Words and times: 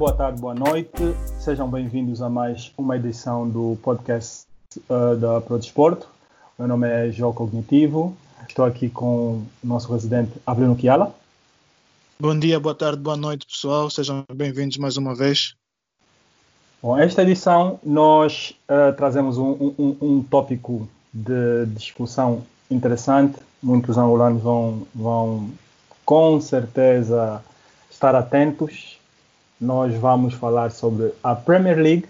Boa 0.00 0.14
tarde, 0.14 0.40
boa 0.40 0.54
noite. 0.54 1.14
Sejam 1.38 1.68
bem-vindos 1.68 2.22
a 2.22 2.30
mais 2.30 2.72
uma 2.78 2.96
edição 2.96 3.46
do 3.46 3.76
podcast 3.82 4.46
uh, 4.88 5.14
da 5.14 5.42
ProDesporto. 5.42 6.08
Meu 6.58 6.66
nome 6.66 6.88
é 6.88 7.12
João 7.12 7.34
Cognitivo. 7.34 8.16
Estou 8.48 8.64
aqui 8.64 8.88
com 8.88 9.04
o 9.12 9.46
nosso 9.62 9.92
residente 9.92 10.32
Abrino 10.46 10.74
Kiala. 10.74 11.14
Bom 12.18 12.38
dia, 12.38 12.58
boa 12.58 12.74
tarde, 12.74 12.98
boa 13.02 13.14
noite, 13.14 13.44
pessoal. 13.44 13.90
Sejam 13.90 14.24
bem-vindos 14.32 14.78
mais 14.78 14.96
uma 14.96 15.14
vez. 15.14 15.54
Bom, 16.82 16.96
esta 16.96 17.20
edição 17.20 17.78
nós 17.84 18.56
uh, 18.70 18.96
trazemos 18.96 19.36
um, 19.36 19.74
um, 19.78 19.96
um, 20.00 20.22
tópico 20.22 20.88
de 21.12 21.66
discussão 21.74 22.42
interessante. 22.70 23.36
Muitos 23.62 23.98
angolanos 23.98 24.42
vão, 24.42 24.86
vão 24.94 25.50
com 26.06 26.40
certeza 26.40 27.44
estar 27.90 28.14
atentos. 28.14 28.98
Nós 29.60 29.94
vamos 29.94 30.32
falar 30.32 30.70
sobre 30.70 31.12
a 31.22 31.34
Premier 31.34 31.76
League, 31.76 32.08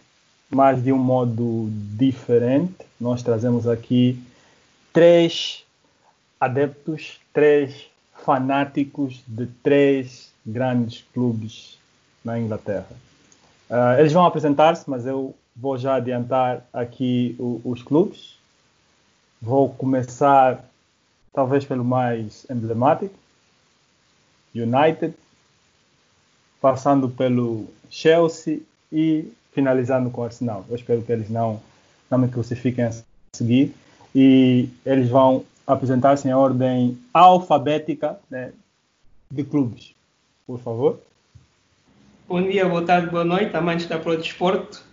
mas 0.48 0.82
de 0.82 0.92
um 0.92 0.98
modo 0.98 1.68
diferente. 1.96 2.86
Nós 3.00 3.22
trazemos 3.22 3.66
aqui 3.66 4.22
três 4.92 5.64
adeptos, 6.38 7.20
três 7.32 7.86
fanáticos 8.24 9.20
de 9.27 9.46
três 9.64 10.30
grandes 10.46 11.05
clubes 11.12 11.77
na 12.24 12.38
Inglaterra. 12.38 12.86
Uh, 13.69 13.98
eles 13.98 14.12
vão 14.12 14.24
apresentar-se, 14.24 14.88
mas 14.88 15.05
eu 15.05 15.34
vou 15.56 15.77
já 15.77 15.97
adiantar 15.97 16.64
aqui 16.72 17.34
o, 17.38 17.60
os 17.64 17.82
clubes. 17.82 18.38
Vou 19.42 19.70
começar, 19.70 20.64
talvez, 21.32 21.64
pelo 21.64 21.84
mais 21.84 22.47
emblemático, 22.50 23.14
United, 24.55 25.14
passando 26.61 27.08
pelo 27.08 27.66
Chelsea 27.89 28.61
e 28.92 29.33
finalizando 29.53 30.11
com 30.11 30.20
o 30.20 30.25
Arsenal. 30.25 30.64
Eu 30.69 30.77
espero 30.77 31.03
que 31.03 31.11
eles 31.12 31.30
não, 31.30 31.61
não 32.11 32.19
me 32.19 32.28
crucifiquem 32.28 32.84
a 32.84 32.92
seguir. 33.34 33.75
E 34.14 34.69
eles 34.84 35.08
vão 35.08 35.44
apresentar-se 35.66 36.28
em 36.28 36.33
ordem 36.33 36.98
alfabética 37.14 38.19
né, 38.31 38.53
de 39.31 39.44
clubes. 39.44 39.94
Por 40.47 40.58
favor. 40.58 41.00
Bom 42.28 42.42
dia, 42.42 42.69
boa 42.69 42.84
tarde, 42.84 43.11
boa 43.11 43.25
noite, 43.25 43.56
amantes 43.56 43.86
da 43.86 43.98
Pro 43.98 44.16
Desporto. 44.16 44.84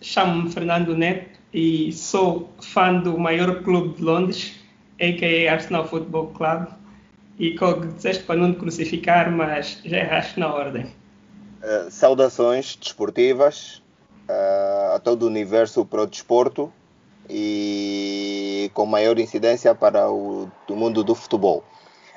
Chamo-me 0.00 0.50
Fernando 0.50 0.96
Neto 0.96 1.38
e 1.52 1.92
sou 1.92 2.50
fã 2.60 2.94
do 2.94 3.18
maior 3.18 3.62
clube 3.62 3.96
de 3.96 4.02
Londres, 4.02 4.54
a.k.a. 5.00 5.52
Arsenal 5.52 5.88
Football 5.88 6.28
Club. 6.28 6.68
E 7.38 7.54
como 7.54 7.86
disseste 7.86 8.24
para 8.24 8.36
não 8.36 8.52
te 8.52 8.58
crucificar, 8.60 9.30
mas 9.30 9.80
já 9.84 9.98
erraste 9.98 10.40
na 10.40 10.52
ordem. 10.54 10.86
Uh, 11.66 11.90
saudações 11.90 12.76
desportivas 12.76 13.82
uh, 14.28 14.94
a 14.94 15.00
todo 15.00 15.24
o 15.24 15.26
universo 15.26 15.84
Pro 15.84 16.06
Desporto 16.06 16.72
e 17.28 18.70
com 18.72 18.86
maior 18.86 19.18
incidência 19.18 19.74
para 19.74 20.08
o 20.08 20.48
do 20.68 20.76
mundo 20.76 21.02
do 21.02 21.12
futebol. 21.12 21.64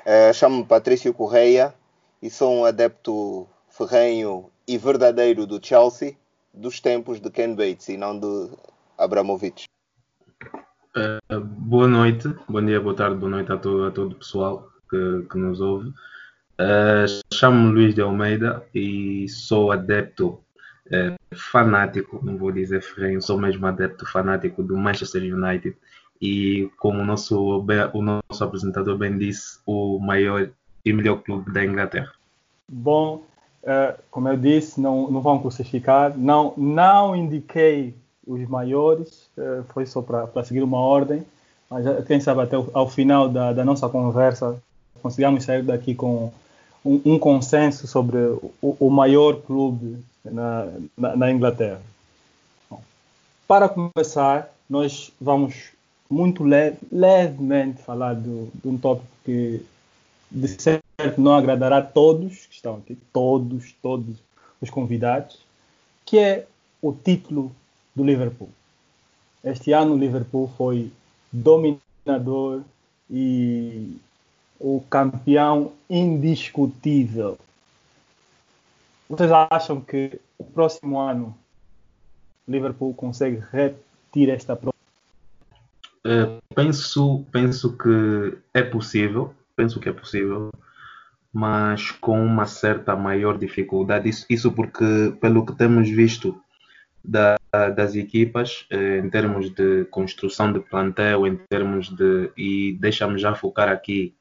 Uh, 0.06 0.32
Chamo-me 0.32 0.64
Patrício 0.64 1.12
Correia 1.12 1.74
e 2.22 2.30
sou 2.30 2.60
um 2.60 2.64
adepto 2.64 3.44
ferrenho 3.68 4.48
e 4.68 4.78
verdadeiro 4.78 5.44
do 5.48 5.58
Chelsea 5.60 6.16
dos 6.54 6.78
tempos 6.78 7.20
de 7.20 7.28
Ken 7.28 7.52
Bates 7.52 7.88
e 7.88 7.96
não 7.96 8.16
de 8.16 8.50
Abramovich. 8.96 9.64
Boa 11.58 11.88
noite, 11.88 12.32
bom 12.48 12.64
dia, 12.64 12.80
boa 12.80 12.94
tarde, 12.94 13.16
boa 13.16 13.30
noite 13.30 13.50
a 13.50 13.56
todo, 13.56 13.84
a 13.84 13.90
todo 13.90 14.12
o 14.12 14.14
pessoal 14.14 14.68
que, 14.88 15.26
que 15.28 15.38
nos 15.38 15.60
ouve. 15.60 15.92
Uh, 16.60 17.08
Chamo-me 17.32 17.72
Luís 17.72 17.94
de 17.94 18.02
Almeida 18.02 18.62
e 18.74 19.26
sou 19.30 19.72
adepto 19.72 20.38
é, 20.90 21.14
fanático, 21.32 22.20
não 22.22 22.36
vou 22.36 22.52
dizer 22.52 22.82
ferrenho, 22.82 23.22
sou 23.22 23.38
mesmo 23.38 23.66
adepto 23.66 24.04
fanático 24.04 24.62
do 24.62 24.76
Manchester 24.76 25.22
United 25.22 25.74
e 26.20 26.68
como 26.78 27.00
o 27.00 27.04
nosso, 27.06 27.64
o 27.94 28.02
nosso 28.02 28.44
apresentador 28.44 28.98
bem 28.98 29.16
disse, 29.16 29.58
o 29.64 29.98
maior 29.98 30.50
e 30.84 30.92
melhor 30.92 31.22
clube 31.22 31.50
da 31.50 31.64
Inglaterra. 31.64 32.12
Bom, 32.68 33.22
uh, 33.62 33.98
como 34.10 34.28
eu 34.28 34.36
disse, 34.36 34.80
não, 34.80 35.10
não 35.10 35.22
vão 35.22 35.38
crucificar, 35.38 36.16
não, 36.18 36.52
não 36.58 37.16
indiquei 37.16 37.94
os 38.26 38.46
maiores, 38.48 39.30
uh, 39.38 39.64
foi 39.72 39.86
só 39.86 40.02
para 40.02 40.44
seguir 40.44 40.62
uma 40.62 40.78
ordem, 40.78 41.24
mas 41.70 41.86
quem 42.06 42.20
sabe 42.20 42.42
até 42.42 42.58
o, 42.58 42.68
ao 42.74 42.88
final 42.88 43.28
da, 43.28 43.52
da 43.52 43.64
nossa 43.64 43.88
conversa 43.88 44.60
consigamos 45.00 45.44
sair 45.44 45.62
daqui 45.62 45.94
com 45.94 46.32
um, 46.84 47.00
um 47.04 47.18
consenso 47.18 47.86
sobre 47.86 48.18
o, 48.18 48.76
o 48.78 48.90
maior 48.90 49.40
clube 49.42 49.98
na, 50.24 50.68
na, 50.96 51.16
na 51.16 51.30
Inglaterra. 51.30 51.80
Bom, 52.68 52.82
para 53.46 53.68
começar, 53.68 54.52
nós 54.68 55.12
vamos 55.20 55.72
muito 56.08 56.42
leve, 56.42 56.78
levemente 56.90 57.82
falar 57.82 58.14
do, 58.14 58.50
de 58.54 58.68
um 58.68 58.76
tópico 58.76 59.08
que 59.24 59.64
de 60.30 60.48
certo 60.48 60.84
não 61.18 61.34
agradará 61.34 61.78
a 61.78 61.82
todos 61.82 62.46
que 62.46 62.54
estão 62.54 62.76
aqui, 62.76 62.96
todos, 63.12 63.74
todos 63.82 64.16
os 64.60 64.70
convidados, 64.70 65.38
que 66.04 66.18
é 66.18 66.46
o 66.82 66.92
título 66.92 67.52
do 67.94 68.04
Liverpool. 68.04 68.48
Este 69.42 69.72
ano 69.72 69.94
o 69.94 69.98
Liverpool 69.98 70.50
foi 70.56 70.92
dominador 71.32 72.62
e 73.10 73.96
o 74.60 74.84
campeão 74.88 75.72
indiscutível 75.88 77.38
vocês 79.10 79.32
acham 79.32 79.80
que 79.80 80.20
o 80.38 80.44
próximo 80.44 81.00
ano 81.00 81.36
Liverpool 82.46 82.94
consegue 82.94 83.42
repetir 83.50 84.28
esta 84.28 84.54
prova? 84.54 84.76
Uh, 86.06 86.40
penso, 86.54 87.24
penso 87.32 87.76
que 87.76 88.38
é 88.54 88.62
possível, 88.62 89.34
penso 89.56 89.80
que 89.80 89.88
é 89.88 89.92
possível, 89.92 90.52
mas 91.32 91.90
com 91.90 92.24
uma 92.24 92.46
certa 92.46 92.94
maior 92.94 93.36
dificuldade. 93.36 94.08
Isso, 94.08 94.24
isso 94.30 94.52
porque, 94.52 95.12
pelo 95.20 95.44
que 95.44 95.56
temos 95.56 95.90
visto 95.90 96.40
da, 97.04 97.36
das 97.74 97.96
equipas, 97.96 98.64
eh, 98.70 98.98
em 98.98 99.10
termos 99.10 99.50
de 99.50 99.86
construção 99.86 100.52
de 100.52 100.60
plantel, 100.60 101.26
em 101.26 101.36
termos 101.36 101.88
de. 101.88 102.30
E 102.36 102.76
deixa-me 102.78 103.18
já 103.18 103.34
focar 103.34 103.68
aqui, 103.68 104.14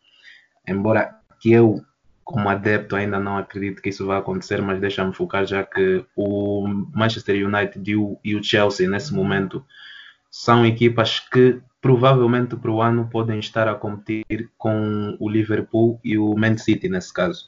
embora 0.67 1.15
que 1.39 1.51
eu 1.51 1.81
como 2.29 2.47
adepto 2.47 2.95
ainda 2.95 3.19
não 3.19 3.39
acredito 3.39 3.81
que 3.81 3.89
isso 3.89 4.05
vai 4.05 4.19
acontecer, 4.19 4.61
mas 4.61 4.79
deixa-me 4.79 5.11
focar 5.11 5.47
já 5.47 5.63
que 5.63 6.05
o 6.15 6.67
Manchester 6.93 7.43
United 7.43 7.89
e 7.89 7.95
o, 7.95 8.19
e 8.23 8.35
o, 8.35 8.43
Chelsea 8.43 8.87
nesse 8.87 9.11
momento 9.11 9.65
são 10.29 10.63
equipas 10.63 11.19
que 11.19 11.59
provavelmente 11.81 12.55
para 12.55 12.69
o 12.69 12.83
ano 12.83 13.09
podem 13.09 13.39
estar 13.39 13.67
a 13.67 13.73
competir 13.73 14.47
com 14.59 15.17
o 15.19 15.27
Liverpool 15.27 15.99
e 16.03 16.19
o 16.19 16.35
Man 16.35 16.55
City 16.55 16.87
nesse 16.87 17.11
caso. 17.11 17.45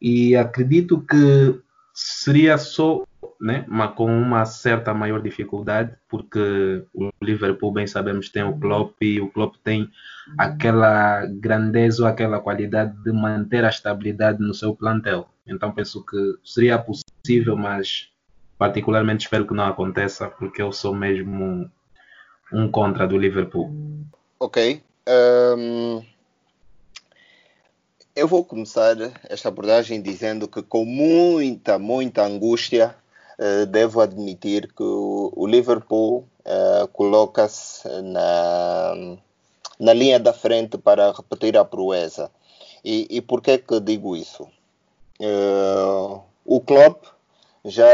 E 0.00 0.36
acredito 0.36 1.00
que 1.00 1.60
seria 1.92 2.56
só 2.58 3.02
né, 3.42 3.64
mas 3.66 3.92
com 3.96 4.06
uma 4.06 4.44
certa 4.44 4.94
maior 4.94 5.20
dificuldade, 5.20 5.96
porque 6.08 6.84
o 6.94 7.10
Liverpool, 7.20 7.72
bem 7.72 7.88
sabemos, 7.88 8.28
tem 8.28 8.44
o 8.44 8.56
Klopp 8.56 8.94
e 9.02 9.20
o 9.20 9.28
Klopp 9.28 9.56
tem 9.64 9.90
aquela 10.38 11.26
grandeza 11.26 12.04
ou 12.04 12.08
aquela 12.08 12.38
qualidade 12.38 12.96
de 13.02 13.10
manter 13.10 13.64
a 13.64 13.68
estabilidade 13.68 14.38
no 14.40 14.54
seu 14.54 14.76
plantel. 14.76 15.28
Então 15.44 15.72
penso 15.72 16.06
que 16.06 16.16
seria 16.44 16.78
possível, 16.78 17.56
mas 17.56 18.10
particularmente 18.56 19.24
espero 19.24 19.44
que 19.44 19.54
não 19.54 19.64
aconteça, 19.64 20.28
porque 20.28 20.62
eu 20.62 20.70
sou 20.70 20.94
mesmo 20.94 21.68
um 22.52 22.70
contra 22.70 23.08
do 23.08 23.18
Liverpool. 23.18 23.72
Ok. 24.38 24.80
Um, 25.58 26.00
eu 28.14 28.28
vou 28.28 28.44
começar 28.44 28.96
esta 29.28 29.48
abordagem 29.48 30.00
dizendo 30.00 30.46
que 30.46 30.62
com 30.62 30.84
muita, 30.84 31.76
muita 31.76 32.24
angústia 32.24 33.01
devo 33.68 34.00
admitir 34.00 34.72
que 34.72 34.82
o, 34.82 35.46
Liverpool 35.46 36.24
uh, 36.44 36.88
coloca-se 36.88 37.88
na, 38.02 39.16
na 39.78 39.92
linha 39.92 40.18
da 40.20 40.32
frente 40.32 40.78
para 40.78 41.12
repetir 41.12 41.56
a 41.56 41.64
proeza. 41.64 42.30
E, 42.84 43.06
e 43.10 43.20
por 43.20 43.40
que 43.40 43.58
que 43.58 43.80
digo 43.80 44.16
isso? 44.16 44.44
Uh, 45.20 46.20
o 46.44 46.60
Klopp 46.60 47.04
já 47.64 47.86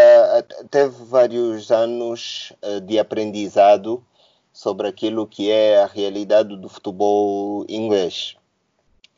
teve 0.71 1.05
vários 1.05 1.71
anos 1.71 2.53
de 2.87 2.99
aprendizado 2.99 4.03
sobre 4.51 4.89
aquilo 4.89 5.27
que 5.27 5.51
é 5.51 5.83
a 5.83 5.87
realidade 5.87 6.57
do 6.57 6.69
futebol 6.69 7.67
inglês. 7.69 8.37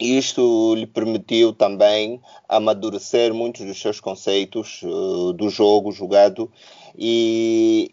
Isto 0.01 0.75
lhe 0.75 0.87
permitiu 0.87 1.53
também 1.53 2.23
amadurecer 2.49 3.35
muitos 3.35 3.67
dos 3.67 3.79
seus 3.79 4.01
conceitos 4.01 4.81
uh, 4.83 5.35
do 5.35 5.51
jogo 5.51 5.93
jogado 5.93 6.51
e, 6.97 7.93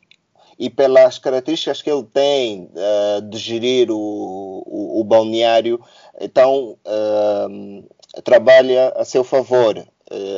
e 0.57 0.69
pelas 0.69 1.19
características 1.19 1.81
que 1.81 1.91
ele 1.91 2.05
tem 2.05 2.69
uh, 2.71 3.21
de 3.23 3.37
gerir 3.37 3.91
o, 3.91 4.63
o, 4.65 5.01
o 5.01 5.03
balneário, 5.03 5.81
então 6.21 6.77
uh, 6.85 7.83
trabalha 8.23 8.93
a 8.95 9.03
seu 9.03 9.23
favor, 9.23 9.85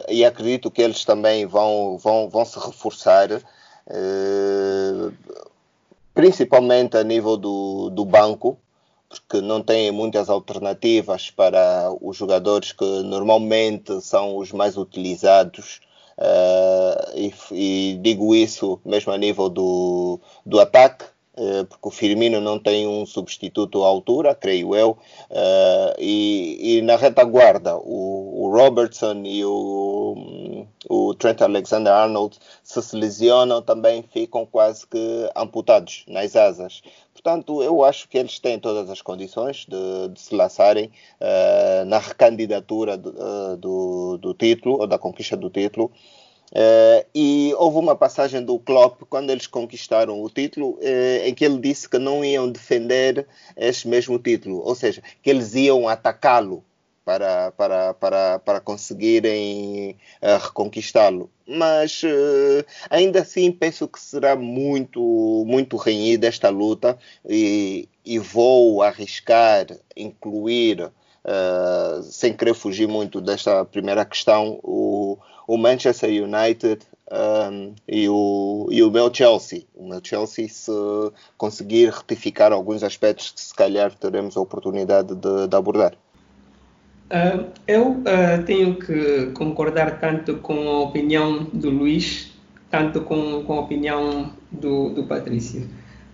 e 0.10 0.26
acredito 0.26 0.72
que 0.72 0.82
eles 0.82 1.06
também 1.06 1.46
vão, 1.46 1.96
vão, 2.00 2.28
vão 2.28 2.44
se 2.44 2.58
reforçar, 2.58 3.30
principalmente 6.12 6.98
a 6.98 7.04
nível 7.04 7.38
do, 7.38 7.92
do 7.92 8.04
banco, 8.04 8.58
porque 9.10 9.42
não 9.42 9.62
têm 9.62 9.92
muitas 9.92 10.30
alternativas 10.30 11.32
para 11.32 11.92
os 12.00 12.16
jogadores 12.16 12.72
que 12.72 12.86
normalmente 13.04 14.00
são 14.02 14.38
os 14.38 14.52
mais 14.52 14.78
utilizados. 14.78 15.82
Uh, 16.18 17.16
e, 17.16 17.34
e, 17.52 17.98
digo 18.02 18.36
isso 18.36 18.80
mesmo 18.86 19.12
a 19.14 19.18
nível 19.18 19.50
do, 19.50 20.20
do 20.46 20.60
ataque, 20.60 21.06
uh, 21.38 21.66
porque 21.66 21.88
o 21.88 21.92
Firmino 21.92 22.42
não 22.42 22.60
tem 22.60 22.86
um 22.86 23.06
substituto 23.06 23.84
à 23.84 23.88
altura, 23.88 24.36
creio 24.36 24.76
eu, 24.76 24.92
uh, 24.92 25.96
e, 25.98 26.78
e, 26.78 26.82
na 26.82 26.98
retaguarda 26.98 27.78
o, 27.78 28.44
o 28.44 28.52
Robertson 28.52 29.22
e 29.24 29.46
o, 29.46 30.66
o 30.90 31.14
Trent 31.14 31.42
Alexander-Arnold 31.42 32.38
se 32.62 32.82
se 32.82 32.98
lesionam 32.98 33.62
também 33.62 34.04
ficam 34.04 34.46
quase 34.46 34.86
que 34.86 35.30
amputados 35.36 36.04
nas 36.06 36.36
asas. 36.36 36.82
Portanto, 37.22 37.62
eu 37.62 37.84
acho 37.84 38.08
que 38.08 38.18
eles 38.18 38.40
têm 38.40 38.58
todas 38.58 38.90
as 38.90 39.02
condições 39.02 39.66
de, 39.68 40.08
de 40.14 40.22
se 40.22 40.34
lançarem 40.34 40.90
uh, 41.20 41.86
na 41.86 42.00
recandidatura 42.00 42.98
do, 42.98 43.10
uh, 43.10 43.58
do, 43.58 44.18
do, 44.18 44.34
título 44.34 44.80
ou 44.80 44.88
da 44.88 44.98
conquista 44.98 45.36
do 45.36 45.50
título. 45.50 45.92
Uh, 46.52 47.06
e 47.14 47.54
houve 47.58 47.78
uma 47.78 47.94
passagem 47.94 48.42
do 48.42 48.58
Klopp 48.58 49.02
quando 49.10 49.32
eles 49.32 49.48
conquistaram 49.48 50.24
o 50.24 50.30
título 50.30 50.80
em 51.24 51.34
que 51.36 51.44
ele 51.44 51.60
disse 51.60 51.88
que 51.90 52.00
não 52.00 52.24
iam 52.24 52.50
defender 52.50 53.28
este 53.56 53.88
mesmo 53.88 54.18
título, 54.18 54.64
ou 54.66 54.74
seja, 54.74 55.04
que 55.22 55.30
eles 55.30 55.54
iam 55.56 55.90
atacá-lo 55.90 56.64
para, 57.10 57.52
para, 57.54 57.94
para, 57.96 58.40
para 58.40 58.60
conseguirem 58.60 59.98
uh, 60.22 60.38
reconquistá-lo. 60.46 61.28
Mas 61.48 62.04
uh, 62.04 62.64
ainda 62.88 63.22
assim 63.22 63.52
penso 63.52 63.88
que 63.88 64.00
será 64.00 64.36
muito, 64.36 65.44
muito 65.48 65.76
renhida 65.76 66.28
esta 66.28 66.50
luta 66.50 67.00
e, 67.28 67.90
e 68.06 68.20
vou 68.20 68.84
arriscar 68.84 69.66
incluir, 69.98 70.84
uh, 70.84 72.04
sem 72.04 72.32
querer 72.32 72.54
fugir 72.54 72.88
muito 72.88 73.20
desta 73.20 73.66
primeira 73.66 74.06
questão, 74.06 74.60
o, 74.62 75.18
o 75.48 75.58
Manchester 75.58 76.12
United 76.12 76.86
um, 77.12 77.74
e, 77.88 78.08
o, 78.08 78.68
e 78.70 78.84
o 78.84 78.92
meu 78.92 79.12
Chelsea. 79.12 79.64
O 79.76 79.88
meu 79.88 80.00
Chelsea, 80.04 80.48
se 80.48 80.72
conseguir 81.40 81.90
retificar 81.90 82.52
alguns 82.54 82.84
aspectos 82.84 83.32
que 83.32 83.42
se 83.42 83.56
calhar 83.56 83.92
teremos 83.96 84.38
a 84.38 84.42
oportunidade 84.42 85.16
de, 85.16 85.48
de 85.48 85.56
abordar. 85.56 85.98
Uh, 87.10 87.50
eu 87.68 87.92
uh, 87.92 88.44
tenho 88.46 88.76
que 88.76 89.32
concordar 89.34 90.00
tanto 90.00 90.36
com 90.36 90.70
a 90.70 90.80
opinião 90.82 91.44
do 91.52 91.72
Luís, 91.72 92.32
tanto 92.70 93.02
com, 93.02 93.44
com 93.46 93.54
a 93.54 93.62
opinião 93.62 94.32
do, 94.52 94.90
do 94.90 95.04
Patrício. 95.06 95.62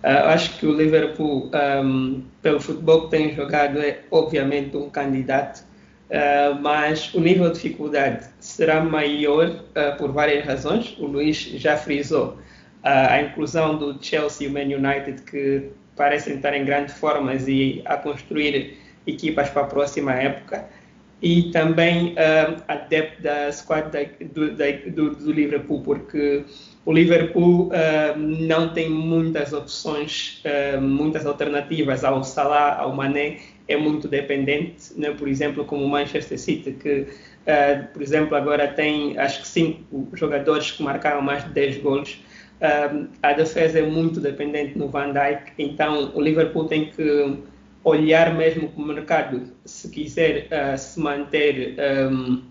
Uh, 0.02 0.28
acho 0.28 0.58
que 0.58 0.66
o 0.66 0.74
Liverpool, 0.74 1.50
um, 1.84 2.22
pelo 2.40 2.58
futebol 2.58 3.02
que 3.02 3.10
tem 3.10 3.34
jogado, 3.34 3.78
é 3.78 4.04
obviamente 4.10 4.74
um 4.76 4.88
candidato, 4.88 5.64
mas 6.62 7.12
o 7.12 7.20
nível 7.20 7.48
de 7.48 7.54
dificuldade 7.54 8.28
será 8.38 8.80
maior 8.80 9.64
por 9.98 10.12
várias 10.12 10.44
razões. 10.46 10.96
O 11.00 11.06
Luís 11.06 11.36
já 11.36 11.76
frisou 11.76 12.38
a 12.84 13.20
inclusão 13.20 13.76
do 13.76 13.98
Chelsea 14.00 14.46
e 14.46 14.50
o 14.50 14.52
Man 14.52 14.72
United, 14.72 15.22
que 15.22 15.68
parecem 15.96 16.36
estar 16.36 16.54
em 16.54 16.64
grande 16.64 16.92
forma 16.92 17.34
e 17.34 17.82
a 17.84 17.96
construir 17.96 18.78
equipas 19.04 19.50
para 19.50 19.62
a 19.62 19.66
próxima 19.66 20.12
época 20.12 20.64
e 21.22 21.50
também 21.50 22.12
uh, 22.12 22.62
adepto 22.68 23.22
da 23.22 23.50
squad 23.50 23.90
da, 23.90 24.00
do, 24.34 24.54
da, 24.54 24.66
do, 24.94 25.16
do, 25.16 25.32
Liverpool, 25.32 25.80
porque 25.80 26.44
o 26.84 26.92
Liverpool 26.92 27.68
uh, 27.68 28.18
não 28.18 28.68
tem 28.68 28.90
muitas 28.90 29.52
opções, 29.52 30.42
uh, 30.44 30.80
muitas 30.80 31.24
alternativas 31.24 32.04
ao 32.04 32.22
Salah, 32.22 32.78
ao 32.78 32.94
Mané, 32.94 33.38
é 33.66 33.76
muito 33.76 34.06
dependente, 34.06 34.92
né? 34.96 35.10
por 35.10 35.26
exemplo, 35.26 35.64
como 35.64 35.84
o 35.84 35.88
Manchester 35.88 36.38
City, 36.38 36.72
que, 36.72 37.06
por 37.92 38.00
exemplo, 38.00 38.36
agora 38.36 38.68
tem 38.68 39.18
acho 39.18 39.40
que 39.40 39.48
cinco 39.48 40.08
jogadores 40.14 40.70
que 40.70 40.84
marcaram 40.84 41.20
mais 41.20 41.42
de 41.42 41.50
10 41.50 41.78
gols. 41.78 42.22
a 43.20 43.32
defesa 43.32 43.80
é 43.80 43.82
muito 43.82 44.20
dependente 44.20 44.78
no 44.78 44.86
Van 44.86 45.12
Dijk, 45.12 45.52
então 45.58 46.12
o 46.14 46.20
Liverpool 46.20 46.66
tem 46.66 46.90
que 46.90 47.38
olhar 47.86 48.34
mesmo 48.34 48.68
para 48.68 48.82
o 48.82 48.86
mercado, 48.86 49.52
se 49.64 49.88
quiser 49.88 50.48
uh, 50.50 50.76
se 50.76 50.98
manter 50.98 51.76
um, 52.10 52.42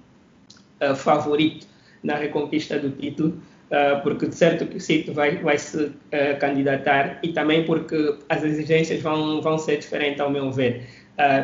uh, 0.82 0.96
favorito 0.96 1.68
na 2.02 2.16
reconquista 2.16 2.80
do 2.80 2.90
título, 2.92 3.38
uh, 3.70 4.02
porque 4.02 4.28
de 4.28 4.34
certo 4.34 4.66
que 4.66 4.78
o 4.78 4.80
City 4.80 5.12
vai, 5.12 5.36
vai 5.40 5.58
se 5.58 5.92
candidatar 6.40 7.20
e 7.22 7.34
também 7.34 7.66
porque 7.66 8.18
as 8.30 8.44
exigências 8.44 9.02
vão, 9.02 9.42
vão 9.42 9.58
ser 9.58 9.78
diferentes, 9.78 10.22
ao 10.22 10.30
meu 10.30 10.50
ver. 10.52 10.84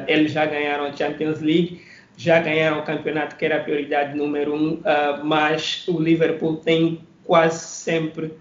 eles 0.07 0.31
já 0.31 0.45
ganharam 0.45 0.85
a 0.85 0.93
Champions 0.93 1.41
League, 1.41 1.81
já 2.15 2.39
ganharam 2.39 2.79
o 2.79 2.83
campeonato, 2.83 3.35
que 3.35 3.43
era 3.43 3.57
a 3.57 3.59
prioridade 3.59 4.15
número 4.15 4.55
um, 4.55 4.81
mas 5.25 5.85
o 5.87 5.99
Liverpool 5.99 6.57
tem 6.57 6.99
quase 7.25 7.59
sempre 7.59 8.33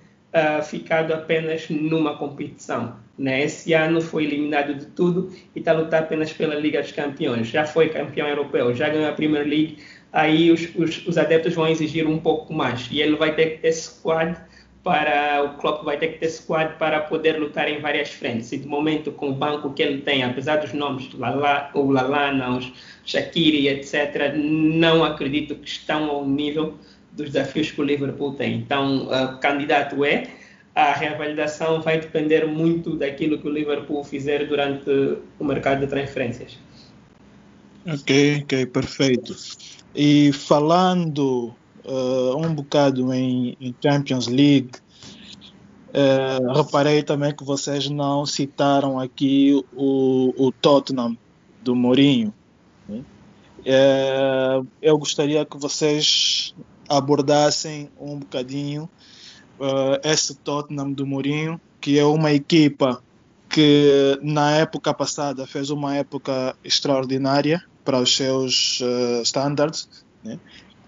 ficado 0.62 1.12
apenas 1.12 1.68
numa 1.68 2.16
competição. 2.16 2.94
Né? 3.20 3.44
Esse 3.44 3.74
ano 3.74 4.00
foi 4.00 4.24
eliminado 4.24 4.74
de 4.74 4.86
tudo 4.86 5.30
e 5.54 5.58
está 5.58 5.72
a 5.72 5.74
lutar 5.74 6.04
apenas 6.04 6.32
pela 6.32 6.54
Liga 6.54 6.80
dos 6.80 6.90
Campeões. 6.90 7.48
Já 7.48 7.66
foi 7.66 7.90
campeão 7.90 8.26
europeu, 8.26 8.74
já 8.74 8.88
ganhou 8.88 9.10
a 9.10 9.12
Premier 9.12 9.46
League. 9.46 9.76
Aí 10.10 10.50
os, 10.50 10.74
os, 10.74 11.06
os 11.06 11.18
adeptos 11.18 11.52
vão 11.52 11.68
exigir 11.68 12.06
um 12.06 12.18
pouco 12.18 12.50
mais 12.54 12.88
e 12.90 13.02
ele 13.02 13.16
vai 13.16 13.34
ter 13.34 13.50
que 13.50 13.58
ter 13.58 13.72
squad 13.72 14.38
para 14.82 15.44
o 15.44 15.58
Klopp 15.58 15.84
vai 15.84 15.98
ter 15.98 16.14
que 16.14 16.18
ter 16.20 16.30
squad 16.30 16.76
para 16.78 17.00
poder 17.00 17.38
lutar 17.38 17.68
em 17.68 17.78
várias 17.78 18.08
frentes. 18.08 18.50
E 18.52 18.56
de 18.56 18.66
momento, 18.66 19.12
com 19.12 19.28
o 19.28 19.34
banco 19.34 19.74
que 19.74 19.82
ele 19.82 20.00
tem, 20.00 20.22
apesar 20.22 20.56
dos 20.56 20.72
nomes 20.72 21.12
Lala, 21.12 21.70
o 21.74 21.90
Lalana, 21.90 22.56
os 22.56 22.72
Shakiri, 23.04 23.68
etc., 23.68 24.32
não 24.34 25.04
acredito 25.04 25.54
que 25.56 25.68
estão 25.68 26.08
ao 26.08 26.26
nível 26.26 26.78
dos 27.12 27.26
desafios 27.26 27.70
que 27.70 27.80
o 27.82 27.84
Liverpool 27.84 28.32
tem. 28.32 28.54
Então, 28.54 29.08
uh, 29.08 29.38
candidato 29.38 30.02
é, 30.02 30.22
a 30.74 30.92
reavaliação 30.92 31.82
vai 31.82 32.00
depender 32.00 32.46
muito 32.46 32.96
daquilo 32.96 33.38
que 33.38 33.46
o 33.46 33.50
Liverpool 33.50 34.04
fizer 34.04 34.46
durante 34.46 34.90
o 35.38 35.44
mercado 35.44 35.80
de 35.80 35.86
transferências. 35.86 36.58
Ok, 37.86 38.42
ok, 38.42 38.66
perfeito. 38.66 39.34
E 39.94 40.32
falando 40.32 41.54
uh, 41.84 42.36
um 42.36 42.54
bocado 42.54 43.12
em, 43.12 43.56
em 43.60 43.74
Champions 43.82 44.28
League, 44.28 44.70
uh, 45.88 46.52
reparei 46.52 47.02
também 47.02 47.34
que 47.34 47.42
vocês 47.42 47.88
não 47.88 48.24
citaram 48.24 48.98
aqui 48.98 49.64
o, 49.74 50.34
o 50.36 50.52
Tottenham 50.52 51.16
do 51.62 51.74
Mourinho. 51.74 52.32
Uh, 52.88 54.66
eu 54.80 54.96
gostaria 54.96 55.44
que 55.44 55.58
vocês 55.58 56.54
abordassem 56.88 57.90
um 58.00 58.18
bocadinho 58.18 58.88
uh, 59.60 60.34
Tottenham 60.42 60.92
do 60.92 61.06
Mourinho, 61.06 61.60
que 61.80 61.98
é 61.98 62.04
uma 62.04 62.32
equipa 62.32 63.02
que 63.48 64.18
na 64.22 64.52
época 64.56 64.94
passada 64.94 65.46
fez 65.46 65.70
uma 65.70 65.96
época 65.96 66.56
extraordinária 66.64 67.62
para 67.84 67.98
os 67.98 68.16
seus 68.16 68.80
uh, 68.80 69.22
standards, 69.22 69.88
né? 70.22 70.38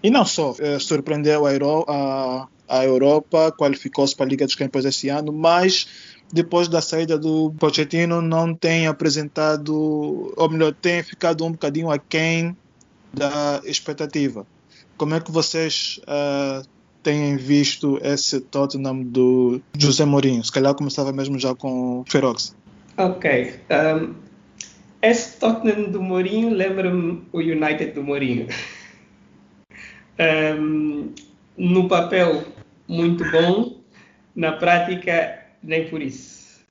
e 0.01 0.09
não 0.09 0.25
só, 0.25 0.51
uh, 0.51 0.79
surpreendeu 0.79 1.45
a, 1.45 1.53
Euro 1.53 1.85
a, 1.87 2.47
a 2.67 2.85
Europa, 2.85 3.51
qualificou-se 3.51 4.15
para 4.15 4.25
a 4.25 4.29
Liga 4.29 4.45
dos 4.45 4.55
Campeões 4.55 4.85
esse 4.85 5.09
ano, 5.09 5.33
mas 5.33 5.87
depois 6.31 6.67
da 6.67 6.81
saída 6.81 7.17
do 7.17 7.53
Pochettino 7.59 8.21
não 8.21 8.55
tem 8.55 8.87
apresentado, 8.87 10.33
ou 10.35 10.49
melhor, 10.49 10.73
tem 10.73 11.03
ficado 11.03 11.45
um 11.45 11.51
bocadinho 11.51 11.91
aquém 11.91 12.55
da 13.13 13.61
expectativa. 13.65 14.47
Como 14.97 15.13
é 15.13 15.19
que 15.19 15.31
vocês 15.31 15.99
uh, 16.03 16.67
têm 17.03 17.35
visto 17.35 17.99
esse 18.01 18.39
Tottenham 18.39 19.03
do 19.03 19.61
José 19.77 20.05
Mourinho? 20.05 20.43
Se 20.43 20.51
calhar 20.51 20.73
começava 20.73 21.11
mesmo 21.11 21.37
já 21.37 21.53
com 21.53 21.99
o 21.99 22.05
Ferox. 22.07 22.55
Ok. 22.97 23.55
Um, 23.69 24.13
esse 25.01 25.39
Tottenham 25.39 25.91
do 25.91 26.01
Mourinho 26.01 26.49
lembra-me 26.49 27.23
o 27.31 27.39
United 27.39 27.91
do 27.91 28.03
Mourinho. 28.03 28.47
Um, 30.57 31.13
no 31.57 31.87
papel, 31.87 32.43
muito 32.87 33.29
bom. 33.31 33.81
Na 34.35 34.53
prática, 34.53 35.39
nem 35.61 35.87
por 35.89 36.01
isso. 36.01 36.63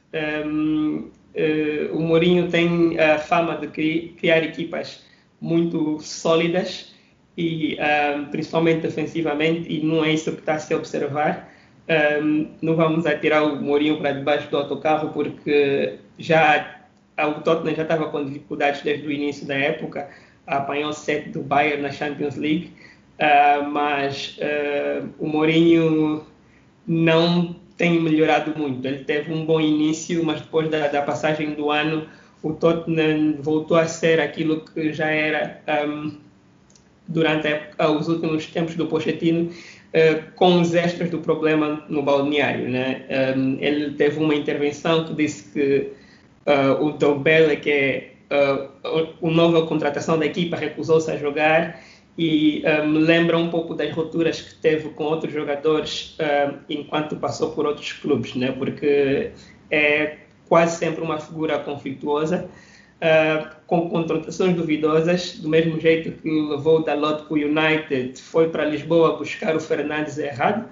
Um, 0.46 1.10
uh, 1.34 1.96
o 1.96 2.00
Mourinho 2.00 2.48
tem 2.48 2.98
a 2.98 3.18
fama 3.18 3.56
de 3.56 3.68
criar 4.16 4.42
equipas 4.42 5.04
muito 5.40 6.00
sólidas 6.00 6.91
e 7.36 7.76
um, 8.16 8.26
principalmente 8.26 8.82
defensivamente, 8.82 9.72
e 9.72 9.82
não 9.84 10.04
é 10.04 10.12
isso 10.12 10.32
que 10.32 10.40
está 10.40 10.54
a 10.54 10.58
se 10.58 10.74
observar. 10.74 11.50
Um, 12.22 12.48
não 12.60 12.76
vamos 12.76 13.06
atirar 13.06 13.42
o 13.44 13.60
Mourinho 13.60 13.98
para 13.98 14.12
debaixo 14.12 14.50
do 14.50 14.56
autocarro, 14.56 15.10
porque 15.10 15.98
já 16.18 16.82
o 17.18 17.40
Tottenham 17.40 17.74
já 17.74 17.82
estava 17.82 18.08
com 18.08 18.24
dificuldades 18.24 18.82
desde 18.82 19.06
o 19.06 19.10
início 19.10 19.46
da 19.46 19.54
época, 19.54 20.08
apanhou 20.46 20.92
7 20.92 21.30
do 21.30 21.42
Bayern 21.42 21.82
na 21.82 21.90
Champions 21.90 22.36
League, 22.36 22.72
uh, 23.18 23.68
mas 23.68 24.38
uh, 24.38 25.08
o 25.18 25.26
Mourinho 25.26 26.26
não 26.86 27.56
tem 27.76 28.00
melhorado 28.00 28.56
muito. 28.58 28.86
Ele 28.86 29.04
teve 29.04 29.32
um 29.32 29.44
bom 29.44 29.60
início, 29.60 30.24
mas 30.24 30.40
depois 30.40 30.68
da, 30.68 30.88
da 30.88 31.02
passagem 31.02 31.54
do 31.54 31.70
ano, 31.70 32.06
o 32.42 32.52
Tottenham 32.52 33.36
voltou 33.40 33.76
a 33.76 33.86
ser 33.86 34.20
aquilo 34.20 34.60
que 34.60 34.92
já 34.92 35.10
era 35.10 35.60
um, 35.86 36.18
durante 37.08 37.48
a, 37.78 37.90
os 37.90 38.08
últimos 38.08 38.46
tempos 38.46 38.74
do 38.74 38.86
Pochettino, 38.86 39.50
uh, 39.50 40.32
com 40.34 40.60
os 40.60 40.74
extras 40.74 41.10
do 41.10 41.18
problema 41.18 41.84
no 41.88 42.02
balneário. 42.02 42.68
Né? 42.68 43.02
Um, 43.36 43.58
ele 43.60 43.94
teve 43.94 44.18
uma 44.18 44.34
intervenção 44.34 45.04
que 45.04 45.14
disse 45.14 45.52
que 45.52 45.92
uh, 46.50 46.84
o 46.84 46.92
Dobele, 46.92 47.56
que 47.56 47.70
é 47.70 48.12
uh, 48.30 49.26
a 49.26 49.30
nova 49.30 49.66
contratação 49.66 50.18
da 50.18 50.26
equipa, 50.26 50.56
recusou-se 50.56 51.10
a 51.10 51.16
jogar 51.16 51.80
e 52.18 52.62
me 52.86 52.98
lembra 52.98 53.38
um 53.38 53.48
pouco 53.48 53.74
das 53.74 53.90
rupturas 53.90 54.38
que 54.38 54.54
teve 54.56 54.90
com 54.90 55.04
outros 55.04 55.32
jogadores 55.32 56.14
enquanto 56.68 57.16
passou 57.16 57.52
por 57.52 57.64
outros 57.64 57.94
clubes, 57.94 58.34
né? 58.34 58.52
porque 58.52 59.30
é 59.70 60.18
quase 60.46 60.76
sempre 60.76 61.02
uma 61.02 61.18
figura 61.18 61.58
conflituosa, 61.60 62.50
uh, 63.02 63.48
com 63.66 63.90
contratações 63.90 64.54
duvidosas, 64.54 65.38
do 65.38 65.48
mesmo 65.48 65.78
jeito 65.80 66.12
que 66.22 66.30
levou 66.30 66.78
o 66.78 66.82
Dalot 66.82 67.24
para 67.24 67.34
o 67.34 67.36
United, 67.36 68.18
foi 68.20 68.48
para 68.48 68.64
Lisboa 68.64 69.16
buscar 69.16 69.54
o 69.54 69.60
Fernandes 69.60 70.16
errado, 70.18 70.68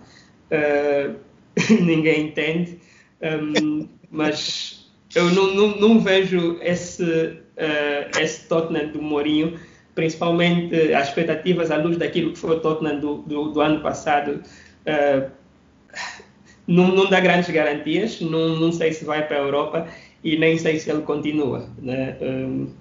ninguém 1.71 2.29
entende, 2.29 2.79
um, 3.23 3.89
mas 4.11 4.91
eu 5.15 5.31
não, 5.31 5.55
não, 5.55 5.77
não 5.77 6.01
vejo 6.01 6.59
esse, 6.61 7.39
esse 8.21 8.49
Tottenham 8.49 8.89
do 8.89 9.01
Mourinho 9.01 9.59
principalmente 9.95 10.95
as 10.95 11.09
expectativas 11.09 11.71
à 11.71 11.77
luz 11.77 11.97
daquilo 11.97 12.33
que 12.33 12.39
foi 12.39 12.57
o 12.57 12.61
Tottenham 12.61 12.99
do, 12.99 13.19
do, 13.19 13.53
do 13.53 13.61
ano 13.61 13.81
passado, 13.81 14.43
uh, 14.87 15.31
não, 16.67 16.89
não, 16.89 17.11
dá 17.11 17.21
grandes 17.21 17.51
garantias, 17.51 18.21
não, 18.21 18.57
não, 18.57 18.73
sei 18.73 18.93
se 18.93 19.05
vai 19.05 19.27
para 19.27 19.39
a 19.39 19.41
Europa 19.41 19.89
e 20.23 20.37
nem 20.37 20.59
sei 20.59 20.79
se 20.79 20.91
ele 20.91 21.03
continua. 21.03 21.69
Né? 21.79 22.17
Um, 22.21 22.65
eh, 22.65 22.81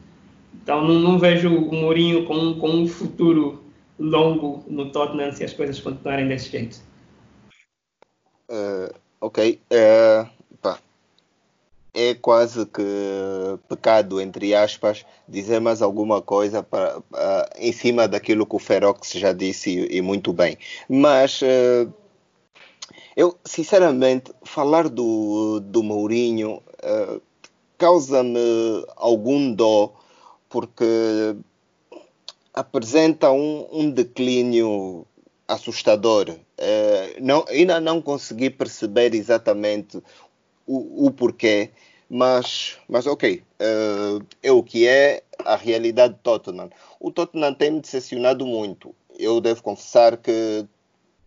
então 0.64 0.84
não, 0.86 1.00
não, 1.00 1.20
vejo 1.20 1.50
o 1.50 1.74
Mourinho 1.74 2.26
com, 2.26 2.60
com 2.60 2.70
um 2.70 2.88
futuro 2.88 3.64
longo 3.98 4.64
no 4.68 4.92
Tottenham 4.92 5.32
se 5.32 5.44
as 5.44 5.54
coisas 5.54 5.80
continuarem 5.80 6.28
desse 6.28 6.50
jeito. 6.50 6.82
Uh, 8.50 8.94
ok. 9.22 9.60
Uh, 9.72 10.40
é 11.92 12.14
quase 12.14 12.68
que 12.68 12.84
pecado, 13.68 14.22
entre 14.22 14.54
aspas, 14.54 15.04
dizer 15.28 15.60
mais 15.60 15.82
alguma 15.82 16.22
coisa 16.22 16.62
para, 16.62 17.00
uh, 17.00 17.04
em 17.58 17.72
cima 17.72 18.08
daquilo 18.08 18.46
que 18.46 18.56
o 18.56 18.60
Ferox 18.60 19.14
já 19.14 19.34
disse 19.34 19.72
e, 19.72 19.98
e 19.98 20.02
muito 20.02 20.32
bem. 20.32 20.56
Mas 20.88 21.42
eu, 23.18 23.36
sinceramente, 23.44 24.32
falar 24.44 24.88
do, 24.88 25.60
do 25.62 25.82
Mourinho 25.82 26.62
causa-me 27.80 28.86
algum 28.98 29.54
dó, 29.54 29.94
porque 30.50 31.36
apresenta 32.54 33.32
um, 33.32 33.68
um 33.72 33.90
declínio 33.90 35.08
assustador. 35.48 36.36
não, 37.22 37.46
ainda 37.48 37.80
não 37.80 38.02
consegui 38.02 38.50
perceber 38.50 39.16
exatamente 39.16 39.98
o, 40.68 41.08
o 41.08 41.12
porquê, 41.12 41.72
mas, 42.10 42.78
mas 42.88 43.08
ok, 43.08 43.42
uh, 43.62 44.26
é 44.44 44.52
o 44.52 44.62
que 44.62 44.86
é 44.86 45.24
a 45.46 45.56
realidade 45.56 46.16
do 46.16 46.20
Tottenham. 46.20 46.70
O 47.00 47.12
Tottenham 47.12 47.54
tem 47.54 47.72
me 47.72 47.82
decepcionado 47.82 48.46
muito. 48.46 48.94
Eu 49.18 49.40
devo 49.40 49.64
confessar 49.64 50.18
que 50.18 50.66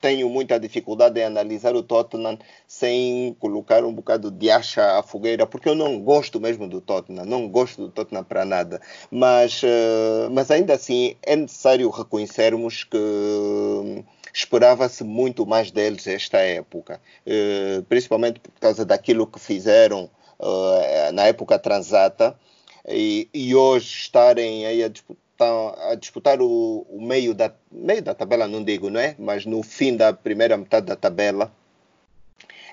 tenho 0.02 0.28
muita 0.28 0.59
dificuldade 0.59 1.21
em 1.21 1.23
analisar 1.23 1.76
o 1.76 1.82
Tottenham 1.82 2.37
sem 2.66 3.35
colocar 3.38 3.85
um 3.85 3.94
bocado 3.94 4.32
de 4.32 4.50
acha 4.50 4.99
à 4.99 5.02
fogueira, 5.02 5.47
porque 5.47 5.68
eu 5.68 5.76
não 5.76 6.00
gosto 6.00 6.40
mesmo 6.40 6.68
do 6.68 6.80
Tottenham, 6.80 7.25
não 7.25 7.49
gosto 7.49 7.82
do 7.82 7.88
Tottenham 7.88 8.25
para 8.25 8.44
nada. 8.44 8.80
Mas, 9.11 9.62
uh, 9.62 10.28
mas 10.32 10.50
ainda 10.50 10.75
assim 10.75 11.14
é 11.23 11.37
necessário 11.37 11.88
reconhecermos 11.88 12.82
que 12.82 14.04
esperava-se 14.35 15.04
muito 15.04 15.47
mais 15.47 15.71
deles 15.71 16.04
esta 16.09 16.38
época, 16.38 17.00
uh, 17.25 17.82
principalmente 17.85 18.40
por 18.40 18.50
causa 18.59 18.85
daquilo 18.85 19.25
que 19.25 19.38
fizeram 19.38 20.11
uh, 20.40 21.12
na 21.12 21.26
época 21.26 21.61
transata 21.61 22.37
e, 22.88 23.28
e, 23.32 23.54
hoje 23.54 23.87
estarem 23.87 24.66
aí 24.66 24.82
a 24.82 24.88
disputar 24.88 25.23
a 25.44 25.94
disputar 25.94 26.40
o, 26.40 26.87
o, 26.88 27.00
meio, 27.00 27.34
da, 27.34 27.52
meio 27.70 28.02
da 28.02 28.14
tabela, 28.14 28.49
não 28.49 28.62
digo, 28.62 28.90
não 28.90 29.00
é? 29.00 29.14
Mas 29.18 29.46
no 29.46 29.62
fim 29.62 29.96
da 29.96 30.12
primeira 30.12 30.56
metade 30.56 30.87
da 30.87 30.96
tabela, 30.96 31.52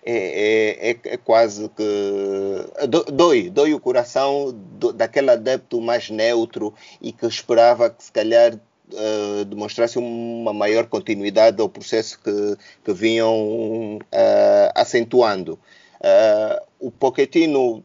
é, 0.05 0.13
é, 0.13 0.91
é, 0.91 0.99
é 1.13 1.17
quase 1.17 1.69
que. 1.69 2.87
Dói, 3.11 3.49
dói 3.49 3.73
o 3.73 3.79
coração 3.79 4.53
do, 4.53 4.93
daquele 4.93 5.31
adepto 5.31 5.81
mais 5.81 6.09
neutro 6.09 6.73
e 7.01 7.11
que 7.11 7.25
esperava 7.25 7.89
que 7.89 8.03
se 8.03 8.11
calhar 8.11 8.53
uh, 8.55 9.45
demonstrasse 9.45 9.97
uma 9.97 10.53
maior 10.53 10.87
continuidade 10.87 11.61
ao 11.61 11.69
processo 11.69 12.19
que, 12.19 12.57
que 12.83 12.93
vinham 12.93 13.97
uh, 13.97 14.71
acentuando. 14.75 15.59
Uh, 15.99 16.65
o 16.79 16.91
Pochettino 16.91 17.83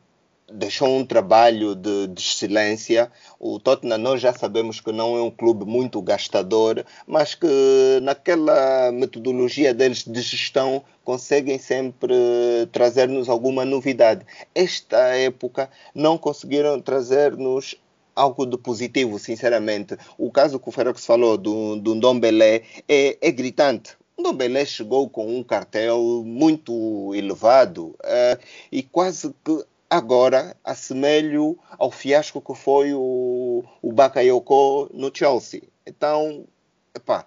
deixou 0.53 0.89
um 0.89 1.05
trabalho 1.05 1.75
de, 1.75 2.09
de, 2.09 2.21
excelência. 2.21 3.11
O 3.39 3.59
Tottenham 3.59 3.99
nós 3.99 4.21
já 4.21 4.33
sabemos 4.33 4.81
que 4.81 4.93
não 4.93 5.17
é 5.17 5.23
um 5.23 5.31
clube 5.31 5.65
muito 5.65 6.01
gastador, 6.03 6.85
mas 7.07 7.35
que 7.35 7.47
naquela 8.03 8.93
metodologia 8.93 9.73
deles 9.73 10.05
de 10.05 10.21
gestão 10.21 10.83
conseguem 11.05 11.59
sempre 11.59 12.15
trazer-nos 12.73 13.29
alguma 13.29 13.65
novidade. 13.65 14.25
Esta 14.55 14.99
época 15.17 15.71
não 15.95 16.19
conseguiram 16.19 16.81
trazer-nos 16.81 17.77
algo 18.15 18.47
de 18.47 18.57
positivo, 18.57 19.19
sinceramente. 19.19 19.97
O 20.17 20.31
caso 20.31 20.59
que 20.59 20.69
o 20.69 20.73
Ferox 20.73 21.05
falou 21.05 21.37
do, 21.37 21.77
do 21.77 22.15
Belé 22.15 22.63
é, 22.89 23.19
é 23.21 23.31
gritante. 23.33 23.97
Belé 24.35 24.65
chegou 24.65 25.09
com 25.09 25.37
um 25.37 25.43
cartel 25.43 26.23
muito 26.25 27.15
elevado 27.15 27.89
uh, 27.89 28.39
e 28.71 28.83
quase 28.83 29.35
que 29.45 29.65
agora 29.97 30.57
assemelho 30.65 31.59
ao 31.79 31.91
fiasco 31.91 32.41
que 32.41 32.55
foi 32.55 32.93
o, 32.95 33.65
o 33.83 33.93
Bakayoko 33.93 34.91
no 34.93 35.11
Chelsea. 35.15 35.63
Então, 35.87 36.45
epá, 36.95 37.27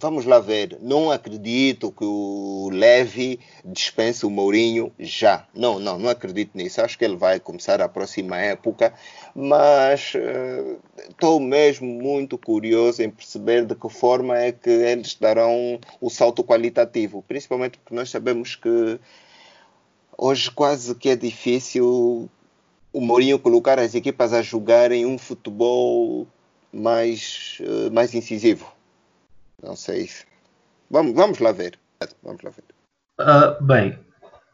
Vamos 0.00 0.24
lá 0.26 0.38
ver. 0.38 0.78
Não 0.80 1.10
acredito 1.10 1.90
que 1.90 2.04
o 2.04 2.70
Levy 2.72 3.40
dispense 3.64 4.24
o 4.24 4.30
Mourinho 4.30 4.92
já. 4.96 5.44
Não, 5.52 5.80
não, 5.80 5.98
não 5.98 6.08
acredito 6.08 6.56
nisso. 6.56 6.80
Acho 6.80 6.96
que 6.96 7.04
ele 7.04 7.16
vai 7.16 7.40
começar 7.40 7.82
a 7.82 7.88
próxima 7.88 8.38
época, 8.38 8.94
mas 9.34 10.12
estou 11.08 11.38
uh, 11.38 11.40
mesmo 11.40 11.88
muito 11.88 12.38
curioso 12.38 13.02
em 13.02 13.10
perceber 13.10 13.64
de 13.64 13.74
que 13.74 13.88
forma 13.88 14.38
é 14.38 14.52
que 14.52 14.70
eles 14.70 15.16
darão 15.16 15.80
o 16.00 16.08
salto 16.08 16.44
qualitativo, 16.44 17.24
principalmente 17.26 17.78
porque 17.78 17.94
nós 17.94 18.08
sabemos 18.08 18.54
que 18.54 19.00
hoje 20.18 20.50
quase 20.50 20.94
que 20.94 21.08
é 21.08 21.16
difícil 21.16 22.28
o 22.92 23.00
Mourinho 23.00 23.38
colocar 23.38 23.78
as 23.78 23.94
equipas 23.94 24.32
a 24.32 24.42
jogarem 24.42 25.06
um 25.06 25.16
futebol 25.16 26.26
mais, 26.72 27.58
uh, 27.60 27.90
mais 27.92 28.12
incisivo 28.14 28.76
não 29.62 29.76
sei. 29.76 30.08
Vamos, 30.90 31.14
vamos 31.14 31.38
lá 31.38 31.52
ver. 31.52 31.78
Vamos 32.22 32.42
lá 32.42 32.50
ver. 32.50 32.64
Uh, 33.20 33.64
bem, 33.64 33.98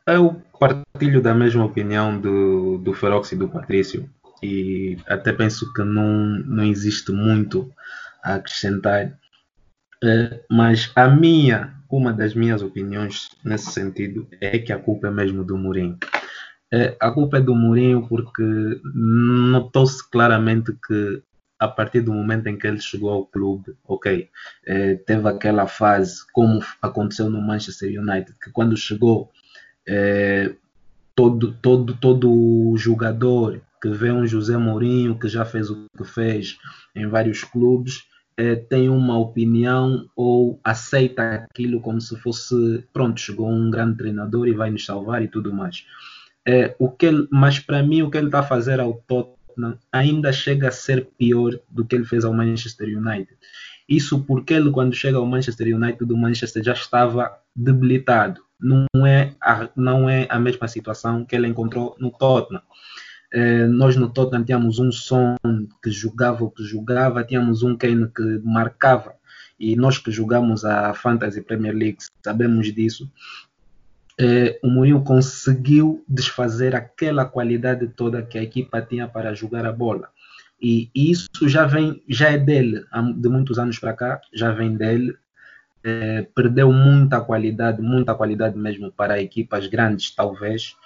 eu 0.06 0.42
partilho 0.58 1.20
da 1.20 1.34
mesma 1.34 1.64
opinião 1.64 2.18
do, 2.18 2.78
do 2.78 2.94
Ferox 2.94 3.32
e 3.32 3.36
do 3.36 3.48
Patrício. 3.48 4.08
E 4.42 4.98
até 5.06 5.32
penso 5.32 5.72
que 5.72 5.82
não, 5.82 6.38
não 6.46 6.64
existe 6.64 7.12
muito 7.12 7.70
a 8.22 8.34
acrescentar. 8.34 9.18
Uh, 10.02 10.40
mas 10.50 10.90
a 10.96 11.08
minha, 11.08 11.74
uma 11.96 12.12
das 12.12 12.34
minhas 12.34 12.62
opiniões 12.62 13.28
nesse 13.44 13.70
sentido 13.70 14.26
é 14.40 14.58
que 14.58 14.72
a 14.72 14.78
culpa 14.78 15.08
é 15.08 15.10
mesmo 15.10 15.44
do 15.44 15.56
Mourinho. 15.56 15.98
Uh, 16.72 16.96
a 16.98 17.10
culpa 17.10 17.38
é 17.38 17.40
do 17.40 17.54
Mourinho 17.54 18.06
porque 18.08 18.42
notou-se 18.94 20.08
claramente 20.10 20.72
que 20.86 21.22
a 21.58 21.68
partir 21.68 22.00
do 22.00 22.12
momento 22.12 22.46
em 22.48 22.58
que 22.58 22.66
ele 22.66 22.80
chegou 22.80 23.10
ao 23.10 23.26
clube, 23.26 23.74
ok, 23.84 24.28
eh, 24.66 24.96
teve 25.06 25.28
aquela 25.28 25.66
fase, 25.66 26.20
como 26.32 26.60
aconteceu 26.82 27.30
no 27.30 27.40
Manchester 27.40 27.88
United, 28.00 28.34
que 28.42 28.50
quando 28.50 28.76
chegou, 28.76 29.30
eh, 29.86 30.52
todo, 31.14 31.52
todo, 31.62 31.94
todo 31.94 32.74
jogador 32.76 33.62
que 33.80 33.88
vê 33.88 34.10
um 34.10 34.26
José 34.26 34.56
Mourinho, 34.56 35.18
que 35.18 35.28
já 35.28 35.44
fez 35.44 35.70
o 35.70 35.86
que 35.96 36.04
fez 36.04 36.58
em 36.94 37.06
vários 37.06 37.44
clubes, 37.44 38.04
eh, 38.36 38.56
tem 38.56 38.88
uma 38.88 39.18
opinião 39.18 40.08
ou 40.16 40.60
aceita 40.64 41.46
aquilo 41.50 41.80
como 41.80 42.00
se 42.00 42.16
fosse, 42.16 42.84
pronto, 42.92 43.20
chegou 43.20 43.48
um 43.48 43.70
grande 43.70 43.98
treinador 43.98 44.48
e 44.48 44.54
vai 44.54 44.70
nos 44.70 44.84
salvar 44.84 45.22
e 45.22 45.28
tudo 45.28 45.52
mais. 45.52 45.84
Eh, 46.46 46.74
o 46.78 46.90
que 46.90 47.06
ele, 47.06 47.28
mas 47.30 47.58
para 47.58 47.82
mim, 47.82 48.02
o 48.02 48.10
que 48.10 48.18
ele 48.18 48.26
está 48.26 48.40
a 48.40 48.42
fazer 48.42 48.80
ao 48.80 48.94
Tottenham 49.06 49.78
ainda 49.92 50.32
chega 50.32 50.68
a 50.68 50.72
ser 50.72 51.06
pior 51.16 51.58
do 51.70 51.84
que 51.84 51.94
ele 51.94 52.04
fez 52.04 52.24
ao 52.24 52.34
Manchester 52.34 52.88
United. 52.88 53.36
Isso 53.88 54.24
porque 54.24 54.54
ele, 54.54 54.70
quando 54.70 54.94
chega 54.94 55.18
ao 55.18 55.26
Manchester 55.26 55.74
United, 55.74 56.12
o 56.12 56.16
Manchester 56.16 56.62
já 56.62 56.72
estava 56.72 57.38
debilitado. 57.54 58.40
Não 58.60 59.06
é 59.06 59.34
a, 59.40 59.68
não 59.76 60.08
é 60.08 60.26
a 60.30 60.38
mesma 60.38 60.66
situação 60.68 61.24
que 61.24 61.36
ele 61.36 61.46
encontrou 61.46 61.94
no 61.98 62.10
Tottenham. 62.10 62.62
Eh, 63.34 63.66
nós 63.66 63.96
no 63.96 64.08
Tottenham 64.08 64.44
tínhamos 64.44 64.78
um 64.78 64.92
som 64.92 65.34
que 65.82 65.90
jogava 65.90 66.44
o 66.44 66.50
que 66.52 66.62
jogava, 66.62 67.24
tínhamos 67.24 67.64
um 67.64 67.76
Kane 67.76 68.08
que 68.14 68.22
marcava. 68.44 69.16
E 69.58 69.74
nós 69.74 69.98
que 69.98 70.12
jogamos 70.12 70.64
a 70.64 70.94
Fantasy 70.94 71.42
Premier 71.42 71.74
League 71.74 71.98
sabemos 72.24 72.72
disso. 72.72 73.10
Eh, 74.20 74.60
o 74.62 74.68
Mourinho 74.68 75.02
conseguiu 75.02 76.04
desfazer 76.08 76.76
aquela 76.76 77.24
qualidade 77.24 77.88
toda 77.88 78.22
que 78.22 78.38
a 78.38 78.42
equipa 78.42 78.80
tinha 78.80 79.08
para 79.08 79.34
jogar 79.34 79.66
a 79.66 79.72
bola. 79.72 80.10
E 80.62 80.88
isso 80.94 81.48
já 81.48 81.66
vem, 81.66 82.04
já 82.08 82.30
é 82.30 82.38
dele, 82.38 82.84
de 83.16 83.28
muitos 83.28 83.58
anos 83.58 83.80
para 83.80 83.94
cá, 83.94 84.20
já 84.32 84.52
vem 84.52 84.76
dele. 84.76 85.12
É, 85.82 86.22
perdeu 86.34 86.72
muita 86.72 87.20
qualidade, 87.20 87.82
muita 87.82 88.14
qualidade 88.14 88.56
mesmo 88.56 88.92
para 88.92 89.20
equipas 89.20 89.66
grandes, 89.66 90.14
talvez. 90.14 90.76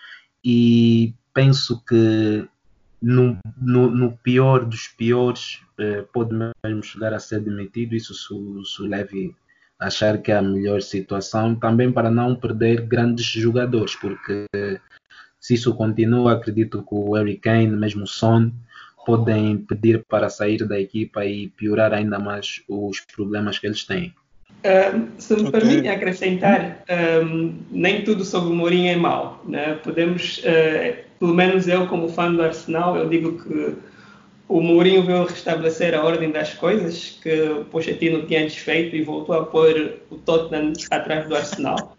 E 0.42 1.14
penso 1.32 1.82
que 1.84 2.46
no, 3.00 3.38
no, 3.56 3.90
no 3.90 4.12
pior 4.18 4.64
dos 4.64 4.88
piores 4.88 5.60
é, 5.78 6.02
pode 6.02 6.34
mesmo 6.64 6.82
chegar 6.82 7.14
a 7.14 7.18
ser 7.18 7.40
demitido. 7.40 7.94
Isso 7.94 8.14
se, 8.14 8.76
se 8.76 8.82
leve 8.82 9.34
achar 9.78 10.18
que 10.18 10.32
é 10.32 10.36
a 10.36 10.42
melhor 10.42 10.82
situação, 10.82 11.54
também 11.54 11.92
para 11.92 12.10
não 12.10 12.34
perder 12.34 12.82
grandes 12.82 13.26
jogadores, 13.26 13.94
porque 13.94 14.46
se 15.40 15.54
isso 15.54 15.74
continua, 15.74 16.32
acredito 16.32 16.82
que 16.82 16.94
o 16.94 17.14
Harry 17.14 17.36
Kane, 17.36 17.68
mesmo 17.68 18.02
o 18.02 18.06
Son, 18.06 18.50
podem 19.06 19.56
pedir 19.56 20.04
para 20.06 20.28
sair 20.28 20.66
da 20.66 20.78
equipa 20.78 21.24
e 21.24 21.48
piorar 21.48 21.94
ainda 21.94 22.18
mais 22.18 22.62
os 22.68 23.00
problemas 23.00 23.58
que 23.58 23.66
eles 23.66 23.84
têm. 23.84 24.12
Uh, 24.58 25.08
se 25.16 25.34
me 25.34 25.48
okay. 25.48 25.52
permitem 25.52 25.90
acrescentar, 25.90 26.84
um, 27.24 27.56
nem 27.70 28.02
tudo 28.02 28.24
sobre 28.24 28.50
o 28.50 28.54
Mourinho 28.54 28.90
é 28.90 28.96
mau. 28.96 29.42
Né? 29.48 29.74
Podemos, 29.76 30.38
uh, 30.38 31.04
pelo 31.18 31.34
menos 31.34 31.66
eu 31.68 31.86
como 31.86 32.08
fã 32.08 32.32
do 32.32 32.42
Arsenal, 32.42 32.96
eu 32.96 33.08
digo 33.08 33.42
que 33.42 33.76
o 34.48 34.60
Mourinho 34.60 35.04
veio 35.04 35.24
restabelecer 35.24 35.94
a 35.94 36.02
ordem 36.02 36.30
das 36.30 36.54
coisas 36.54 37.18
que 37.22 37.42
o 37.42 37.64
Pochettino 37.66 38.26
tinha 38.26 38.44
desfeito 38.44 38.96
e 38.96 39.02
voltou 39.02 39.34
a 39.34 39.44
pôr 39.44 39.98
o 40.10 40.16
Tottenham 40.16 40.72
atrás 40.90 41.28
do 41.28 41.36
Arsenal. 41.36 41.96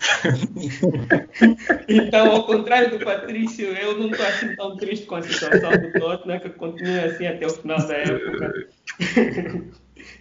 então, 1.86 2.32
ao 2.32 2.46
contrário 2.46 2.98
do 2.98 3.04
Patrício, 3.04 3.66
eu 3.76 3.98
não 3.98 4.10
estou 4.10 4.26
assim 4.26 4.56
tão 4.56 4.76
triste 4.76 5.04
com 5.04 5.16
a 5.16 5.22
situação 5.22 5.70
do 5.72 5.92
Tottenham, 5.92 6.40
que 6.40 6.48
continua 6.50 7.04
assim 7.04 7.26
até 7.26 7.46
o 7.46 7.50
final 7.50 7.86
da 7.86 7.94
época. 7.94 8.68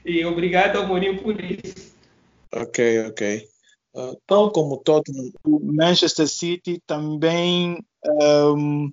e 0.06 0.26
obrigado 0.26 0.76
ao 0.78 0.88
Mourinho 0.88 1.18
por 1.22 1.40
isso. 1.40 1.96
Ok, 2.52 3.08
ok. 3.08 3.48
Tal 4.26 4.52
como 4.52 4.78
Tottenham, 4.78 5.32
o 5.44 5.60
Manchester 5.60 6.28
City 6.28 6.82
também 6.86 7.84
um, 8.22 8.92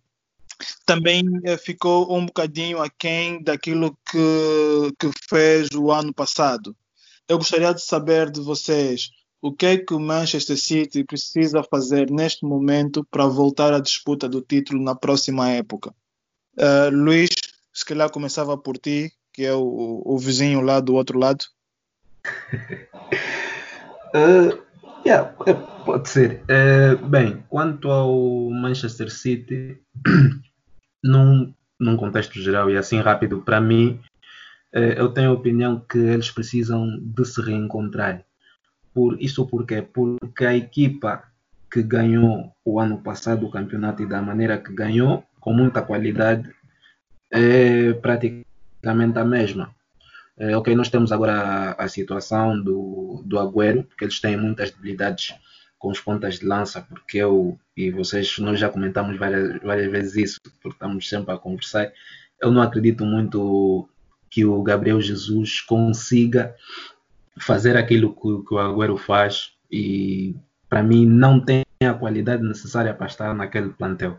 também 0.84 1.22
eh, 1.44 1.56
ficou 1.56 2.14
um 2.16 2.26
bocadinho 2.26 2.80
aquém 2.80 3.42
daquilo 3.42 3.96
que, 4.10 4.92
que 4.98 5.10
fez 5.28 5.68
o 5.72 5.90
ano 5.90 6.12
passado. 6.14 6.74
Eu 7.28 7.38
gostaria 7.38 7.74
de 7.74 7.82
saber 7.82 8.30
de 8.30 8.40
vocês 8.40 9.10
o 9.40 9.52
que 9.52 9.66
é 9.66 9.76
que 9.76 9.92
o 9.92 10.00
Manchester 10.00 10.56
City 10.56 11.04
precisa 11.04 11.62
fazer 11.62 12.10
neste 12.10 12.44
momento 12.44 13.04
para 13.10 13.26
voltar 13.26 13.72
à 13.72 13.80
disputa 13.80 14.28
do 14.28 14.40
título 14.40 14.82
na 14.82 14.94
próxima 14.94 15.50
época? 15.50 15.94
Uh, 16.56 16.90
Luís, 16.90 17.30
se 17.72 17.84
calhar 17.84 18.10
começava 18.10 18.56
por 18.56 18.78
ti, 18.78 19.12
que 19.32 19.44
é 19.44 19.52
o, 19.52 20.02
o 20.04 20.18
vizinho 20.18 20.62
lá 20.62 20.80
do 20.80 20.94
outro 20.94 21.18
lado. 21.18 21.44
uh, 24.14 24.62
yeah, 25.06 25.34
é, 25.46 25.54
pode 25.84 26.08
ser. 26.08 26.42
Uh, 26.44 27.06
bem, 27.06 27.42
quanto 27.48 27.90
ao 27.90 28.50
Manchester 28.50 29.10
City, 29.10 29.78
num, 31.02 31.54
num 31.78 31.96
contexto 31.96 32.40
geral 32.40 32.70
e 32.70 32.76
assim 32.76 33.00
rápido, 33.00 33.40
para 33.40 33.60
mim, 33.60 34.00
eu 34.72 35.08
tenho 35.08 35.30
a 35.30 35.32
opinião 35.32 35.80
que 35.88 35.96
eles 35.96 36.30
precisam 36.30 36.98
de 37.00 37.24
se 37.24 37.40
reencontrar 37.40 38.22
por 38.96 39.20
isso 39.20 39.46
porque 39.46 39.82
porque 39.82 40.46
a 40.46 40.56
equipa 40.56 41.22
que 41.70 41.82
ganhou 41.82 42.50
o 42.64 42.80
ano 42.80 42.96
passado 43.02 43.44
o 43.44 43.50
campeonato 43.50 44.02
e 44.02 44.06
da 44.06 44.22
maneira 44.22 44.56
que 44.56 44.72
ganhou, 44.72 45.22
com 45.38 45.52
muita 45.52 45.82
qualidade, 45.82 46.50
é 47.30 47.92
praticamente 47.92 49.18
a 49.18 49.24
mesma. 49.24 49.75
É, 50.38 50.56
ok, 50.56 50.74
nós 50.74 50.90
temos 50.90 51.12
agora 51.12 51.32
a, 51.32 51.84
a, 51.84 51.88
situação 51.88 52.62
do, 52.62 53.22
do 53.24 53.38
Agüero, 53.38 53.86
que 53.96 54.04
eles 54.04 54.20
têm 54.20 54.36
muitas 54.36 54.70
debilidades 54.70 55.34
com 55.78 55.90
os 55.90 56.00
pontas 56.00 56.38
de 56.38 56.46
lança, 56.46 56.82
porque 56.82 57.18
eu 57.18 57.58
e 57.76 57.90
vocês, 57.90 58.38
nós 58.38 58.58
já 58.58 58.68
comentamos 58.68 59.18
várias, 59.18 59.60
várias 59.62 59.90
vezes 59.90 60.16
isso, 60.16 60.40
porque 60.62 60.76
estamos 60.76 61.08
sempre 61.08 61.32
a 61.32 61.38
conversar. 61.38 61.90
Eu 62.40 62.50
não 62.50 62.60
acredito 62.60 63.04
muito 63.04 63.88
que 64.30 64.44
o 64.44 64.62
Gabriel 64.62 65.00
Jesus 65.00 65.60
consiga 65.60 66.54
fazer 67.38 67.76
aquilo 67.76 68.14
que, 68.14 68.48
que 68.48 68.54
o 68.54 68.58
Agüero 68.58 68.96
faz 68.96 69.52
e 69.70 70.34
para 70.68 70.82
mim 70.82 71.06
não 71.06 71.40
tem 71.40 71.64
a 71.82 71.94
qualidade 71.94 72.42
necessária 72.42 72.92
para 72.92 73.06
estar 73.06 73.34
naquele 73.34 73.70
plantel. 73.70 74.18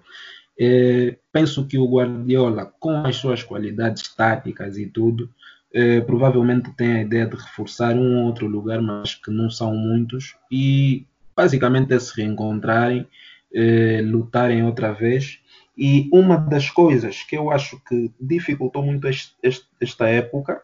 É, 0.60 1.18
penso 1.32 1.68
que 1.68 1.78
o 1.78 1.88
Guardiola, 1.88 2.74
com 2.80 3.06
as 3.06 3.18
suas 3.18 3.44
qualidades 3.44 4.14
táticas 4.16 4.78
e 4.78 4.88
tudo, 4.88 5.30
é, 5.74 6.02
provavelmente 6.02 6.72
tem 6.76 6.94
a 6.94 7.02
ideia 7.02 7.26
de 7.26 7.36
reforçar 7.36 7.96
um 7.96 8.20
ou 8.20 8.26
outro 8.26 8.48
lugar, 8.48 8.82
mas 8.82 9.16
que 9.16 9.32
não 9.32 9.50
são 9.50 9.76
muitos, 9.76 10.36
e 10.52 11.06
basicamente 11.36 11.94
é 11.94 12.00
se 12.00 12.16
reencontrarem, 12.16 13.08
é, 13.54 14.02
lutarem 14.02 14.64
outra 14.64 14.92
vez. 14.92 15.40
E 15.78 16.10
uma 16.12 16.38
das 16.38 16.70
coisas 16.70 17.22
que 17.24 17.38
eu 17.38 17.52
acho 17.52 17.80
que 17.88 18.12
dificultou 18.20 18.82
muito 18.82 19.08
este, 19.08 19.36
este, 19.44 19.66
esta 19.80 20.08
época 20.08 20.62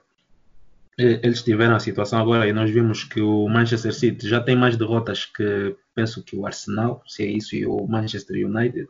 eles 0.97 1.41
tiveram 1.41 1.75
a 1.75 1.79
situação 1.79 2.19
agora 2.19 2.47
e 2.47 2.53
nós 2.53 2.69
vimos 2.69 3.03
que 3.03 3.19
o 3.19 3.47
Manchester 3.47 3.93
City 3.93 4.27
já 4.27 4.39
tem 4.39 4.55
mais 4.55 4.77
derrotas 4.77 5.25
que 5.25 5.75
penso 5.95 6.23
que 6.23 6.35
o 6.35 6.45
Arsenal, 6.45 7.01
se 7.07 7.23
é 7.23 7.27
isso, 7.27 7.55
e 7.55 7.65
o 7.65 7.87
Manchester 7.87 8.45
United, 8.45 8.87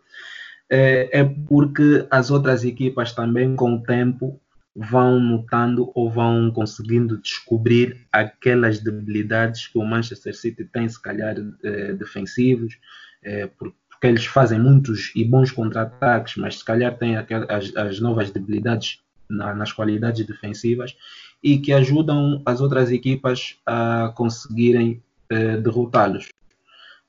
é, 0.69 1.19
é 1.19 1.23
porque 1.23 2.05
as 2.11 2.29
outras 2.29 2.65
equipas 2.65 3.13
também 3.13 3.55
com 3.55 3.75
o 3.75 3.81
tempo 3.81 4.39
vão 4.75 5.19
notando 5.19 5.91
ou 5.93 6.09
vão 6.09 6.51
conseguindo 6.51 7.17
descobrir 7.19 8.07
aquelas 8.11 8.79
debilidades 8.79 9.67
que 9.67 9.77
o 9.77 9.85
Manchester 9.85 10.35
City 10.35 10.65
tem, 10.65 10.89
se 10.89 11.01
calhar 11.01 11.35
é, 11.63 11.93
defensivos, 11.93 12.77
é, 13.21 13.47
porque 13.47 13.75
eles 14.03 14.25
fazem 14.25 14.59
muitos 14.59 15.11
e 15.15 15.23
bons 15.23 15.51
contra-ataques, 15.51 16.35
mas 16.37 16.59
se 16.59 16.65
calhar 16.65 16.97
têm 16.97 17.15
as, 17.15 17.75
as 17.75 17.99
novas 17.99 18.31
debilidades 18.31 18.99
na, 19.29 19.53
nas 19.53 19.71
qualidades 19.71 20.25
defensivas 20.25 20.95
e 21.41 21.57
que 21.57 21.73
ajudam 21.73 22.41
as 22.45 22.61
outras 22.61 22.91
equipas 22.91 23.57
a 23.65 24.13
conseguirem 24.15 25.01
eh, 25.29 25.57
derrotá-los. 25.57 26.29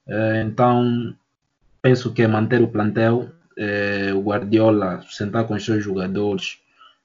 Eh, 0.06 0.42
então, 0.46 1.14
penso 1.80 2.12
que 2.12 2.22
é 2.22 2.26
manter 2.26 2.62
o 2.62 2.68
plantel, 2.68 3.30
eh, 3.56 4.12
o 4.12 4.22
Guardiola 4.22 5.04
sentar 5.08 5.46
com 5.46 5.54
os 5.54 5.64
seus 5.64 5.84
jogadores, 5.84 6.58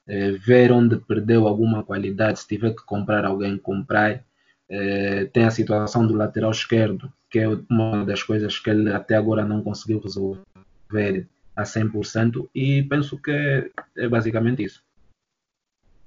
eh, 0.10 0.32
ver 0.32 0.72
onde 0.72 0.98
perdeu 0.98 1.48
alguma 1.48 1.84
qualidade, 1.84 2.40
se 2.40 2.48
tiver 2.48 2.72
que 2.72 2.84
comprar 2.84 3.24
alguém, 3.26 3.60
comprar. 3.60 4.24
Eh, 4.68 5.26
tem 5.32 5.46
a 5.46 5.52
situação 5.52 6.08
do 6.08 6.16
lateral 6.16 6.50
esquerdo, 6.50 7.14
que 7.30 7.38
é 7.38 7.48
uma 7.70 8.04
das 8.04 8.24
coisas 8.24 8.58
que 8.58 8.72
ele 8.72 8.92
até 8.92 9.16
agora 9.16 9.46
não 9.46 9.62
conseguiu 9.62 10.00
resolver 10.00 11.28
a 11.56 11.64
100%, 11.64 12.50
e 12.56 12.82
penso 12.84 13.18
que 13.22 13.30
é, 13.30 13.70
é 13.98 14.08
basicamente 14.08 14.64
isso. 14.64 14.82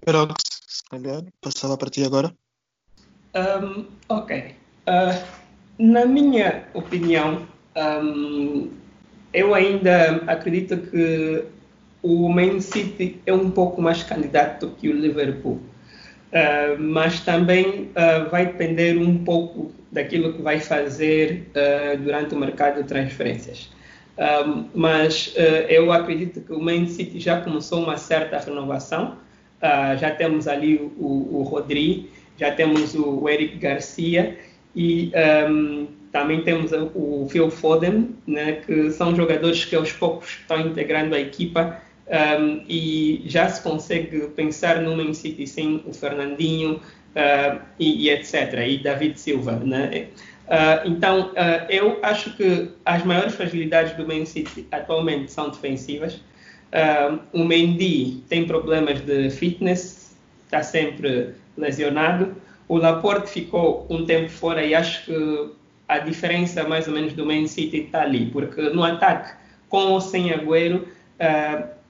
Perox, 0.00 0.34
se 0.66 0.82
calhar, 0.90 1.22
passava 1.40 1.76
para 1.76 1.90
ti 1.90 2.04
agora. 2.04 2.34
Um, 3.36 3.86
ok. 4.08 4.56
Uh, 4.88 5.42
na 5.78 6.04
minha 6.06 6.66
opinião, 6.74 7.46
um, 7.76 8.70
eu 9.32 9.54
ainda 9.54 10.16
acredito 10.26 10.76
que 10.90 11.44
o 12.02 12.28
Man 12.28 12.60
City 12.60 13.20
é 13.24 13.32
um 13.32 13.50
pouco 13.50 13.80
mais 13.80 14.02
candidato 14.02 14.72
que 14.78 14.88
o 14.88 14.92
Liverpool. 14.92 15.60
Uh, 16.32 16.80
mas 16.80 17.20
também 17.20 17.90
uh, 17.90 18.30
vai 18.30 18.46
depender 18.46 18.96
um 18.96 19.22
pouco 19.22 19.70
daquilo 19.90 20.32
que 20.32 20.40
vai 20.40 20.58
fazer 20.58 21.50
uh, 21.50 21.98
durante 21.98 22.34
o 22.34 22.38
mercado 22.38 22.82
de 22.82 22.88
transferências. 22.88 23.70
mas 24.74 25.34
eu 25.68 25.90
acredito 25.90 26.40
que 26.42 26.52
o 26.52 26.60
Man 26.60 26.86
City 26.86 27.18
já 27.18 27.40
começou 27.40 27.82
uma 27.82 27.96
certa 27.96 28.38
renovação 28.38 29.16
já 29.98 30.10
temos 30.10 30.46
ali 30.46 30.76
o, 30.98 31.38
o 31.38 31.42
Rodri, 31.42 32.10
já 32.36 32.50
temos 32.52 32.94
o, 32.94 33.22
o 33.22 33.28
Eric 33.28 33.56
Garcia 33.56 34.36
e 34.76 35.10
um, 35.48 35.86
também 36.12 36.42
temos 36.42 36.72
o 36.94 37.26
Phil 37.30 37.50
Foden, 37.50 38.10
né, 38.26 38.60
que 38.66 38.90
são 38.90 39.16
jogadores 39.16 39.64
que 39.64 39.74
aos 39.74 39.92
poucos 39.92 40.28
estão 40.40 40.60
integrando 40.60 41.14
a 41.14 41.20
equipa 41.20 41.80
um, 42.08 42.64
e 42.68 43.22
já 43.26 43.48
se 43.48 43.62
consegue 43.62 44.28
pensar 44.28 44.80
no 44.80 44.96
Man 44.96 45.14
City 45.14 45.46
sem 45.46 45.82
o 45.86 45.92
Fernandinho 45.92 46.74
uh, 46.74 47.60
e, 47.78 48.06
e, 48.06 48.10
etc. 48.10 48.52
E 48.66 48.78
David 48.78 49.18
Silva. 49.18 49.52
Né? 49.52 50.08
Uh, 50.46 50.88
então, 50.88 51.30
uh, 51.30 51.66
eu 51.70 51.98
acho 52.02 52.36
que 52.36 52.70
as 52.84 53.04
maiores 53.04 53.34
fragilidades 53.34 53.96
do 53.96 54.06
Man 54.06 54.24
City 54.26 54.66
atualmente 54.70 55.30
são 55.30 55.50
defensivas. 55.50 56.20
o 57.32 57.44
Mendy 57.44 58.22
tem 58.28 58.46
problemas 58.46 59.00
de 59.00 59.30
fitness, 59.30 60.16
está 60.44 60.62
sempre 60.62 61.34
lesionado. 61.56 62.34
O 62.68 62.78
Laporte 62.78 63.30
ficou 63.30 63.86
um 63.90 64.06
tempo 64.06 64.30
fora 64.30 64.64
e 64.64 64.74
acho 64.74 65.04
que 65.04 65.50
a 65.88 65.98
diferença 65.98 66.64
mais 66.64 66.88
ou 66.88 66.94
menos 66.94 67.12
do 67.12 67.26
Man 67.26 67.46
City 67.46 67.82
está 67.82 68.02
ali, 68.02 68.30
porque 68.30 68.62
no 68.70 68.82
ataque, 68.82 69.34
com 69.68 69.92
ou 69.92 70.00
sem 70.00 70.32
Agüero, 70.32 70.86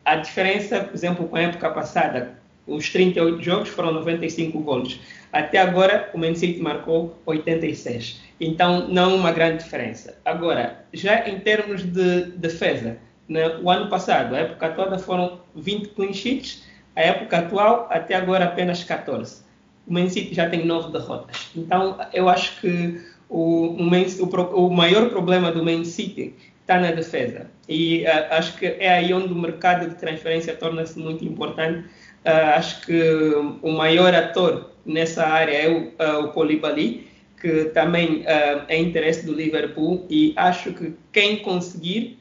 a 0.05 0.17
diferença, 0.17 0.81
por 0.81 0.95
exemplo, 0.95 1.29
com 1.29 1.37
a 1.37 1.43
época 1.43 1.71
passada, 1.71 2.39
os 2.67 2.91
38 2.91 3.43
jogos 3.43 3.69
foram 3.69 3.93
95 3.93 4.59
gols. 4.61 5.01
Até 5.33 5.59
agora, 5.59 6.11
o 6.13 6.19
Man 6.19 6.35
City 6.35 6.61
marcou 6.61 7.19
86. 7.27 8.21
Então, 8.41 8.89
não 8.89 9.17
uma 9.17 9.33
grande 9.33 9.65
diferença. 9.65 10.19
Agora, 10.25 10.85
já 10.93 11.29
em 11.29 11.41
termos 11.41 11.83
de 11.83 12.27
defesa, 12.37 12.99
né, 13.29 13.57
o 13.63 13.71
ano 13.71 13.89
passado, 13.89 14.35
a 14.35 14.39
época 14.39 14.69
toda 14.71 14.99
foram 14.99 15.41
20 15.55 15.89
clean 15.89 16.13
sheets, 16.13 16.65
a 16.95 17.01
época 17.01 17.39
atual, 17.39 17.89
até 17.91 18.15
agora, 18.15 18.45
apenas 18.45 18.85
14. 18.85 19.43
O 19.87 19.93
Man 19.93 20.09
City 20.09 20.35
já 20.35 20.49
tem 20.49 20.67
9 20.67 20.93
derrotas. 20.93 21.51
Então, 21.57 21.99
eu 22.13 22.29
acho 22.29 22.61
que 22.61 23.01
o, 23.29 23.69
o, 23.69 23.83
Man, 23.83 24.05
o, 24.21 24.67
o 24.67 24.71
maior 24.71 25.09
problema 25.09 25.51
do 25.51 25.65
Man 25.65 25.85
City 25.85 26.35
está 26.73 26.81
na 26.81 26.91
defesa. 26.93 27.51
E 27.69 28.05
uh, 28.05 28.35
acho 28.35 28.57
que 28.59 28.67
é 28.67 28.89
aí 28.89 29.13
onde 29.13 29.33
o 29.33 29.37
mercado 29.37 29.89
de 29.89 29.95
transferência 29.97 30.55
torna-se 30.55 30.99
muito 30.99 31.25
importante. 31.25 31.81
Uh, 32.25 32.57
acho 32.57 32.87
que 32.87 33.35
o 33.63 33.73
maior 33.73 34.15
ator 34.15 34.71
nessa 34.87 35.27
área 35.27 35.53
é 35.53 35.69
o, 35.69 35.89
uh, 36.03 36.25
o 36.25 36.29
Koulibaly, 36.29 37.09
que 37.41 37.65
também 37.67 38.23
é 38.69 38.79
interesse 38.79 39.27
do 39.27 39.35
Liverpool 39.35 40.07
e 40.09 40.33
acho 40.37 40.73
que 40.75 40.95
quem 41.13 41.39
conseguir, 41.39 42.17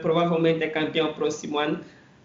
provavelmente 0.00 0.64
é 0.64 0.68
campeão 0.68 1.12
próximo 1.12 1.58
ano, 1.58 1.80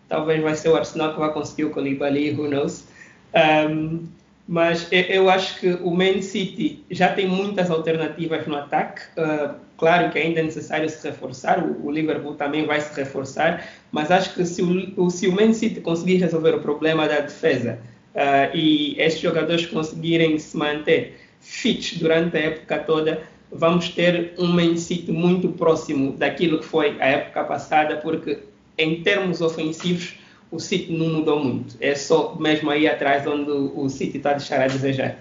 talvez 0.08 0.42
vai 0.42 0.56
ser 0.56 0.70
o 0.70 0.78
Arsenal 0.78 1.12
que 1.12 1.20
vai 1.20 1.34
conseguir 1.34 1.66
o 1.66 1.72
Koulibaly, 1.72 2.32
who 2.32 2.48
knows. 2.48 2.88
Um, 3.36 4.08
mas 4.50 4.88
eu 4.92 5.30
acho 5.30 5.60
que 5.60 5.74
o 5.74 5.92
Man 5.92 6.24
City 6.24 6.84
já 6.90 7.14
tem 7.14 7.28
muitas 7.28 7.70
alternativas 7.70 8.48
no 8.48 8.56
ataque. 8.56 9.04
Uh, 9.16 9.54
claro 9.78 10.12
que 10.12 10.18
ainda 10.18 10.40
é 10.40 10.44
necessário 10.44 10.90
se 10.90 11.08
reforçar, 11.08 11.64
o, 11.64 11.86
o, 11.86 11.92
Liverpool 11.92 12.34
também 12.34 12.66
vai 12.66 12.82
se 12.82 13.00
reforçar, 13.00 13.64
mas 13.92 14.10
acho 14.10 14.34
que 14.34 14.44
se 14.44 14.64
o, 14.64 15.10
se 15.12 15.28
o 15.28 15.36
Man 15.36 15.54
City 15.54 15.80
conseguir 15.82 16.16
resolver 16.16 16.56
o 16.56 16.62
problema 16.62 17.08
da 17.08 17.20
defesa 17.20 17.78
uh, 18.16 18.58
e 18.58 19.00
estes 19.00 19.22
jogadores 19.22 19.68
conseguirem 19.68 20.40
se 20.40 20.58
manter 20.58 21.20
fit 21.40 22.00
durante 22.00 22.36
a 22.36 22.40
época 22.40 22.80
toda, 22.80 23.22
vamos 23.52 23.90
ter 23.90 24.34
um 24.40 24.48
Man 24.48 24.78
City 24.78 25.12
muito 25.12 25.50
próximo 25.50 26.14
daquilo 26.14 26.58
que 26.58 26.66
foi 26.66 27.00
a 27.00 27.06
época 27.06 27.44
passada, 27.44 27.98
porque 27.98 28.40
em 28.80 29.04
termos 29.04 29.42
ofensivos 29.42 30.16
o 30.52 30.60
City 30.60 30.92
não 30.92 31.08
mudou 31.10 31.44
muito. 31.44 31.78
É 31.80 31.96
só 31.96 32.36
mesmo 32.36 32.70
aí 32.70 32.88
atrás 32.88 33.26
onde 33.28 33.52
o 33.52 33.88
City 33.90 34.18
está 34.18 34.32
a 34.32 34.34
deixar 34.34 34.62
a 34.62 34.68
desejar. 34.68 35.20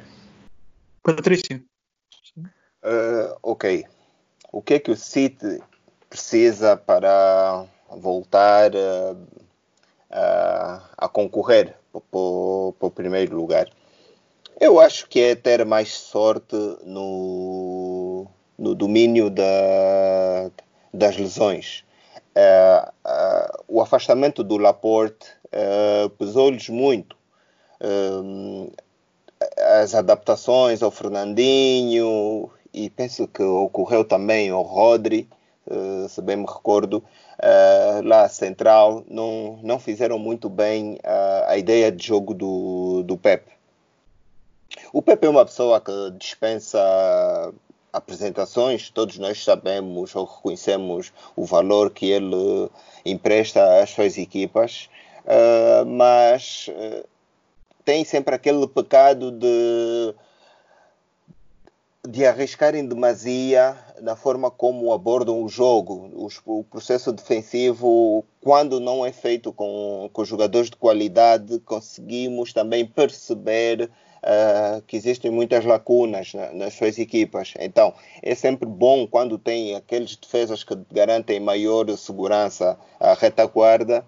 Patrício. 1.02 1.62
Uh, 2.36 3.36
ok. 3.42 3.84
O 4.52 4.62
que 4.62 4.74
é 4.74 4.78
que 4.78 4.90
o 4.90 4.96
City 4.96 5.60
precisa 6.08 6.76
para 6.76 7.66
voltar 7.90 8.72
uh, 8.74 9.14
uh, 10.10 10.82
a 10.96 11.08
concorrer 11.08 11.74
para 11.92 12.00
o 12.10 12.92
primeiro 12.94 13.36
lugar? 13.36 13.68
Eu 14.60 14.80
acho 14.80 15.08
que 15.08 15.20
é 15.20 15.34
ter 15.34 15.64
mais 15.64 15.92
sorte 15.92 16.56
no, 16.84 18.26
no 18.58 18.74
domínio 18.74 19.30
da, 19.30 20.50
das 20.92 21.16
lesões. 21.16 21.84
Uh, 22.38 22.88
uh, 23.04 23.64
o 23.66 23.80
afastamento 23.80 24.44
do 24.44 24.58
Laporte 24.58 25.26
uh, 25.46 26.08
pesou-lhes 26.10 26.68
muito. 26.68 27.16
as 29.82 29.94
adaptações 29.94 30.82
ao 30.82 30.90
Fernandinho 30.90 32.48
e 32.72 32.90
penso 32.90 33.26
que 33.26 33.42
ocorreu 33.42 34.04
também 34.04 34.50
ao 34.50 34.62
Rodri, 34.62 35.28
se 36.08 36.22
bem 36.22 36.36
me 36.36 36.46
recordo, 36.46 37.04
lá 38.04 38.28
central, 38.28 39.04
não, 39.08 39.60
não 39.62 39.78
fizeram 39.78 40.18
muito 40.18 40.48
bem 40.48 40.98
a 41.46 41.56
ideia 41.56 41.92
de 41.92 42.04
jogo 42.04 42.34
do, 42.34 43.04
do 43.04 43.16
Pepe. 43.16 43.52
O 44.92 45.00
Pepe 45.00 45.26
é 45.26 45.30
uma 45.30 45.44
pessoa 45.44 45.80
que 45.80 45.92
dispensa 46.18 46.78
apresentações, 47.92 48.90
todos 48.90 49.18
nós 49.18 49.42
sabemos 49.42 50.14
ou 50.14 50.24
reconhecemos 50.24 51.12
o 51.34 51.44
valor 51.44 51.90
que 51.90 52.10
ele 52.10 52.70
empresta 53.04 53.82
às 53.82 53.90
suas 53.90 54.18
equipas, 54.18 54.88
uh, 55.24 55.86
mas 55.86 56.68
uh, 56.68 57.06
tem 57.84 58.04
sempre 58.04 58.34
aquele 58.34 58.66
pecado 58.68 59.30
de, 59.30 60.14
de 62.06 62.26
arriscar 62.26 62.74
em 62.74 62.86
demasia 62.86 63.76
na 64.00 64.14
forma 64.14 64.50
como 64.50 64.92
abordam 64.92 65.42
o 65.42 65.48
jogo. 65.48 66.10
O, 66.14 66.58
o 66.58 66.64
processo 66.64 67.12
defensivo, 67.12 68.24
quando 68.40 68.78
não 68.78 69.04
é 69.04 69.12
feito 69.12 69.52
com, 69.52 70.08
com 70.12 70.24
jogadores 70.24 70.70
de 70.70 70.76
qualidade, 70.76 71.58
conseguimos 71.60 72.52
também 72.52 72.86
perceber 72.86 73.90
uh, 74.22 74.82
que 74.82 74.96
existem 74.96 75.30
muitas 75.30 75.64
lacunas 75.64 76.34
na, 76.34 76.52
nas 76.52 76.74
suas 76.74 76.98
equipas. 76.98 77.54
Então, 77.58 77.94
é 78.22 78.34
sempre 78.34 78.66
bom 78.66 79.06
quando 79.06 79.38
tem 79.38 79.74
aqueles 79.74 80.16
defesas 80.16 80.64
que 80.64 80.76
garantem 80.92 81.40
maior 81.40 81.88
segurança 81.96 82.78
à 82.98 83.14
retaguarda 83.14 84.04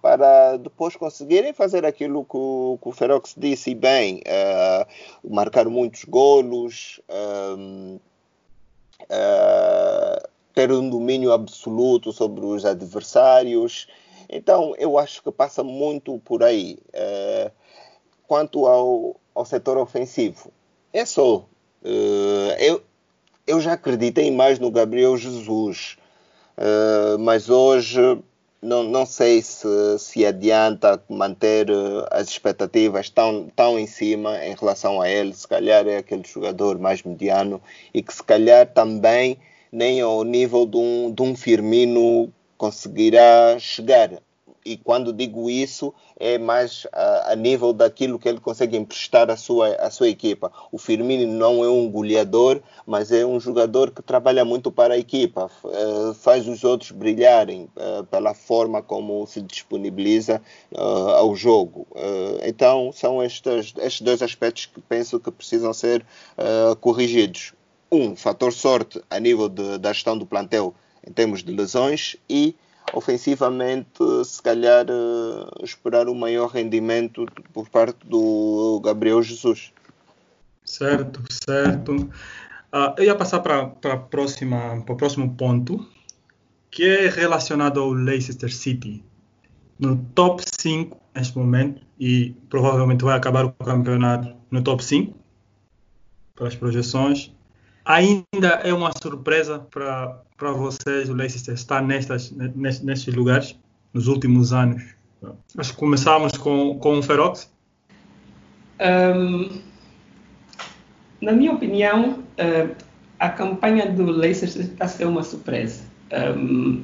para 0.00 0.58
depois 0.58 0.96
conseguirem 0.96 1.54
fazer 1.54 1.86
aquilo 1.86 2.26
que 2.26 2.36
o, 2.36 2.78
que 2.82 2.88
o 2.90 2.92
Ferox 2.92 3.34
disse 3.38 3.74
bem, 3.74 4.20
uh, 4.26 5.32
marcar 5.34 5.66
muitos 5.66 6.04
golos, 6.04 7.00
uh, 7.08 7.98
ter 10.52 10.70
um 10.70 10.90
domínio 10.90 11.32
absoluto 11.32 12.12
sobre 12.12 12.44
os 12.44 12.66
adversários. 12.66 13.88
Então, 14.28 14.74
eu 14.76 14.98
acho 14.98 15.22
que 15.22 15.32
passa 15.32 15.64
muito 15.64 16.18
por 16.18 16.42
aí. 16.42 16.78
quanto 18.26 18.66
ao, 18.66 19.16
ao 19.34 19.44
setor 19.44 19.76
ofensivo. 19.78 20.50
É 20.92 21.04
só. 21.04 21.46
Uh, 21.82 22.54
eu, 22.58 22.82
eu 23.46 23.60
já 23.60 23.72
acreditei 23.72 24.30
mais 24.30 24.58
no 24.58 24.70
Gabriel 24.70 25.16
Jesus, 25.16 25.96
uh, 26.56 27.18
mas 27.18 27.50
hoje 27.50 27.98
não, 28.62 28.82
não 28.82 29.04
sei 29.04 29.42
se, 29.42 29.68
se 29.98 30.24
adianta 30.24 31.02
manter 31.08 31.70
uh, 31.70 32.06
as 32.10 32.28
expectativas 32.28 33.10
tão, 33.10 33.48
tão 33.54 33.78
em 33.78 33.86
cima 33.86 34.42
em 34.44 34.54
relação 34.54 35.00
a 35.00 35.08
ele. 35.08 35.34
Se 35.34 35.46
calhar 35.46 35.86
é 35.86 35.98
aquele 35.98 36.24
jogador 36.24 36.78
mais 36.78 37.02
mediano 37.02 37.60
e 37.92 38.02
que 38.02 38.14
se 38.14 38.22
calhar 38.22 38.66
também 38.72 39.38
nem 39.70 40.00
ao 40.00 40.24
nível 40.24 40.64
de 40.64 40.76
um, 40.76 41.12
de 41.12 41.22
um 41.22 41.36
Firmino 41.36 42.32
conseguirá 42.56 43.58
chegar 43.58 44.10
e 44.64 44.76
quando 44.76 45.12
digo 45.12 45.50
isso 45.50 45.92
é 46.18 46.38
mais 46.38 46.86
a, 46.92 47.32
a, 47.32 47.36
nível 47.36 47.72
daquilo 47.72 48.18
que 48.18 48.28
ele 48.28 48.40
consegue 48.40 48.76
emprestar 48.76 49.30
à 49.30 49.36
sua, 49.36 49.74
à 49.74 49.90
sua 49.90 50.08
equipa. 50.08 50.50
O 50.72 50.78
Firmino 50.78 51.30
não 51.30 51.62
é 51.62 51.68
um 51.68 51.90
goleador, 51.90 52.62
mas 52.86 53.12
é 53.12 53.26
um 53.26 53.38
jogador 53.38 53.90
que 53.90 54.02
trabalha 54.02 54.44
muito 54.44 54.72
para 54.72 54.94
a 54.94 54.98
equipa, 54.98 55.50
uh, 55.64 56.14
faz 56.14 56.48
os 56.48 56.64
outros 56.64 56.92
brilharem 56.92 57.68
uh, 57.76 58.04
pela 58.04 58.32
forma 58.32 58.80
como 58.80 59.26
se 59.26 59.42
disponibiliza 59.42 60.40
uh, 60.72 61.10
ao 61.10 61.34
jogo. 61.36 61.86
então 62.42 62.92
são 62.92 63.22
estes, 63.22 63.74
estes 63.78 64.00
dois 64.00 64.22
aspectos 64.22 64.66
que 64.66 64.80
penso 64.80 65.20
que 65.20 65.30
precisam 65.30 65.72
ser 65.72 66.04
corrigidos. 66.80 67.52
Um, 67.90 68.16
fator 68.16 68.52
sorte 68.52 69.00
a 69.10 69.20
nível 69.20 69.48
de, 69.48 69.78
da 69.78 69.92
gestão 69.92 70.16
do 70.16 70.26
plantel 70.26 70.74
em 71.06 71.12
termos 71.12 71.42
de 71.42 71.52
lesões 71.52 72.16
e 72.28 72.56
ofensivamente, 72.94 74.00
se 74.24 74.40
calhar, 74.42 74.86
uh, 74.86 75.64
esperar 75.64 76.08
um 76.08 76.14
maior 76.14 76.48
rendimento 76.48 77.26
por 77.52 77.68
parte 77.68 77.98
do 78.06 78.80
Gabriel 78.84 79.22
Jesus. 79.22 79.72
Certo, 80.64 81.22
certo. 81.30 81.92
Uh, 81.92 82.94
eu 82.96 83.04
ia 83.04 83.14
passar 83.14 83.40
para 83.40 83.66
para 83.66 83.94
o 83.94 84.96
próximo 84.96 85.34
ponto, 85.36 85.86
que 86.70 86.84
é 86.84 87.08
relacionado 87.08 87.80
ao 87.80 87.92
Leicester 87.92 88.52
City. 88.52 89.04
No 89.78 89.96
top 90.14 90.42
5 90.60 90.96
neste 91.14 91.38
momento, 91.38 91.80
e 91.98 92.34
provavelmente 92.48 93.04
vai 93.04 93.16
acabar 93.16 93.44
o 93.44 93.52
campeonato 93.52 94.34
no 94.50 94.62
top 94.62 94.84
5, 94.84 95.14
pelas 96.34 96.56
projeções. 96.56 97.32
Ainda 97.84 98.48
é 98.62 98.72
uma 98.72 98.90
surpresa 99.00 99.58
para 99.70 100.24
para 100.36 100.52
vocês 100.52 101.08
o 101.08 101.14
Leicester 101.14 101.54
estar 101.54 101.82
nestas, 101.82 102.30
nestes 102.32 103.14
lugares 103.14 103.56
nos 103.92 104.08
últimos 104.08 104.52
anos? 104.52 104.82
Acho 105.56 105.72
que 105.72 105.78
começámos 105.78 106.32
com, 106.32 106.78
com 106.78 106.98
o 106.98 107.02
Ferox. 107.02 107.50
Um, 108.80 109.48
na 111.20 111.32
minha 111.32 111.52
opinião, 111.52 112.18
uh, 112.38 112.74
a 113.18 113.28
campanha 113.30 113.90
do 113.90 114.04
Leicester 114.04 114.62
está 114.62 114.84
a 114.84 114.88
ser 114.88 115.06
uma 115.06 115.22
surpresa. 115.22 115.84
Um, 116.36 116.82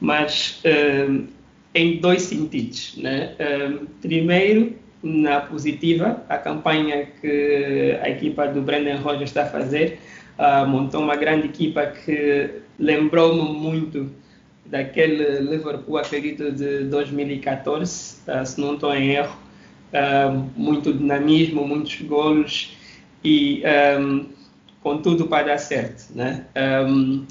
mas 0.00 0.62
um, 1.08 1.26
em 1.74 1.98
dois 1.98 2.22
sentidos. 2.22 2.96
Né? 2.98 3.34
primeiro, 4.00 4.76
na 5.02 5.40
positiva, 5.40 6.22
a 6.28 6.38
campanha 6.38 7.06
que 7.20 7.98
a 8.00 8.08
equipa 8.10 8.46
do 8.46 8.60
Brendan 8.60 9.00
Rodgers 9.00 9.30
está 9.30 9.44
a 9.44 9.46
fazer, 9.46 9.98
uh, 10.38 10.66
montou 10.66 11.02
uma 11.02 11.16
grande 11.16 11.46
equipa 11.46 11.86
que 11.86 12.50
lembrou-me 12.78 13.58
muito 13.58 14.10
daquele 14.64 15.40
Liverpool, 15.40 15.98
acredito, 15.98 16.50
de 16.52 16.84
2014, 16.84 18.16
uh, 18.26 18.30
ah, 18.30 18.44
se 18.44 18.60
não 18.60 18.74
estou 18.74 18.94
em 18.94 19.10
erro. 19.10 19.36
Uh, 19.92 20.50
muito 20.56 20.90
dinamismo, 20.90 21.68
muitos 21.68 22.00
golos 22.00 22.74
e 23.22 23.62
um, 24.00 24.26
com 24.82 24.98
tudo 24.98 25.28
para 25.28 25.48
dar 25.48 25.58
certo. 25.58 26.14
Né? 26.14 26.46
Um, 26.88 27.26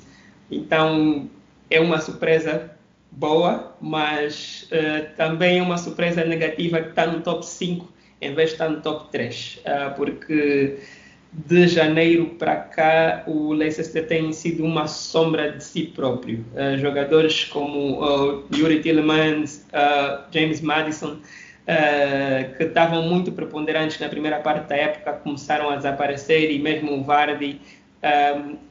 então, 0.50 1.30
é 1.70 1.80
uma 1.80 2.00
surpresa 2.00 2.72
boa, 3.12 3.76
mas 3.82 4.70
uh, 4.72 5.16
também 5.16 5.60
é 5.60 5.62
uma 5.62 5.78
surpresa 5.78 6.24
negativa 6.24 6.82
que 6.82 6.90
está 6.90 7.06
no 7.06 7.22
top 7.22 7.46
5 7.46 7.92
em 8.22 8.36
vez 8.36 8.50
de 8.50 8.56
estar 8.56 8.70
no 8.70 8.82
top 8.82 9.12
3, 9.12 9.62
uh, 9.66 9.96
porque 9.96 10.78
de 11.34 11.68
janeiro 11.68 12.26
para 12.38 12.58
cá 12.58 13.24
o 13.26 13.54
Leicester 13.54 14.06
tem 14.06 14.34
sido 14.34 14.66
uma 14.66 14.88
sombra 14.88 15.54
de 15.54 15.64
si 15.64 15.84
próprio. 15.84 16.46
Uh, 16.54 16.78
jogadores 16.78 17.46
como 17.46 18.04
uh, 18.04 18.44
Yuri 18.54 18.82
Tillemans, 18.82 19.66
uh, 19.70 20.24
James 20.32 20.62
Madison, 20.62 21.18
que 22.58 22.64
estavam 22.64 23.04
muito 23.04 23.32
preponderantes 23.32 23.98
na 24.00 24.10
primeira 24.10 24.40
parte 24.40 24.68
da 24.68 24.76
época, 24.76 25.14
começaram 25.14 25.70
a 25.70 25.78
desaparecer 25.78 26.52
e 26.52 26.60
mesmo 26.60 26.92
o 26.92 27.04
Vardy 27.04 27.62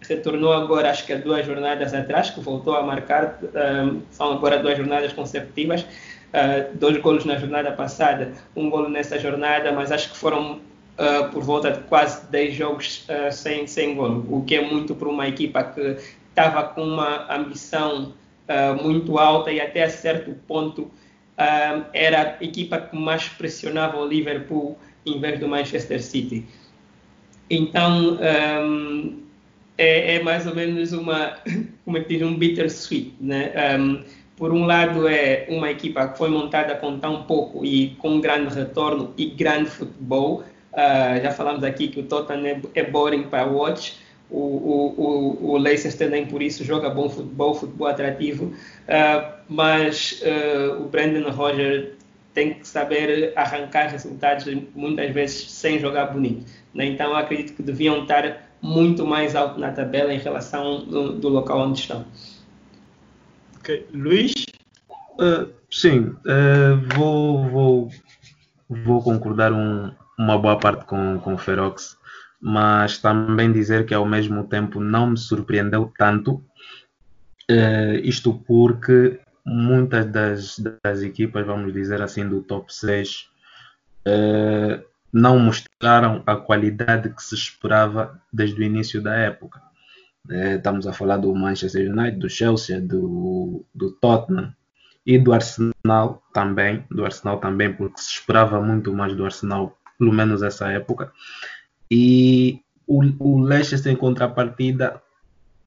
retornou 0.06 0.52
agora, 0.52 0.90
acho 0.90 1.06
que 1.06 1.12
há 1.14 1.16
duas 1.16 1.46
jornadas 1.46 1.94
atrás, 1.94 2.28
que 2.28 2.40
voltou 2.40 2.74
a 2.74 2.82
marcar, 2.82 3.38
são 4.10 4.32
agora 4.32 4.58
duas 4.58 4.76
jornadas 4.76 5.14
consecutivas, 5.14 5.86
uh, 6.30 6.76
dois 6.76 6.98
golos 6.98 7.24
na 7.24 7.36
jornada 7.36 7.72
passada, 7.72 8.32
um 8.54 8.68
golo 8.68 8.88
nessa 8.88 9.18
jornada, 9.18 9.72
mas 9.72 9.90
acho 9.90 10.10
que 10.10 10.18
foram 10.18 10.60
uh, 11.00 11.30
por 11.30 11.42
volta 11.42 11.72
de 11.72 11.80
quase 11.84 12.24
10 12.30 12.54
jogos 12.54 13.08
uh, 13.08 13.32
sem, 13.32 13.66
sem 13.66 13.94
golo, 13.94 14.26
o 14.28 14.44
que 14.44 14.54
é 14.54 14.60
muito 14.60 14.94
para 14.94 15.08
uma 15.08 15.26
equipa 15.26 15.64
que 15.64 15.96
estava 16.28 16.62
com 16.64 16.82
uma 16.82 17.32
ambição 17.34 18.14
muito 18.82 19.16
alta 19.16 19.52
e 19.52 19.60
até 19.60 19.84
a 19.84 19.88
certo 19.88 20.32
ponto 20.48 20.90
era 21.92 22.36
a 22.40 22.44
equipa 22.44 22.80
que 22.80 22.96
mais 22.96 23.28
pressionava 23.28 23.96
o 23.96 24.04
Liverpool 24.04 24.76
em 25.06 25.20
vez 25.20 25.38
do 25.38 25.46
Manchester 25.46 26.02
City. 26.02 26.44
Então, 27.48 28.18
um, 28.64 29.22
é, 29.76 30.16
é, 30.16 30.22
mais 30.22 30.46
ou 30.46 30.54
menos 30.54 30.92
uma, 30.92 31.36
como 31.84 31.96
é 31.96 32.00
que 32.00 32.08
diz, 32.10 32.22
um 32.22 32.36
bittersweet, 32.36 33.14
né? 33.20 33.52
Um, 33.78 34.04
por 34.36 34.52
um 34.52 34.64
lado 34.64 35.06
é 35.08 35.46
uma 35.50 35.70
equipa 35.70 36.08
que 36.08 36.16
foi 36.16 36.30
montada 36.30 36.74
com 36.74 36.98
tão 36.98 37.24
pouco 37.24 37.64
e 37.64 37.90
com 37.96 38.20
grande 38.20 38.54
retorno 38.54 39.12
e 39.16 39.26
grande 39.26 39.68
futebol. 39.68 40.44
Uh, 40.72 41.22
já 41.22 41.30
falamos 41.32 41.64
aqui 41.64 41.88
que 41.88 42.00
o 42.00 42.02
Tottenham 42.04 42.60
é, 42.74 42.80
é 42.80 42.84
boring 42.84 43.24
para 43.24 43.46
watch. 43.46 43.98
O, 44.30 44.38
o, 44.38 44.94
o, 44.96 45.50
o 45.52 45.58
Leicester 45.58 46.08
nem 46.08 46.24
por 46.24 46.40
isso 46.40 46.62
joga 46.62 46.88
bom 46.88 47.08
futebol, 47.08 47.54
futebol 47.54 47.88
atrativo. 47.88 48.46
Uh, 48.46 49.32
mas 49.48 50.22
uh, 50.22 50.82
o 50.82 50.88
Brandon 50.88 51.30
Roger 51.30 51.94
tem 52.32 52.54
que 52.54 52.66
saber 52.66 53.32
arrancar 53.36 53.88
resultados 53.88 54.46
muitas 54.74 55.10
vezes 55.12 55.50
sem 55.50 55.80
jogar 55.80 56.06
bonito. 56.06 56.50
Né? 56.72 56.86
Então, 56.86 57.14
acredito 57.14 57.54
que 57.54 57.62
deviam 57.62 58.02
estar 58.02 58.50
muito 58.62 59.06
mais 59.06 59.34
alto 59.34 59.58
na 59.58 59.72
tabela 59.72 60.12
em 60.12 60.18
relação 60.18 60.84
do, 60.84 61.12
do 61.12 61.28
local 61.28 61.60
onde 61.60 61.80
estão. 61.80 62.04
Ok. 63.58 63.86
Luís? 63.92 64.32
Uh, 65.18 65.50
sim, 65.70 66.00
uh, 66.00 66.96
vou, 66.96 67.48
vou, 67.48 67.90
vou 68.68 69.02
concordar 69.02 69.52
um, 69.52 69.90
uma 70.20 70.38
boa 70.38 70.58
parte 70.58 70.84
com, 70.84 71.18
com 71.18 71.32
o 71.32 71.38
Ferox, 71.38 71.96
mas 72.38 72.98
também 72.98 73.50
dizer 73.50 73.86
que 73.86 73.94
ao 73.94 74.04
mesmo 74.04 74.44
tempo 74.44 74.78
não 74.78 75.10
me 75.10 75.16
surpreendeu 75.16 75.90
tanto, 75.96 76.44
uh, 77.50 77.94
isto 78.02 78.34
porque 78.46 79.18
muitas 79.46 80.04
das, 80.12 80.62
das 80.84 81.00
equipas, 81.00 81.46
vamos 81.46 81.72
dizer 81.72 82.02
assim, 82.02 82.28
do 82.28 82.42
top 82.42 82.72
6 82.72 83.30
uh, 84.06 84.84
não 85.10 85.38
mostraram 85.38 86.22
a 86.26 86.36
qualidade 86.36 87.08
que 87.08 87.22
se 87.22 87.34
esperava 87.34 88.20
desde 88.30 88.60
o 88.60 88.62
início 88.62 89.02
da 89.02 89.16
época. 89.16 89.62
Uh, 90.28 90.56
estamos 90.56 90.86
a 90.86 90.92
falar 90.92 91.16
do 91.16 91.34
Manchester 91.34 91.90
United, 91.90 92.18
do 92.18 92.28
Chelsea, 92.28 92.78
do, 92.78 93.64
do 93.74 93.92
Tottenham 93.92 94.54
e 95.06 95.18
do 95.18 95.32
Arsenal 95.32 96.22
também, 96.34 96.84
do 96.90 97.06
Arsenal 97.06 97.38
também, 97.38 97.72
porque 97.72 98.02
se 98.02 98.10
esperava 98.10 98.60
muito 98.60 98.92
mais 98.92 99.16
do 99.16 99.24
Arsenal, 99.24 99.79
pelo 100.00 100.12
menos 100.14 100.42
essa 100.42 100.72
época. 100.72 101.12
E 101.90 102.62
o, 102.86 103.02
o 103.18 103.38
Leicester, 103.38 103.92
em 103.92 103.96
contrapartida, 103.96 105.00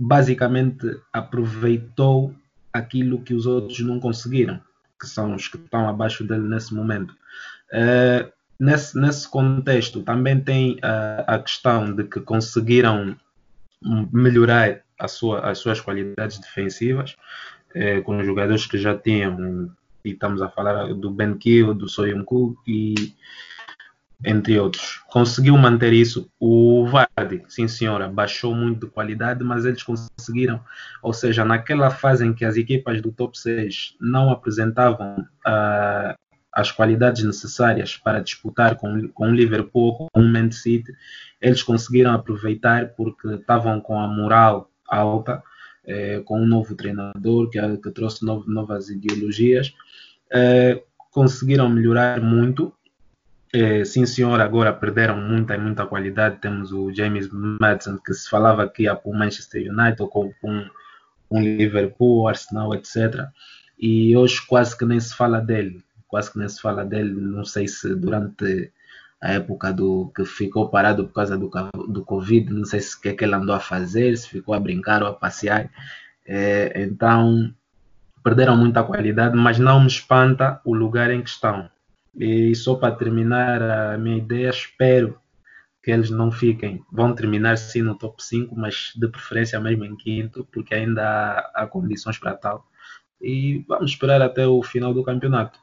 basicamente 0.02 1.00
aproveitou 1.14 2.34
aquilo 2.74 3.22
que 3.22 3.36
os 3.36 3.46
outros 3.46 3.80
não 3.82 4.00
conseguiram, 4.00 4.60
que 5.00 5.08
são 5.08 5.36
os 5.36 5.48
que 5.48 5.58
estão 5.58 5.88
abaixo 5.88 6.24
dele 6.24 6.48
nesse 6.50 6.74
momento. 6.74 7.12
Uh, 7.72 8.32
nesse, 8.60 9.00
nesse 9.00 9.30
contexto, 9.30 10.02
também 10.02 10.40
tem 10.40 10.74
uh, 10.78 11.24
a 11.28 11.38
questão 11.38 11.94
de 11.94 12.06
que 12.06 12.20
conseguiram 12.20 13.16
melhorar 14.12 14.82
sua, 15.08 15.42
as 15.42 15.60
suas 15.60 15.80
qualidades 15.80 16.40
defensivas 16.40 17.16
uh, 17.76 18.02
com 18.02 18.24
jogadores 18.24 18.66
que 18.66 18.80
já 18.80 18.98
tinham, 18.98 19.72
e 20.04 20.10
estamos 20.10 20.42
a 20.42 20.50
falar 20.50 20.92
do 20.96 21.12
Ben 21.12 21.38
Kill, 21.38 21.76
do 21.76 21.88
Soyuncu 21.88 22.58
e 22.66 23.14
entre 24.26 24.60
outros. 24.60 25.02
Conseguiu 25.08 25.58
manter 25.58 25.94
isso. 25.94 26.30
O 26.40 26.86
Vardy, 26.88 27.44
sim 27.48 27.68
senhora, 27.68 28.08
baixou 28.08 28.56
muito 28.56 28.86
de 28.86 28.92
qualidade, 28.92 29.44
mas 29.44 29.66
eles 29.66 29.84
conseguiram. 29.84 30.62
Ou 31.02 31.14
seja, 31.14 31.44
naquela 31.44 31.90
fase 31.90 32.26
em 32.26 32.34
que 32.34 32.46
as 32.46 32.56
equipas 32.56 33.02
do 33.02 33.12
top 33.12 33.38
6 33.38 33.96
não 34.00 34.32
apresentavam 34.32 35.28
uh, 35.46 36.16
as 36.54 36.72
qualidades 36.72 37.24
necessárias 37.24 37.98
para 37.98 38.20
disputar 38.20 38.76
com, 38.76 39.10
o 39.18 39.26
Liverpool, 39.32 40.08
com 40.12 40.22
o 40.22 40.24
Man 40.24 40.52
City, 40.52 40.94
eles 41.42 41.64
conseguiram 41.64 42.14
aproveitar 42.14 42.90
porque 42.90 43.28
estavam 43.30 43.82
com 43.82 44.00
a 44.00 44.08
moral 44.08 44.70
alta, 44.88 45.42
eh, 45.86 46.22
com 46.24 46.40
um 46.40 46.46
novo 46.46 46.76
treinador 46.76 47.50
que, 47.50 47.60
que 47.78 47.90
trouxe 47.90 48.24
novo, 48.24 48.48
novas 48.48 48.90
ideologias. 48.90 49.74
Eh, 50.32 50.84
conseguiram 51.12 51.68
melhorar 51.70 52.22
muito 52.22 52.72
é, 53.54 53.86
sim, 53.86 54.04
senhor, 54.06 54.42
agora 54.42 54.74
perderam 54.74 55.16
muita, 55.16 55.56
muita 55.60 55.86
qualidade. 55.86 56.40
Temos 56.42 56.72
o 56.72 56.92
James 56.92 57.30
Madison, 57.32 58.00
que 58.00 58.12
se 58.12 58.28
falava 58.28 58.68
que 58.68 58.84
ia 58.84 58.96
para 58.96 59.12
o 59.12 59.16
Manchester 59.16 59.72
United 59.72 60.02
ou 60.02 60.10
com 60.10 60.34
um, 60.44 60.70
um 61.30 61.40
Liverpool, 61.40 62.28
Arsenal, 62.28 62.74
etc. 62.74 63.28
E 63.78 64.18
hoje 64.18 64.42
quase 64.48 64.76
que 64.76 64.86
nem 64.86 65.00
se 65.00 65.16
fala 65.16 65.40
dele. 65.40 65.84
Quase 66.08 66.32
que 66.32 66.40
nem 66.40 66.50
se 66.50 66.60
fala 66.60 66.84
dele. 66.84 67.14
Não 67.14 67.46
sei 67.46 67.68
se 67.68 67.94
durante 67.94 68.72
a 69.22 69.34
época 69.34 69.72
do 69.72 70.12
que 70.16 70.26
ficou 70.26 70.70
parado 70.70 71.06
por 71.06 71.14
causa 71.14 71.38
do, 71.38 71.50
do 71.88 72.04
Covid, 72.04 72.52
não 72.52 72.66
sei 72.66 72.80
se 72.80 72.98
o 72.98 73.02
que, 73.02 73.10
é 73.10 73.14
que 73.14 73.24
ele 73.24 73.36
andou 73.36 73.56
a 73.56 73.60
fazer, 73.60 74.18
se 74.18 74.28
ficou 74.28 74.56
a 74.56 74.60
brincar 74.60 75.04
ou 75.04 75.10
a 75.10 75.14
passear. 75.14 75.70
É, 76.26 76.82
então 76.82 77.54
perderam 78.24 78.58
muita 78.58 78.84
qualidade, 78.84 79.38
mas 79.38 79.60
não 79.60 79.80
me 79.80 79.88
espanta 79.88 80.60
o 80.66 80.74
lugar 80.74 81.12
em 81.12 81.22
que 81.22 81.30
estão 81.30 81.70
e 82.16 82.54
só 82.56 82.76
para 82.76 82.96
terminar 82.96 83.62
a 83.62 83.98
minha 83.98 84.18
ideia, 84.18 84.50
espero 84.50 85.20
que 85.82 85.92
eles 85.92 86.10
não 86.10 86.32
fiquem, 86.32 86.84
vão 86.92 87.14
terminar 87.14 87.58
sim 87.58 87.82
no 87.82 87.98
top 87.98 88.24
5, 88.24 88.56
mas 88.56 88.94
de 88.96 89.08
preferência 89.10 89.60
mesmo 89.60 89.84
em 89.84 89.96
quinto, 89.98 90.48
porque 90.52 90.74
ainda 90.74 91.04
há, 91.04 91.64
há 91.64 91.68
condições 91.68 92.18
para 92.18 92.36
tal. 92.36 92.66
E 93.22 93.66
vamos 93.68 93.92
esperar 93.92 94.22
até 94.22 94.48
o 94.48 94.64
final 94.64 94.94
do 94.94 95.04
campeonato. 95.04 95.60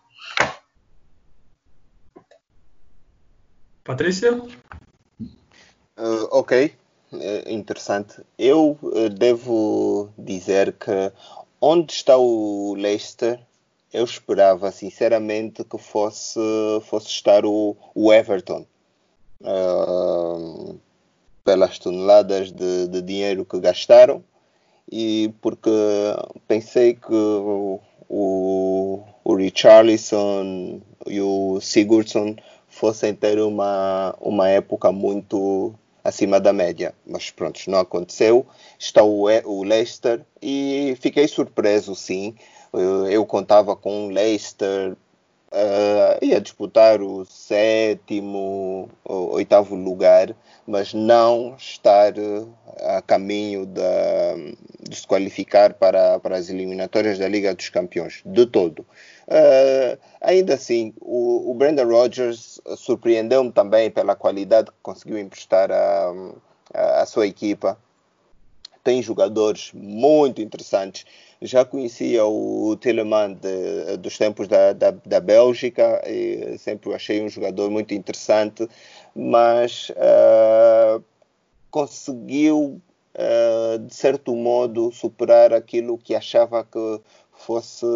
Patrícia? 3.82 4.32
Uh, 4.32 6.28
ok, 6.30 6.74
é 7.12 7.52
interessante. 7.52 8.22
Eu 8.38 8.78
uh, 8.82 9.08
devo 9.08 10.12
dizer 10.18 10.74
que 10.74 11.12
onde 11.60 11.92
está 11.92 12.16
o 12.16 12.74
Leicester 12.74 13.40
eu 13.92 14.04
esperava 14.04 14.70
sinceramente 14.70 15.64
que 15.64 15.78
fosse, 15.78 16.40
fosse 16.82 17.08
estar 17.08 17.44
o, 17.44 17.76
o 17.94 18.12
Everton. 18.12 18.66
Uh, 19.40 20.78
pelas 21.42 21.78
toneladas 21.78 22.52
de, 22.52 22.86
de, 22.88 23.00
dinheiro 23.00 23.44
que 23.44 23.58
gastaram 23.58 24.22
e 24.92 25.32
porque 25.40 25.70
pensei 26.46 26.94
que 26.94 27.14
o, 27.14 27.80
o 29.24 29.34
Richarlison 29.34 30.80
e 31.06 31.20
o 31.20 31.60
Sigurdsson 31.60 32.36
fossem 32.68 33.14
ter 33.14 33.40
uma, 33.40 34.14
uma 34.20 34.48
época 34.48 34.92
muito 34.92 35.74
acima 36.02 36.40
da 36.40 36.52
média. 36.52 36.94
Mas 37.06 37.30
pronto, 37.30 37.60
não 37.68 37.78
aconteceu. 37.78 38.46
Está 38.78 39.02
o, 39.02 39.24
o 39.44 39.62
Leicester 39.62 40.24
e 40.42 40.96
fiquei 41.00 41.26
surpreso, 41.28 41.94
sim. 41.94 42.34
Eu, 42.72 43.06
eu 43.08 43.26
contava 43.26 43.74
com 43.74 44.06
o 44.06 44.10
Leicester 44.10 44.96
uh, 45.52 46.24
ia 46.24 46.40
disputar 46.40 47.02
o 47.02 47.24
sétimo, 47.24 48.88
ou 49.04 49.32
oitavo 49.34 49.74
lugar, 49.74 50.34
mas 50.66 50.94
não 50.94 51.54
estar 51.56 52.14
a 52.96 53.02
caminho 53.02 53.66
de, 53.66 54.56
de 54.88 54.96
se 54.96 55.06
qualificar 55.06 55.74
para, 55.74 56.18
para 56.20 56.36
as 56.36 56.48
eliminatórias 56.48 57.18
da 57.18 57.28
Liga 57.28 57.54
dos 57.54 57.68
Campeões, 57.68 58.22
de 58.24 58.46
todo. 58.46 58.80
Uh, 59.28 59.98
ainda 60.20 60.54
assim, 60.54 60.92
o, 61.00 61.50
o 61.50 61.54
Brandon 61.54 61.86
Rodgers 61.86 62.60
surpreendeu-me 62.76 63.52
também 63.52 63.90
pela 63.90 64.14
qualidade 64.14 64.70
que 64.70 64.78
conseguiu 64.82 65.18
emprestar 65.18 65.70
à 66.72 67.04
sua 67.06 67.26
equipa. 67.26 67.78
Tem 68.90 69.00
jogadores 69.00 69.70
muito 69.72 70.42
interessantes. 70.42 71.04
Já 71.40 71.64
conhecia 71.64 72.26
o 72.26 72.76
Telemann 72.76 73.36
dos 74.00 74.18
tempos 74.18 74.48
da, 74.48 74.72
da, 74.72 74.90
da 74.90 75.20
Bélgica 75.20 76.02
e 76.04 76.58
sempre 76.58 76.90
o 76.90 76.92
achei 76.92 77.22
um 77.22 77.28
jogador 77.28 77.70
muito 77.70 77.94
interessante, 77.94 78.68
mas 79.14 79.90
uh, 79.90 81.00
conseguiu, 81.70 82.82
uh, 83.14 83.78
de 83.78 83.94
certo 83.94 84.34
modo, 84.34 84.90
superar 84.90 85.54
aquilo 85.54 85.96
que 85.96 86.12
achava 86.12 86.64
que 86.64 87.00
fosse, 87.32 87.86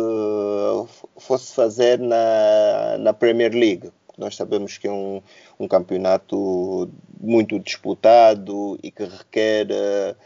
fosse 1.17 1.53
fazer 1.57 1.99
na, 1.99 2.99
na 3.01 3.13
Premier 3.13 3.53
League. 3.53 3.91
Nós 4.17 4.37
sabemos 4.37 4.79
que 4.79 4.87
é 4.87 4.93
um, 4.93 5.21
um 5.59 5.67
campeonato 5.67 6.89
muito 7.21 7.59
disputado 7.59 8.79
e 8.81 8.93
que 8.93 9.03
requer 9.03 9.67
uh, 9.73 10.17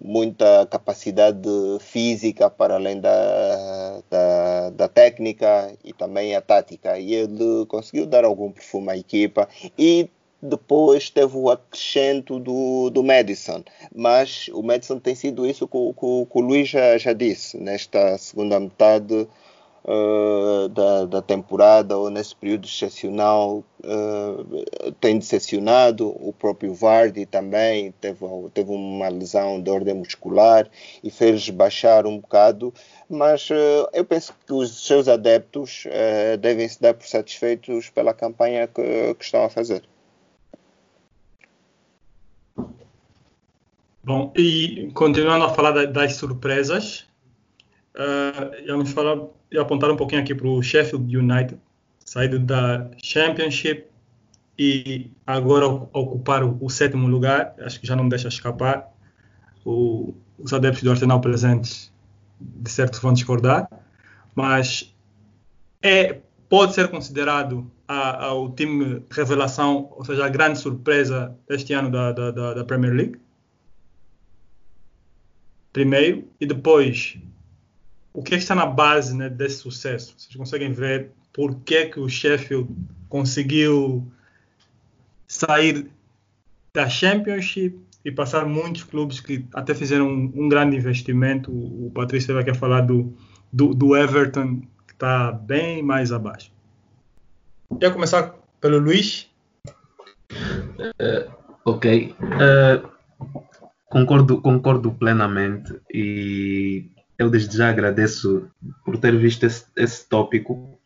muita 0.00 0.66
capacidade 0.66 1.48
física 1.80 2.50
para 2.50 2.74
além 2.74 3.00
da, 3.00 4.02
da, 4.10 4.70
da, 4.70 4.88
técnica 4.88 5.72
e 5.84 5.92
também 5.92 6.34
a 6.34 6.40
tática. 6.40 6.98
E 6.98 7.14
ele 7.14 7.66
conseguiu 7.66 8.06
dar 8.06 8.24
algum 8.24 8.50
perfume 8.50 8.90
à 8.90 8.96
equipa 8.96 9.48
e 9.78 10.08
depois 10.42 11.08
teve 11.08 11.36
o 11.36 11.50
acrescento 11.50 12.38
do, 12.38 12.90
do 12.90 13.02
Madison. 13.02 13.64
Mas 13.94 14.48
o 14.52 14.62
Madison 14.62 14.98
tem 14.98 15.14
sido 15.14 15.46
isso 15.46 15.66
que, 15.66 15.78
que, 15.78 16.26
que 16.30 16.38
o 16.38 16.40
Luís 16.40 16.68
já, 16.68 16.98
já 16.98 17.12
disse. 17.12 17.56
Nesta 17.58 18.18
segunda 18.18 18.60
metade 18.60 19.26
uh, 19.84 20.68
da, 20.68 21.04
da 21.04 21.22
temporada 21.22 21.96
ou 21.96 22.10
nesse 22.10 22.34
período 22.34 22.66
excepcional 22.66 23.64
uh, 23.84 24.92
tem 25.00 25.18
decepcionado. 25.18 26.08
O 26.08 26.32
próprio 26.32 26.74
Vardy 26.74 27.26
também 27.26 27.92
teve, 28.00 28.26
teve 28.52 28.70
uma 28.70 29.08
lesão 29.08 29.60
de 29.60 29.70
ordem 29.70 29.94
muscular 29.94 30.68
e 31.02 31.10
fez 31.10 31.48
baixar 31.50 32.06
um 32.06 32.18
bocado. 32.18 32.72
Mas 33.08 33.48
uh, 33.50 33.88
eu 33.92 34.04
penso 34.04 34.34
que 34.46 34.52
os 34.52 34.86
seus 34.86 35.08
adeptos 35.08 35.84
devem 36.40 36.68
se 36.68 36.80
dar 36.80 36.94
por 36.94 37.06
satisfeitos 37.06 37.90
pela 37.90 38.14
campanha 38.14 38.66
que, 38.66 39.14
que 39.14 39.24
estão 39.24 39.44
a 39.44 39.50
fazer. 39.50 39.82
Bom, 44.02 44.32
e 44.36 44.90
continuando 44.92 45.46
a 45.46 45.54
falar 45.54 45.86
das 45.86 46.16
surpresas, 46.16 47.06
uh, 47.96 48.66
vamos 48.66 48.90
falar 48.90 49.18
e 49.50 49.58
apontar 49.58 49.90
um 49.90 49.96
pouquinho 49.96 50.20
aqui 50.20 50.34
para 50.34 50.48
o 50.48 50.62
Sheffield 50.62 51.16
United, 51.16 51.60
saído 52.04 52.38
da 52.38 52.90
Championship 53.02 53.86
e 54.58 55.10
agora 55.26 55.66
ocupar 55.66 56.44
o, 56.44 56.56
o, 56.60 56.70
sétimo 56.70 57.08
lugar, 57.08 57.54
acho 57.60 57.80
que 57.80 57.86
já 57.86 57.96
não 57.96 58.08
deixa 58.08 58.28
escapar. 58.28 58.88
O, 59.64 60.14
os 60.38 60.52
adeptos 60.52 60.82
do 60.82 60.90
Arsenal 60.90 61.20
presentes, 61.20 61.92
de 62.40 62.70
certo, 62.70 63.00
vão 63.00 63.12
discordar, 63.12 63.68
mas 64.34 64.94
é, 65.82 66.20
pode 66.48 66.74
ser 66.74 66.88
considerado 66.88 67.70
a, 67.88 68.26
a, 68.26 68.34
o 68.34 68.50
time 68.50 69.02
revelação, 69.10 69.88
ou 69.92 70.04
seja, 70.04 70.24
a 70.24 70.28
grande 70.28 70.58
surpresa 70.58 71.36
deste 71.48 71.72
ano 71.72 71.90
da, 71.90 72.12
da, 72.12 72.54
da 72.54 72.64
Premier 72.64 72.92
League 72.92 73.24
primeiro, 75.74 76.28
e 76.40 76.46
depois 76.46 77.18
o 78.14 78.22
que, 78.22 78.34
é 78.34 78.36
que 78.36 78.42
está 78.44 78.54
na 78.54 78.64
base 78.64 79.14
né, 79.14 79.28
desse 79.28 79.56
sucesso. 79.56 80.14
Vocês 80.16 80.36
conseguem 80.36 80.72
ver 80.72 81.10
por 81.32 81.56
que, 81.56 81.86
que 81.86 81.98
o 81.98 82.08
Sheffield 82.08 82.72
conseguiu 83.08 84.06
sair 85.26 85.90
da 86.72 86.88
Championship 86.88 87.76
e 88.04 88.12
passar 88.12 88.46
muitos 88.46 88.84
clubes 88.84 89.18
que 89.18 89.44
até 89.52 89.74
fizeram 89.74 90.06
um, 90.06 90.32
um 90.34 90.48
grande 90.48 90.76
investimento. 90.76 91.50
O, 91.50 91.90
Patrício 91.92 92.38
aqui 92.38 92.50
a 92.50 92.54
falar 92.54 92.82
do, 92.82 93.12
do, 93.52 93.74
do 93.74 93.96
Everton, 93.96 94.60
que 94.86 94.92
está 94.92 95.32
bem 95.32 95.82
mais 95.82 96.12
abaixo. 96.12 96.52
Quer 97.80 97.92
começar 97.92 98.34
pelo 98.60 98.78
Luís? 98.78 99.28
Uh, 100.30 101.32
ok. 101.64 102.14
Uh, 102.20 102.94
Concordo, 103.94 104.40
concordo 104.40 104.90
plenamente 104.90 105.80
e 105.88 106.90
eu 107.18 107.30
desde 107.30 107.56
já 107.56 107.68
agradeço 107.68 108.48
por 108.84 108.98
ter 108.98 109.16
visto 109.16 109.44
esse, 109.44 109.64
esse 109.76 110.08
tópico 110.08 110.78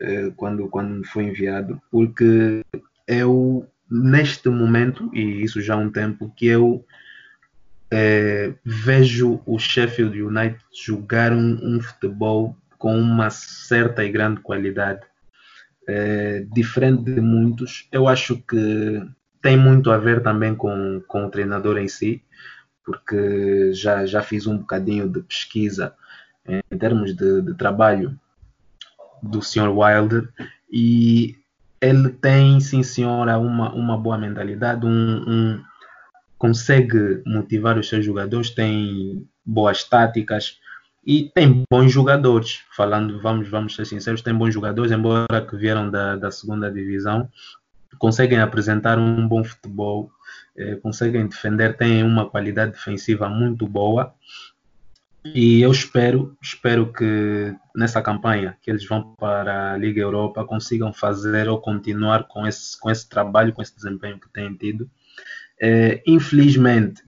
eh, 0.00 0.32
quando, 0.36 0.68
quando 0.68 1.06
foi 1.06 1.24
enviado, 1.24 1.80
porque 1.90 2.64
eu, 3.06 3.66
neste 3.90 4.48
momento, 4.48 5.10
e 5.14 5.42
isso 5.42 5.60
já 5.60 5.74
há 5.74 5.76
um 5.76 5.90
tempo, 5.90 6.32
que 6.36 6.46
eu 6.46 6.84
eh, 7.90 8.54
vejo 8.64 9.42
o 9.44 9.58
Sheffield 9.58 10.22
United 10.22 10.60
jogar 10.72 11.32
um, 11.32 11.58
um, 11.62 11.80
futebol 11.80 12.56
com 12.78 12.96
uma 12.96 13.30
certa 13.30 14.04
e 14.04 14.10
grande 14.10 14.40
qualidade. 14.40 15.02
Eh, 15.88 16.46
diferente 16.52 17.02
de 17.02 17.20
muitos, 17.20 17.88
eu 17.92 18.08
acho 18.08 18.36
que 18.36 19.02
tem 19.42 19.56
muito 19.56 19.90
a 19.90 19.98
ver 19.98 20.22
também 20.22 20.54
com, 20.54 21.02
com 21.06 21.24
o 21.26 21.30
treinador 21.30 21.78
em 21.78 21.88
si, 21.88 22.22
porque 22.84 23.72
já, 23.72 24.04
já 24.06 24.22
fiz 24.22 24.46
um 24.46 24.58
bocadinho 24.58 25.08
de 25.08 25.20
pesquisa 25.22 25.94
em 26.46 26.78
termos 26.78 27.14
de, 27.14 27.42
de 27.42 27.54
trabalho 27.54 28.18
do 29.22 29.42
Sr. 29.42 29.68
Wilder 29.68 30.28
e 30.70 31.36
ele 31.80 32.10
tem, 32.10 32.60
sim 32.60 32.82
senhora, 32.82 33.38
uma, 33.38 33.72
uma 33.72 33.96
boa 33.96 34.18
mentalidade, 34.18 34.84
um, 34.84 34.90
um, 34.90 35.64
consegue 36.36 37.22
motivar 37.26 37.78
os 37.78 37.88
seus 37.88 38.04
jogadores, 38.04 38.50
tem 38.50 39.26
boas 39.44 39.84
táticas 39.84 40.58
e 41.04 41.30
tem 41.34 41.64
bons 41.70 41.90
jogadores. 41.90 42.62
Falando, 42.76 43.20
vamos, 43.20 43.48
vamos 43.48 43.74
ser 43.74 43.86
sinceros, 43.86 44.22
tem 44.22 44.34
bons 44.34 44.52
jogadores, 44.52 44.92
embora 44.92 45.44
que 45.48 45.56
vieram 45.56 45.90
da, 45.90 46.16
da 46.16 46.30
segunda 46.30 46.70
divisão, 46.70 47.28
conseguem 47.98 48.40
apresentar 48.40 48.98
um 48.98 49.26
bom 49.26 49.42
futebol, 49.42 50.10
eh, 50.60 50.76
conseguem 50.76 51.26
defender, 51.26 51.76
têm 51.76 52.02
uma 52.02 52.28
qualidade 52.28 52.72
defensiva 52.72 53.28
muito 53.28 53.66
boa. 53.66 54.14
E 55.24 55.60
eu 55.60 55.70
espero, 55.70 56.36
espero 56.40 56.92
que 56.92 57.54
nessa 57.74 58.00
campanha 58.00 58.56
que 58.62 58.70
eles 58.70 58.86
vão 58.86 59.14
para 59.16 59.74
a 59.74 59.76
Liga 59.76 60.00
Europa 60.00 60.44
consigam 60.44 60.92
fazer 60.92 61.48
ou 61.48 61.60
continuar 61.60 62.24
com 62.24 62.46
esse, 62.46 62.78
com 62.78 62.90
esse 62.90 63.08
trabalho, 63.08 63.52
com 63.52 63.60
esse 63.62 63.74
desempenho 63.74 64.18
que 64.18 64.28
têm 64.30 64.54
tido. 64.54 64.90
Eh, 65.60 66.02
infelizmente, 66.06 67.02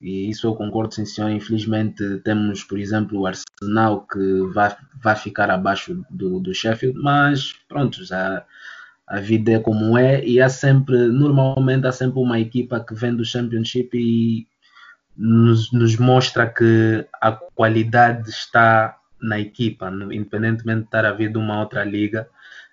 e 0.00 0.30
isso 0.30 0.46
eu 0.46 0.54
concordo 0.54 0.94
sim 0.94 1.04
senhor, 1.04 1.30
infelizmente 1.30 2.18
temos, 2.20 2.62
por 2.62 2.78
exemplo, 2.78 3.20
o 3.20 3.26
Arsenal 3.26 4.06
que 4.06 4.42
vai, 4.54 4.76
vai 5.02 5.16
ficar 5.16 5.50
abaixo 5.50 6.04
do, 6.08 6.38
do 6.38 6.54
Sheffield, 6.54 6.98
mas 7.00 7.52
pronto, 7.68 8.04
já 8.04 8.44
a 9.08 9.20
vida 9.20 9.52
é 9.52 9.58
como 9.58 9.96
é 9.96 10.22
e 10.24 10.40
há 10.40 10.48
sempre, 10.50 11.08
normalmente 11.08 11.86
há 11.86 11.92
sempre 11.92 12.20
uma 12.20 12.38
equipa 12.38 12.78
que 12.78 12.94
vem 12.94 13.16
do 13.16 13.24
Championship 13.24 13.96
e 13.96 14.46
nos, 15.16 15.72
nos 15.72 15.96
mostra 15.96 16.46
que 16.46 17.06
a 17.20 17.32
qualidade 17.32 18.28
está 18.28 18.98
na 19.20 19.40
equipa, 19.40 19.90
independentemente 20.12 20.80
de 20.80 20.84
estar 20.84 21.06
a 21.06 21.12
vir 21.12 21.32
de 21.32 21.38
uma 21.38 21.58
outra 21.58 21.82
liga, 21.84 22.28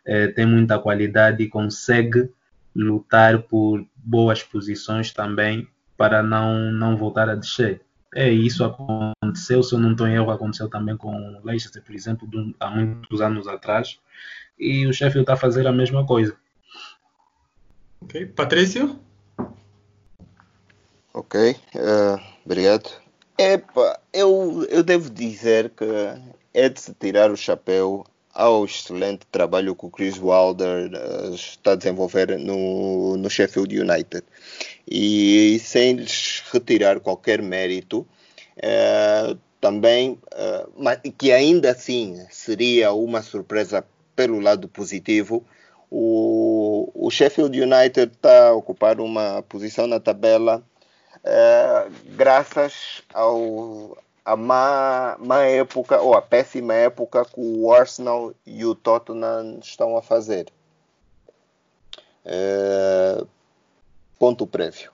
eh, 0.05 0.27
tem 0.27 0.45
muita 0.45 0.77
qualidade 0.77 1.41
e 1.41 1.47
consegue 1.47 2.29
lutar 2.75 3.41
por 3.43 3.83
boas 3.95 4.43
posições 4.43 5.11
também 5.11 5.67
para 5.97 6.21
não, 6.21 6.71
não 6.71 6.97
voltar 6.97 7.29
a 7.29 7.35
descer. 7.35 7.81
É, 8.13 8.29
isso 8.29 8.63
aconteceu, 8.63 9.63
se 9.63 9.73
eu 9.73 9.79
não 9.79 9.93
estou 9.93 10.07
em 10.07 10.15
erro, 10.15 10.31
aconteceu 10.31 10.69
também 10.69 10.95
com 10.95 11.15
o 11.15 11.45
Leicester, 11.45 11.81
por 11.81 11.95
exemplo, 11.95 12.29
há 12.59 12.69
muitos 12.69 13.21
anos 13.21 13.47
atrás 13.47 13.99
e 14.57 14.85
o 14.85 14.93
Sheffield 14.93 15.21
está 15.21 15.33
a 15.33 15.37
fazer 15.37 15.67
a 15.67 15.71
mesma 15.71 16.05
coisa. 16.05 16.35
Ok. 18.01 18.25
Patrício? 18.27 18.99
Ok, 21.13 21.55
uh, 21.75 22.21
obrigado. 22.45 22.89
Epa, 23.37 23.99
eu, 24.13 24.65
eu 24.69 24.83
devo 24.83 25.09
dizer 25.09 25.69
que 25.69 25.85
é 26.53 26.69
de 26.69 26.79
se 26.79 26.93
tirar 26.93 27.31
o 27.31 27.37
chapéu 27.37 28.05
ao 28.33 28.65
excelente 28.65 29.25
trabalho 29.31 29.75
que 29.75 29.85
o 29.85 29.89
Chris 29.89 30.19
Wilder 30.21 30.91
uh, 30.93 31.33
está 31.33 31.71
a 31.71 31.75
desenvolver 31.75 32.37
no, 32.37 33.15
no 33.15 33.29
Sheffield 33.29 33.79
United. 33.79 34.23
E 34.87 35.57
sem 35.63 35.93
lhes 35.93 36.43
retirar 36.51 36.99
qualquer 36.99 37.41
mérito, 37.41 38.05
uh, 38.57 39.37
também, 39.61 40.11
uh, 40.11 40.69
mas, 40.77 40.99
que 41.17 41.31
ainda 41.31 41.71
assim 41.71 42.23
seria 42.29 42.91
uma 42.91 43.21
surpresa 43.21 43.85
pelo 44.15 44.39
lado 44.39 44.67
positivo, 44.67 45.43
o, 45.89 46.91
o 46.93 47.09
Sheffield 47.09 47.59
United 47.59 48.13
está 48.13 48.49
a 48.49 48.53
ocupar 48.53 48.99
uma 48.99 49.43
posição 49.43 49.87
na 49.87 49.99
tabela 49.99 50.63
uh, 51.17 51.91
graças 52.15 53.03
ao, 53.13 53.97
a 54.23 54.35
má, 54.35 55.17
má 55.19 55.43
época 55.43 56.01
ou 56.01 56.15
a 56.15 56.21
péssima 56.21 56.73
época 56.73 57.25
que 57.25 57.39
o 57.39 57.71
Arsenal 57.71 58.33
e 58.45 58.65
o 58.65 58.73
Tottenham 58.73 59.59
estão 59.61 59.95
a 59.95 60.01
fazer. 60.01 60.47
Uh, 62.25 63.27
ponto 64.17 64.47
prévio. 64.47 64.91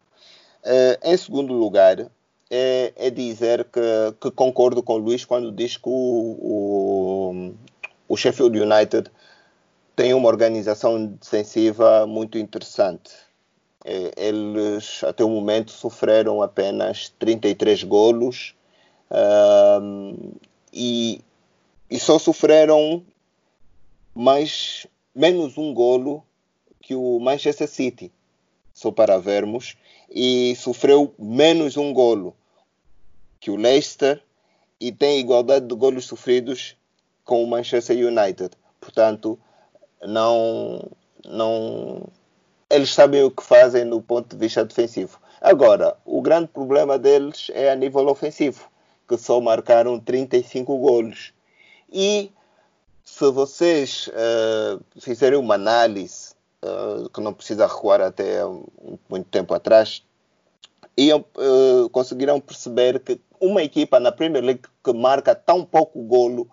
Uh, 0.63 0.99
em 1.03 1.17
segundo 1.17 1.53
lugar, 1.53 2.11
é, 2.49 2.93
é 2.97 3.09
dizer 3.09 3.63
que, 3.63 3.79
que, 4.19 4.29
concordo 4.31 4.83
com 4.83 4.95
o 4.95 4.97
Luís 4.97 5.23
quando 5.23 5.51
diz 5.53 5.77
que 5.77 5.87
o, 5.87 6.37
o, 6.41 7.53
o 8.11 8.17
Sheffield 8.17 8.59
United 8.59 9.09
tem 9.95 10.13
uma 10.13 10.27
organização 10.27 11.05
defensiva 11.05 12.05
muito 12.05 12.37
interessante. 12.37 13.09
É, 13.85 14.11
eles, 14.17 15.01
até 15.05 15.23
o 15.23 15.29
momento, 15.29 15.71
sofreram 15.71 16.41
apenas 16.41 17.07
33 17.17 17.83
golos 17.83 18.53
uh, 19.09 20.37
e, 20.73 21.21
e 21.89 21.97
só 21.97 22.19
sofreram 22.19 23.01
mais, 24.13 24.85
menos 25.15 25.57
um 25.57 25.73
golo 25.73 26.21
que 26.81 26.93
o 26.93 27.17
Manchester 27.17 27.69
City, 27.69 28.11
só 28.73 28.91
para 28.91 29.19
vermos, 29.19 29.77
e 30.09 30.53
sofreu 30.57 31.15
menos 31.17 31.77
um 31.77 31.93
golo 31.93 32.35
que 33.39 33.49
o 33.49 33.55
Leicester 33.55 34.21
e 34.81 34.91
tem 34.91 35.21
igualdade 35.21 35.65
de 35.65 35.75
golos 35.75 36.03
sofridos 36.03 36.75
com 37.23 37.43
o 37.43 37.47
Manchester 37.47 37.97
United. 37.97 38.51
Portanto, 38.79 39.39
não, 40.01 40.89
não, 41.25 42.07
eles 42.69 42.93
sabem 42.93 43.23
o 43.23 43.31
que 43.31 43.43
fazem 43.43 43.85
no 43.85 44.01
ponto 44.01 44.35
de 44.35 44.37
vista 44.37 44.65
defensivo. 44.65 45.19
Agora, 45.39 45.95
o 46.05 46.21
grande 46.21 46.47
problema 46.47 46.97
deles 46.97 47.49
é 47.53 47.71
a 47.71 47.75
nível 47.75 48.07
ofensivo, 48.07 48.69
que 49.07 49.17
só 49.17 49.39
marcaram 49.41 49.99
35 49.99 50.77
golos. 50.77 51.33
E 51.91 52.31
se 53.03 53.29
vocês 53.31 54.07
uh, 54.07 54.81
fizerem 54.99 55.37
uma 55.37 55.55
análise, 55.55 56.33
uh, 56.63 57.09
que 57.09 57.19
não 57.19 57.33
precisa 57.33 57.67
recuar 57.67 58.01
até 58.01 58.39
muito 59.09 59.27
tempo 59.29 59.53
atrás, 59.53 60.03
iam, 60.95 61.25
uh, 61.37 61.89
conseguirão 61.89 62.39
perceber 62.39 62.99
que 62.99 63.19
uma 63.39 63.63
equipa 63.63 63.99
na 63.99 64.11
Premier 64.11 64.43
League 64.43 64.61
que 64.83 64.93
marca 64.93 65.35
tão 65.35 65.65
pouco 65.65 66.01
golo 66.03 66.47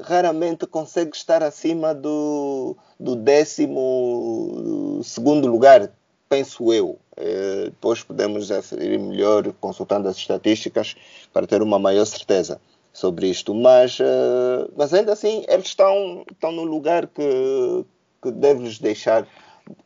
raramente 0.00 0.66
consegue 0.66 1.14
estar 1.16 1.42
acima 1.42 1.94
do, 1.94 2.76
do 2.98 3.14
décimo 3.16 5.00
segundo 5.02 5.46
lugar, 5.46 5.90
penso 6.28 6.72
eu. 6.72 6.98
Eh, 7.16 7.66
depois 7.66 8.02
podemos 8.02 8.50
referir 8.50 8.98
melhor 8.98 9.52
consultando 9.60 10.08
as 10.08 10.16
estatísticas 10.16 10.96
para 11.32 11.46
ter 11.46 11.62
uma 11.62 11.78
maior 11.78 12.04
certeza 12.04 12.60
sobre 12.92 13.28
isto. 13.28 13.54
Mas, 13.54 13.98
eh, 14.00 14.68
mas 14.76 14.92
ainda 14.92 15.12
assim, 15.12 15.44
eles 15.48 15.66
estão, 15.66 16.24
estão 16.30 16.50
no 16.50 16.64
lugar 16.64 17.06
que, 17.06 17.84
que 18.22 18.32
deve-lhes 18.32 18.78
deixar 18.78 19.26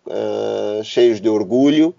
eh, 0.08 0.80
cheios 0.84 1.20
de 1.20 1.28
orgulho, 1.28 1.94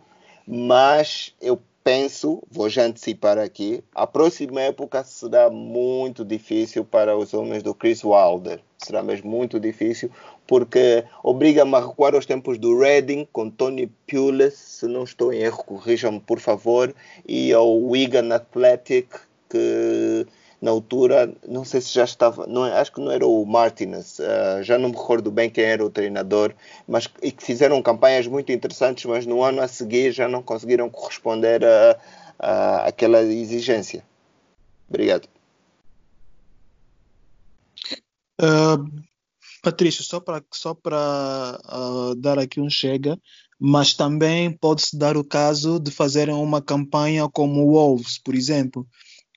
mas 0.47 1.33
eu 1.39 1.61
penso, 1.89 2.43
vou 2.51 2.69
já 2.69 2.83
antecipar 2.83 3.39
aqui, 3.39 3.83
a 3.95 4.05
próxima 4.05 4.61
época 4.61 5.03
será 5.03 5.49
muito 5.49 6.23
difícil 6.23 6.85
para 6.85 7.17
os 7.17 7.33
homens 7.33 7.63
do 7.63 7.73
Chris 7.73 8.03
Wilder. 8.03 8.59
Será 8.77 9.01
mesmo 9.01 9.27
muito 9.27 9.59
difícil, 9.59 10.11
porque 10.45 11.03
obriga-me 11.23 11.73
a 11.73 11.79
recuar 11.79 12.13
aos 12.13 12.27
tempos 12.27 12.59
do 12.59 12.77
Reading 12.77 13.27
com 13.33 13.49
Tony 13.49 13.91
Pulis, 14.07 14.53
se 14.53 14.85
não 14.85 15.03
estou 15.03 15.33
em 15.33 15.39
erro, 15.39 15.63
corrijam-me 15.63 16.19
por 16.19 16.39
favor, 16.39 16.93
e 17.27 17.51
ao 17.51 17.75
Wigan 17.75 18.35
Athletic, 18.35 19.07
que 19.49 20.27
na 20.61 20.71
altura, 20.71 21.33
não 21.47 21.63
sei 21.63 21.79
se 21.79 21.93
já 21.93 22.03
estava, 22.03 22.45
não, 22.45 22.65
é, 22.65 22.79
acho 22.79 22.91
que 22.91 22.99
não 22.99 23.11
era 23.11 23.25
o 23.25 23.45
Martinez, 23.45 24.19
uh, 24.19 24.61
já 24.61 24.77
não 24.77 24.89
me 24.89 24.95
recordo 24.95 25.31
bem 25.31 25.49
quem 25.49 25.63
era 25.63 25.83
o 25.85 25.89
treinador, 25.89 26.53
mas 26.87 27.09
e 27.23 27.31
que 27.31 27.43
fizeram 27.43 27.81
campanhas 27.81 28.27
muito 28.27 28.51
interessantes, 28.51 29.05
mas 29.05 29.25
no 29.25 29.41
ano 29.41 29.61
a 29.61 29.67
seguir 29.67 30.11
já 30.11 30.27
não 30.27 30.43
conseguiram 30.43 30.89
corresponder 30.89 31.63
a, 31.63 31.99
a 32.37 32.87
aquela 32.87 33.21
exigência. 33.21 34.03
Obrigado. 34.89 35.29
Uh, 38.41 39.03
Patrício, 39.61 40.03
só 40.03 40.19
para 40.19 40.43
só 40.51 40.73
para 40.73 41.59
uh, 41.65 42.15
dar 42.15 42.39
aqui 42.39 42.59
um 42.59 42.69
chega, 42.69 43.17
mas 43.59 43.93
também 43.93 44.51
pode-se 44.51 44.97
dar 44.97 45.17
o 45.17 45.23
caso 45.23 45.79
de 45.79 45.91
fazerem 45.91 46.33
uma 46.33 46.61
campanha 46.61 47.29
como 47.29 47.65
o 47.65 47.73
Wolves, 47.73 48.17
por 48.17 48.33
exemplo, 48.33 48.87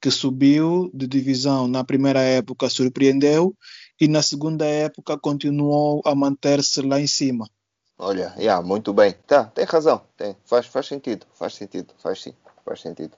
que 0.02 0.10
subiu 0.10 0.90
de 0.92 1.06
divisão 1.06 1.68
na 1.68 1.84
primeira 1.84 2.20
época, 2.20 2.68
surpreendeu 2.68 3.56
e 4.00 4.08
na 4.08 4.20
segunda 4.20 4.66
época 4.66 5.16
continuou 5.16 6.02
a 6.04 6.12
manter-se 6.12 6.82
lá 6.82 6.98
em 6.98 7.06
cima. 7.06 7.48
Olha, 7.96 8.34
yeah, 8.36 8.60
muito 8.66 8.92
bem. 8.92 9.14
Tá, 9.28 9.44
tem 9.44 9.64
razão. 9.64 10.02
Tem. 10.16 10.36
Faz, 10.44 10.66
faz 10.66 10.86
sentido, 10.86 11.24
faz 11.34 11.54
sentido, 11.54 11.94
faz 11.98 12.20
sim, 12.20 12.34
faz 12.64 12.80
sentido. 12.80 13.12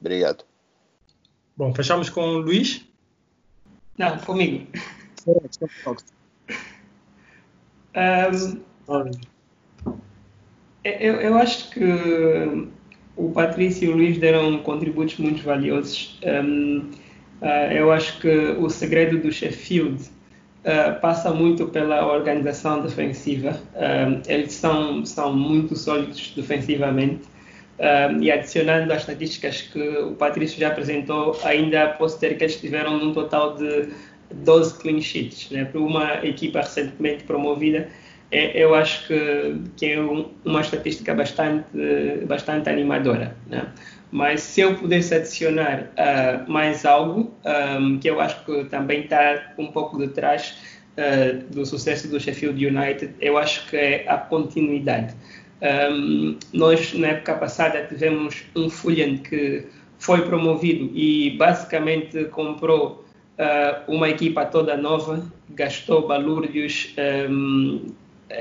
Obrigado. 0.00 0.44
Bom, 1.56 1.72
fechamos 1.72 2.10
com 2.10 2.22
o 2.22 2.38
Luís? 2.38 2.84
Não, 3.96 4.18
comigo. 4.18 4.66
um, 8.88 9.10
eu, 10.82 11.20
eu 11.20 11.38
acho 11.38 11.70
que 11.70 12.68
o 13.16 13.30
Patrício 13.30 13.86
e 13.86 13.92
o 13.92 13.96
Luís 13.96 14.18
deram 14.18 14.58
contributos 14.58 15.16
muito 15.16 15.42
valiosos. 15.42 16.18
Um, 16.22 16.90
uh, 17.40 17.72
eu 17.72 17.90
acho 17.90 18.20
que 18.20 18.28
o 18.28 18.68
segredo 18.68 19.18
do 19.18 19.32
Sheffield 19.32 20.02
uh, 20.02 21.00
passa 21.00 21.32
muito 21.32 21.66
pela 21.68 22.06
organização 22.06 22.82
defensiva. 22.82 23.58
Um, 23.74 24.20
eles 24.30 24.52
são, 24.52 25.04
são 25.04 25.34
muito 25.34 25.74
sólidos 25.74 26.32
defensivamente. 26.36 27.22
Um, 27.78 28.22
e 28.22 28.30
adicionando 28.30 28.90
as 28.92 29.02
estatísticas 29.02 29.60
que 29.60 29.78
o 29.78 30.12
Patrício 30.12 30.58
já 30.58 30.68
apresentou, 30.68 31.38
ainda 31.44 31.88
posso 31.88 32.18
ter 32.18 32.38
que 32.38 32.44
eles 32.44 32.58
tiveram 32.58 32.96
um 32.96 33.12
total 33.12 33.54
de 33.54 33.90
12 34.32 34.78
clean 34.78 35.00
sheets. 35.00 35.50
Né? 35.50 35.64
Para 35.66 35.80
uma 35.80 36.24
equipa 36.26 36.60
recentemente 36.60 37.24
promovida, 37.24 37.88
é, 38.30 38.62
eu 38.62 38.74
acho 38.74 39.06
que, 39.06 39.60
que 39.76 39.86
é 39.92 40.00
um, 40.00 40.30
uma 40.44 40.60
estatística 40.60 41.14
bastante, 41.14 41.66
bastante 42.26 42.68
animadora. 42.68 43.36
Né? 43.48 43.66
Mas 44.10 44.40
se 44.40 44.60
eu 44.60 44.74
pudesse 44.74 45.14
adicionar 45.14 45.90
uh, 45.92 46.50
mais 46.50 46.84
algo, 46.84 47.34
um, 47.80 47.98
que 47.98 48.08
eu 48.08 48.20
acho 48.20 48.44
que 48.44 48.64
também 48.64 49.02
está 49.02 49.52
um 49.58 49.66
pouco 49.66 49.98
de 49.98 50.08
trás 50.08 50.56
uh, 50.96 51.42
do 51.52 51.66
sucesso 51.66 52.08
do 52.08 52.18
Sheffield 52.18 52.66
United, 52.66 53.14
eu 53.20 53.36
acho 53.36 53.68
que 53.68 53.76
é 53.76 54.04
a 54.08 54.16
continuidade. 54.16 55.14
Um, 55.90 56.38
nós, 56.52 56.92
na 56.94 57.08
época 57.08 57.34
passada, 57.34 57.84
tivemos 57.84 58.44
um 58.54 58.68
Fulham 58.68 59.16
que 59.18 59.66
foi 59.98 60.22
promovido 60.22 60.90
e 60.94 61.30
basicamente 61.36 62.24
comprou 62.26 63.04
uh, 63.38 63.92
uma 63.92 64.08
equipa 64.08 64.44
toda 64.44 64.76
nova, 64.76 65.24
gastou 65.50 66.06
balúrdios 66.06 66.94
um, 67.28 67.86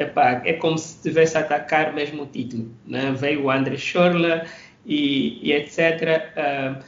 epá, 0.03 0.41
é 0.45 0.53
como 0.53 0.77
se 0.77 0.95
estivesse 0.95 1.37
a 1.37 1.41
atacar 1.41 1.93
mesmo 1.93 2.23
o 2.23 2.25
título. 2.25 2.71
Né? 2.85 3.13
Veio 3.17 3.43
o 3.43 3.51
André 3.51 3.77
Schorla 3.77 4.45
e, 4.85 5.39
e 5.41 5.53
etc. 5.53 6.81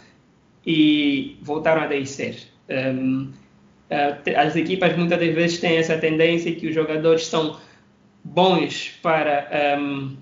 E 0.66 1.38
voltaram 1.42 1.82
a 1.82 1.88
descer. 1.88 2.38
Um, 2.70 3.32
uh, 3.90 4.38
as 4.38 4.56
equipas 4.56 4.96
muitas 4.98 5.20
das 5.20 5.34
vezes 5.34 5.60
têm 5.60 5.78
essa 5.78 5.98
tendência 5.98 6.54
que 6.54 6.68
os 6.68 6.76
jogadores 6.76 7.26
são 7.26 7.58
bons 8.24 9.00
para 9.02 9.50
um, 9.80 10.18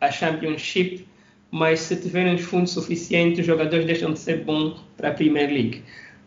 a 0.00 0.10
Championship, 0.10 1.06
mas 1.50 1.80
se 1.80 1.96
tiverem 1.96 2.34
os 2.34 2.42
fundos 2.42 2.72
suficientes, 2.72 3.40
os 3.40 3.46
jogadores 3.46 3.86
deixam 3.86 4.12
de 4.12 4.18
ser 4.18 4.38
bons 4.38 4.80
para 4.96 5.10
a 5.10 5.12
Premier 5.12 5.48
League. 5.48 5.82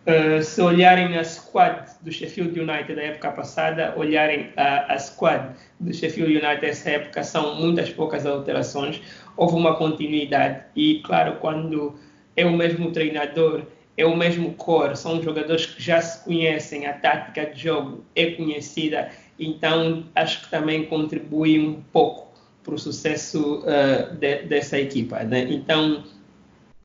Uh, 0.07 0.41
se 0.41 0.61
olharem 0.61 1.17
a 1.17 1.23
squad 1.25 1.85
do 2.01 2.09
Sheffield 2.09 2.57
United 2.57 2.95
da 2.95 3.01
época 3.01 3.29
passada, 3.31 3.93
olharem 3.97 4.53
a, 4.55 4.93
a 4.93 4.97
squad 4.97 5.49
do 5.81 5.93
Sheffield 5.93 6.31
United 6.31 6.65
essa 6.65 6.91
época, 6.91 7.23
são 7.25 7.55
muitas 7.55 7.89
poucas 7.89 8.25
alterações, 8.25 9.01
houve 9.35 9.55
uma 9.55 9.75
continuidade 9.75 10.63
e, 10.77 11.01
claro, 11.03 11.35
quando 11.41 11.95
é 12.37 12.45
o 12.45 12.53
mesmo 12.53 12.91
treinador 12.91 13.63
é 13.97 14.05
o 14.05 14.15
mesmo 14.15 14.53
core, 14.53 14.95
são 14.95 15.21
jogadores 15.21 15.65
que 15.65 15.81
já 15.81 15.99
se 15.99 16.23
conhecem, 16.23 16.85
a 16.85 16.93
tática 16.93 17.47
de 17.47 17.63
jogo 17.63 18.05
é 18.15 18.27
conhecida, 18.27 19.09
então 19.39 20.05
acho 20.15 20.43
que 20.43 20.51
também 20.51 20.85
contribui 20.85 21.59
um 21.59 21.81
pouco 21.91 22.27
para 22.63 22.75
o 22.75 22.77
sucesso 22.77 23.63
uh, 23.63 24.15
de, 24.15 24.43
dessa 24.43 24.79
equipa. 24.79 25.23
Né? 25.23 25.47
Então, 25.49 26.03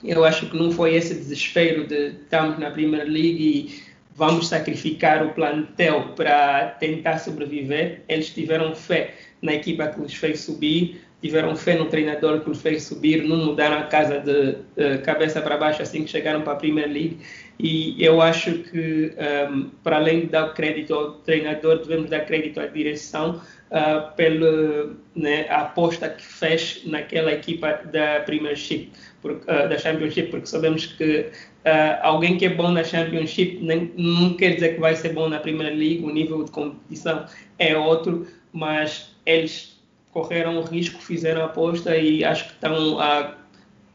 eu 0.05 0.24
acho 0.24 0.46
que 0.46 0.57
não 0.57 0.70
foi 0.70 0.94
esse 0.94 1.14
desespero 1.14 1.86
de 1.86 2.09
estamos 2.09 2.59
na 2.59 2.70
Premier 2.70 3.05
League 3.05 3.42
e 3.42 3.82
vamos 4.14 4.48
sacrificar 4.48 5.24
o 5.24 5.32
plantel 5.32 6.12
para 6.16 6.76
tentar 6.80 7.18
sobreviver. 7.18 8.03
Eles 8.09 8.30
tiveram 8.30 8.74
fé 8.74 9.14
na 9.40 9.55
equipa 9.55 9.86
que 9.88 10.00
os 10.00 10.14
fez 10.14 10.40
subir, 10.40 11.00
tiveram 11.20 11.55
fé 11.57 11.76
no 11.76 11.86
treinador 11.86 12.40
que 12.40 12.50
os 12.50 12.61
fez 12.61 12.82
subir, 12.82 13.22
não 13.22 13.36
mudaram 13.36 13.78
a 13.78 13.84
casa 13.84 14.18
de 14.20 14.98
cabeça 14.98 15.40
para 15.40 15.57
baixo 15.57 15.82
assim 15.82 16.05
que 16.05 16.11
chegaram 16.11 16.42
para 16.42 16.55
a 16.55 16.57
Premier 16.57 16.88
League. 16.88 17.18
E 17.59 18.03
eu 18.03 18.20
acho 18.20 18.59
que, 18.59 19.12
um, 19.50 19.70
para 19.84 19.96
além 19.96 20.22
de 20.22 20.26
dar 20.26 20.53
crédito 20.53 20.92
ao 20.94 21.12
treinador, 21.18 21.78
devemos 21.78 22.11
dar 22.11 22.20
crédito 22.20 22.59
à 22.59 22.66
direção 22.66 23.40
uh, 23.72 24.14
pela 24.14 24.94
né, 25.16 25.46
aposta 25.50 26.08
que 26.08 26.24
fez 26.24 26.82
naquela 26.84 27.32
equipa 27.32 27.80
da 27.92 28.20
Premiership, 28.20 28.92
por, 29.20 29.32
uh, 29.32 29.68
da 29.68 29.76
Championship, 29.78 30.30
porque 30.30 30.46
sabemos 30.46 30.86
que 30.86 31.30
Uh, 31.62 31.94
alguém 32.02 32.36
que 32.36 32.44
é 32.44 32.48
bom 32.48 32.72
na 32.72 32.82
Championship 32.82 33.60
nem, 33.62 33.92
não 33.96 34.34
quer 34.34 34.54
dizer 34.54 34.74
que 34.74 34.80
vai 34.80 34.96
ser 34.96 35.10
bom 35.10 35.28
na 35.28 35.38
Primeira 35.38 35.72
League, 35.72 36.02
o 36.02 36.10
nível 36.10 36.42
de 36.42 36.50
competição 36.50 37.24
é 37.56 37.76
outro, 37.78 38.26
mas 38.52 39.14
eles 39.24 39.80
correram 40.10 40.58
o 40.58 40.62
risco, 40.62 41.00
fizeram 41.00 41.42
a 41.42 41.44
aposta 41.44 41.96
e 41.96 42.24
acho 42.24 42.46
que 42.48 42.54
estão 42.54 42.98
a 42.98 43.36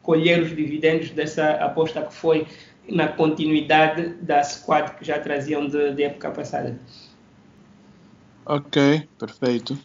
colher 0.02 0.40
os 0.40 0.56
dividendos 0.56 1.10
dessa 1.10 1.50
aposta 1.56 2.00
que 2.00 2.14
foi 2.14 2.46
na 2.88 3.08
continuidade 3.08 4.14
da 4.22 4.42
squad 4.42 4.92
que 4.94 5.04
já 5.04 5.18
traziam 5.18 5.68
de, 5.68 5.92
de 5.92 6.04
época 6.04 6.30
passada. 6.30 6.78
Ok, 8.48 9.06
perfeito. 9.18 9.78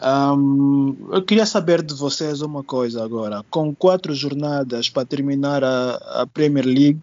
Um, 0.00 1.08
eu 1.12 1.20
queria 1.24 1.44
saber 1.44 1.82
de 1.82 1.92
vocês 1.92 2.40
uma 2.42 2.62
coisa 2.62 3.04
agora. 3.04 3.44
Com 3.50 3.74
quatro 3.74 4.14
jornadas 4.14 4.88
para 4.88 5.04
terminar 5.04 5.64
a, 5.64 5.96
a 6.22 6.26
Premier 6.28 6.64
League, 6.64 7.02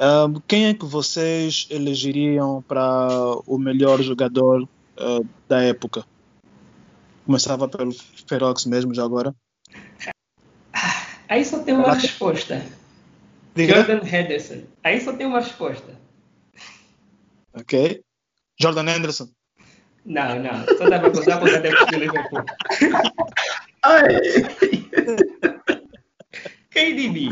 um, 0.00 0.40
quem 0.48 0.66
é 0.66 0.74
que 0.74 0.84
vocês 0.84 1.68
elegeriam 1.70 2.60
para 2.62 3.08
o 3.46 3.56
melhor 3.56 4.02
jogador 4.02 4.62
uh, 4.64 5.28
da 5.48 5.62
época? 5.62 6.04
Começava 7.24 7.68
pelo 7.68 7.92
Ferox 8.26 8.66
mesmo, 8.66 8.92
já 8.92 9.04
agora. 9.04 9.32
Aí 11.28 11.44
só 11.44 11.62
tem 11.62 11.72
uma 11.72 11.94
resposta. 11.94 12.66
Diga. 13.54 13.76
Jordan 13.76 14.04
Henderson. 14.04 14.62
Aí 14.82 15.00
só 15.00 15.12
tem 15.12 15.26
uma 15.28 15.38
resposta. 15.38 15.96
Ok. 17.54 18.02
Jordan 18.60 18.90
Henderson. 18.90 19.28
Não, 20.04 20.38
não. 20.38 20.66
Só 20.76 20.88
dá 20.88 20.98
para 20.98 21.08
gozar 21.08 21.40
porque 21.40 21.56
até 21.56 21.70
de 21.70 21.96
Liverpool. 21.96 22.44
KDB. 26.70 27.30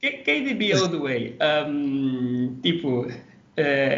KDB 0.00 0.72
all 0.72 0.88
the 0.88 0.98
way. 0.98 1.36
Um, 1.68 2.58
tipo, 2.62 3.02
uh, 3.06 3.12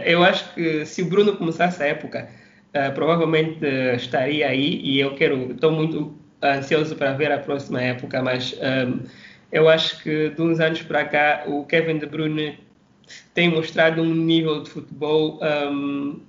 eu 0.05 0.23
acho 0.23 0.55
que 0.55 0.85
se 0.85 1.03
o 1.03 1.07
Bruno 1.07 1.37
começasse 1.37 1.83
a 1.83 1.87
época, 1.87 2.29
uh, 2.75 2.93
provavelmente 2.95 3.65
uh, 3.65 3.95
estaria 3.95 4.49
aí 4.49 4.81
e 4.83 5.01
eu 5.01 5.15
quero, 5.15 5.53
estou 5.53 5.71
muito 5.71 6.19
ansioso 6.43 6.97
para 6.97 7.13
ver 7.13 7.31
a 7.33 7.39
próxima 7.39 7.81
época, 7.83 8.23
mas 8.23 8.55
um, 8.55 9.01
eu 9.53 9.69
acho 9.69 10.03
que 10.03 10.31
de 10.31 10.41
uns 10.41 10.61
anos 10.61 10.83
para 10.83 11.05
cá 11.05 11.45
o 11.47 11.65
Kevin 11.65 11.99
De 11.99 12.07
Bruyne 12.07 12.59
tem 13.35 13.51
mostrado 13.51 14.01
um 14.01 14.15
nível 14.15 14.63
de 14.63 14.71
futebol 14.71 15.39
um, 15.43 16.21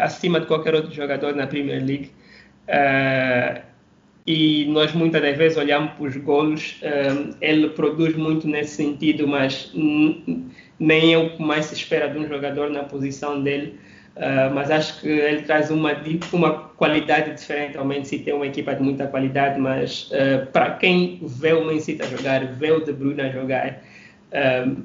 acima 0.00 0.40
de 0.40 0.46
qualquer 0.46 0.74
outro 0.74 0.92
jogador 0.92 1.34
na 1.34 1.46
Premier 1.46 1.84
League. 1.84 2.10
Uh, 2.68 3.60
e 4.26 4.64
nós 4.66 4.92
muitas 4.94 5.20
das 5.20 5.36
vezes 5.36 5.58
olhamos 5.58 5.92
para 5.92 6.04
os 6.04 6.16
golos, 6.16 6.80
uh, 6.82 7.36
ele 7.40 7.68
produz 7.70 8.16
muito 8.16 8.48
nesse 8.48 8.76
sentido, 8.76 9.28
mas 9.28 9.70
nem 10.78 11.12
é 11.12 11.18
o 11.18 11.30
que 11.30 11.42
mais 11.42 11.66
se 11.66 11.74
espera 11.74 12.08
de 12.08 12.18
um 12.18 12.26
jogador 12.26 12.70
na 12.70 12.84
posição 12.84 13.42
dele. 13.42 13.78
Uh, 14.16 14.54
mas 14.54 14.70
acho 14.70 15.00
que 15.00 15.08
ele 15.08 15.42
traz 15.42 15.72
uma, 15.72 15.90
uma 16.32 16.52
qualidade 16.52 17.34
diferente 17.34 17.76
Man 17.78 18.04
City, 18.04 18.30
é 18.30 18.34
uma 18.34 18.46
equipa 18.46 18.72
de 18.72 18.80
muita 18.80 19.08
qualidade, 19.08 19.58
mas 19.58 20.08
uh, 20.12 20.46
para 20.52 20.70
quem 20.76 21.20
vê 21.20 21.52
o 21.52 21.64
Man 21.64 21.80
City 21.80 22.00
a 22.00 22.06
jogar, 22.06 22.46
vê 22.46 22.70
o 22.70 22.78
De 22.78 22.92
Bruyne 22.92 23.32
jogar, 23.32 23.82
uh, 24.30 24.76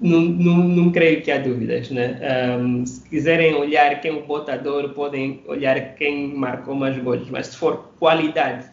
não, 0.00 0.20
não, 0.20 0.56
não 0.68 0.92
creio 0.92 1.22
que 1.22 1.30
há 1.30 1.38
dúvidas. 1.38 1.90
Né? 1.90 2.18
Um, 2.58 2.84
se 2.84 3.00
quiserem 3.08 3.54
olhar 3.54 4.00
quem 4.00 4.10
é 4.10 4.14
o 4.14 4.26
botador, 4.26 4.90
podem 4.90 5.42
olhar 5.46 5.94
quem 5.94 6.34
marcou 6.34 6.74
mais 6.74 6.96
gols, 6.98 7.28
mas 7.30 7.48
se 7.48 7.56
for 7.56 7.92
qualidade 7.98 8.70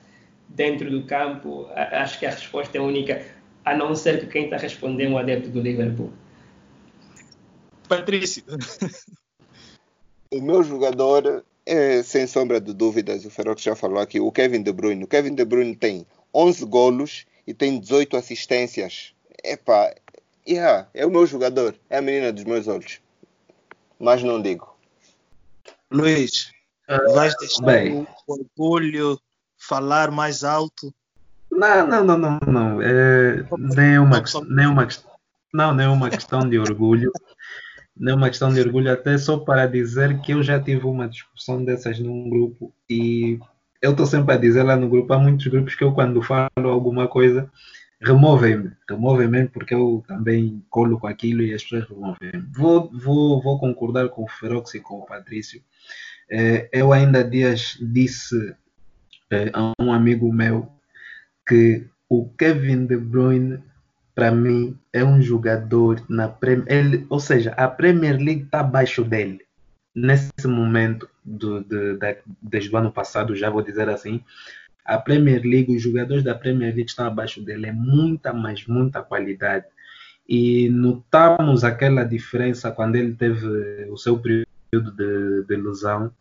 dentro 0.50 0.90
do 0.90 1.04
campo, 1.06 1.68
acho 1.76 2.20
que 2.20 2.26
a 2.26 2.32
resposta 2.32 2.78
é 2.78 2.82
única, 2.82 3.26
a 3.64 3.76
não 3.76 3.96
ser 3.96 4.20
que 4.20 4.28
quem 4.28 4.46
está 4.46 4.58
respondendo 4.58 5.12
é 5.12 5.14
um 5.14 5.18
adepto 5.18 5.50
do 5.50 5.62
Liverpool. 5.62 6.12
Patrício. 7.88 8.44
o 10.32 10.42
meu 10.42 10.64
jogador 10.64 11.44
é, 11.66 12.02
sem 12.04 12.26
sombra 12.28 12.60
de 12.60 12.74
dúvidas, 12.74 13.26
o 13.26 13.30
Ferox 13.30 13.62
já 13.62 13.76
falou 13.76 14.00
aqui, 14.00 14.20
o 14.20 14.32
Kevin 14.32 14.62
De 14.62 14.72
Bruyne. 14.72 15.04
O 15.04 15.08
Kevin 15.08 15.36
De 15.36 15.46
Bruyne 15.46 15.76
tem 15.76 16.06
11 16.34 16.66
golos 16.66 17.26
e 17.46 17.54
tem 17.54 17.80
18 17.80 18.18
assistências. 18.18 19.14
Epá, 19.44 19.94
Yeah, 20.48 20.90
é 20.94 21.06
o 21.06 21.12
meu 21.12 21.26
jogador, 21.26 21.76
é 21.90 21.98
a 21.98 22.02
menina 22.02 22.32
dos 22.32 22.44
meus 22.44 22.68
olhos. 22.68 23.00
Mas 24.00 24.24
não 24.24 24.42
digo. 24.42 24.76
Luís, 25.92 26.52
uh, 26.90 27.14
vais 27.14 27.36
deixar 27.38 27.66
bem. 27.66 28.08
o 28.28 28.34
orgulho 28.34 29.20
falar 29.58 30.10
mais 30.10 30.44
alto? 30.44 30.94
Não, 31.52 31.86
não, 31.86 32.04
não, 32.04 32.18
não, 32.18 32.40
não. 32.48 32.82
É, 32.82 33.46
nem 33.58 34.00
uma, 34.00 34.24
nem 34.50 34.68
uma, 34.68 34.88
não, 35.54 35.74
nem 35.74 35.88
uma 35.88 36.10
questão 36.10 36.48
de 36.50 36.58
orgulho. 36.58 37.12
Nem 37.96 38.16
uma 38.16 38.30
questão 38.30 38.52
de 38.52 38.60
orgulho, 38.60 38.92
até 38.92 39.18
só 39.18 39.38
para 39.38 39.68
dizer 39.68 40.22
que 40.22 40.34
eu 40.34 40.42
já 40.42 40.60
tive 40.60 40.88
uma 40.88 41.08
discussão 41.08 41.64
dessas 41.64 42.00
num 42.00 42.30
grupo 42.30 42.74
e 42.90 43.38
eu 43.82 43.92
estou 43.92 44.06
sempre 44.06 44.34
a 44.34 44.38
dizer 44.38 44.64
lá 44.64 44.76
no 44.76 44.90
grupo, 44.90 45.14
há 45.14 45.20
muitos 45.20 45.46
grupos 45.48 45.76
que 45.76 45.84
eu 45.84 45.94
quando 45.94 46.22
falo 46.22 46.50
alguma 46.70 47.08
coisa 47.08 47.52
removem-me, 48.02 48.72
removem-me 48.90 49.48
porque 49.48 49.74
eu 49.74 50.04
também 50.08 50.64
colo 50.70 51.00
com 51.00 51.08
aquilo 51.08 51.44
e 51.44 51.54
as 51.54 51.64
pessoas 51.64 51.88
removem-me. 51.88 52.46
Vou, 52.52 52.90
vou, 52.92 53.42
vou 53.42 53.60
concordar 53.60 54.10
com 54.10 54.24
o 54.24 54.28
Ferox 54.28 54.74
e 54.74 54.80
com 54.80 55.00
o 55.00 55.06
Patrício. 55.06 55.62
É, 56.30 56.70
eu 56.74 56.92
ainda 56.92 57.24
dias 57.24 57.78
disse 57.80 58.56
é, 59.30 59.52
a 59.54 59.74
um 59.80 59.94
amigo 59.94 60.32
meu 60.34 60.72
que 61.48 61.86
o 62.10 62.28
Kevin 62.30 62.86
De 62.86 62.98
Bruyne, 62.98 63.64
para 64.16 64.32
mim, 64.32 64.78
é 64.92 65.04
um 65.04 65.22
jogador 65.22 66.04
na 66.10 66.28
Premier 66.28 67.06
ou 67.10 67.20
seja, 67.20 67.52
a 67.52 67.68
Premier 67.68 68.18
League 68.18 68.44
está 68.44 68.62
abaixo 68.62 69.04
dele. 69.04 69.40
Nesse 69.94 70.48
momento, 70.48 71.10
do, 71.24 71.64
de, 71.64 71.98
de, 71.98 72.18
desde 72.42 72.74
o 72.74 72.78
ano 72.78 72.92
passado, 72.92 73.36
já 73.36 73.50
vou 73.50 73.62
dizer 73.62 73.90
assim, 73.90 74.24
a 74.86 74.98
Premier 74.98 75.42
League, 75.44 75.76
os 75.76 75.82
jogadores 75.82 76.24
da 76.24 76.36
Premier 76.36 76.74
League 76.74 76.90
estão 76.90 77.06
abaixo 77.06 77.42
dele, 77.42 77.68
é 77.68 77.72
muita, 77.72 78.34
mas 78.34 78.66
muita 78.68 79.02
qualidade. 79.02 79.66
E 80.28 80.70
notamos 80.70 81.64
aquela 81.64 82.04
diferença 82.04 82.72
quando 82.72 82.96
ele 82.96 83.14
teve 83.14 83.46
o 83.90 83.98
seu 83.98 84.18
período 84.18 84.92
de, 84.96 85.44
de 85.46 85.54
ilusão 85.54 86.12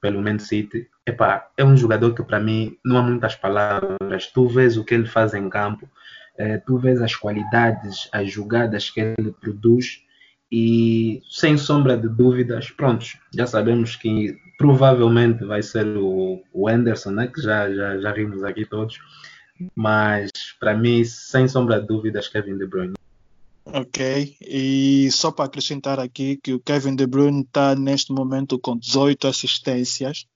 pelo 0.00 0.22
Man 0.22 0.38
City. 0.38 0.88
Epa, 1.06 1.50
é 1.56 1.64
um 1.64 1.76
jogador 1.76 2.14
que 2.14 2.22
para 2.22 2.40
mim 2.40 2.76
não 2.84 2.96
há 2.96 3.02
muitas 3.02 3.34
palavras. 3.36 4.26
Tu 4.32 4.48
vês 4.48 4.76
o 4.76 4.84
que 4.84 4.94
ele 4.94 5.06
faz 5.06 5.34
em 5.34 5.48
campo, 5.48 5.88
eh, 6.36 6.58
tu 6.58 6.78
vês 6.78 7.00
as 7.00 7.14
qualidades, 7.14 8.08
as 8.12 8.30
jogadas 8.30 8.90
que 8.90 9.00
ele 9.00 9.32
produz 9.40 10.02
e 10.50 11.22
sem 11.30 11.56
sombra 11.56 11.96
de 11.96 12.08
dúvidas, 12.08 12.70
prontos, 12.70 13.16
já 13.32 13.46
sabemos 13.46 13.94
que 13.94 14.36
provavelmente 14.58 15.44
vai 15.44 15.62
ser 15.62 15.86
o, 15.96 16.42
o 16.52 16.68
Anderson, 16.68 17.10
né? 17.12 17.28
que 17.28 17.40
já, 17.40 17.72
já, 17.72 17.98
já 17.98 18.12
rimos 18.12 18.42
aqui 18.42 18.66
todos, 18.66 18.98
mas 19.74 20.30
para 20.58 20.76
mim, 20.76 21.04
sem 21.04 21.46
sombra 21.46 21.80
de 21.80 21.86
dúvidas, 21.86 22.28
Kevin 22.28 22.58
De 22.58 22.66
Bruyne. 22.66 22.94
Ok, 23.64 24.36
e 24.40 25.08
só 25.12 25.30
para 25.30 25.44
acrescentar 25.44 26.00
aqui 26.00 26.36
que 26.42 26.52
o 26.52 26.60
Kevin 26.60 26.96
De 26.96 27.06
Bruyne 27.06 27.42
está 27.42 27.76
neste 27.76 28.12
momento 28.12 28.58
com 28.58 28.76
18 28.76 29.28
assistências 29.28 30.26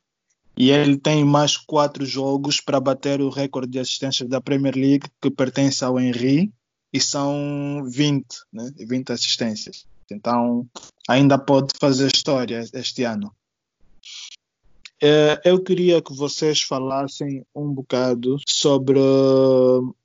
e 0.56 0.70
ele 0.70 0.96
tem 0.96 1.24
mais 1.24 1.56
quatro 1.56 2.06
jogos 2.06 2.60
para 2.60 2.78
bater 2.78 3.20
o 3.20 3.30
recorde 3.30 3.72
de 3.72 3.80
assistências 3.80 4.28
da 4.28 4.40
Premier 4.40 4.76
League 4.76 5.08
que 5.20 5.30
pertence 5.30 5.84
ao 5.84 5.98
Henry 5.98 6.52
e 6.92 7.00
são 7.00 7.84
20, 7.90 8.24
né? 8.52 8.70
20 8.78 9.10
assistências. 9.10 9.84
Então 10.10 10.66
ainda 11.08 11.38
pode 11.38 11.72
fazer 11.78 12.06
história 12.06 12.64
este 12.72 13.04
ano. 13.04 13.34
É, 15.02 15.40
eu 15.44 15.62
queria 15.62 16.00
que 16.00 16.14
vocês 16.14 16.62
falassem 16.62 17.44
um 17.54 17.72
bocado 17.72 18.38
sobre 18.46 18.98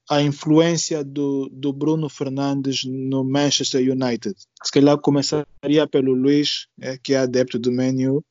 a 0.09 0.21
influência 0.21 1.03
do, 1.03 1.47
do 1.53 1.71
Bruno 1.71 2.09
Fernandes 2.09 2.83
no 2.83 3.23
Manchester 3.23 3.81
United? 3.81 4.35
Se 4.61 4.71
calhar 4.71 4.97
começaria 4.97 5.87
pelo 5.89 6.13
Luís, 6.13 6.67
é, 6.81 6.97
que 6.97 7.13
é 7.13 7.19
adepto 7.19 7.57
do 7.57 7.71
menu. 7.71 8.23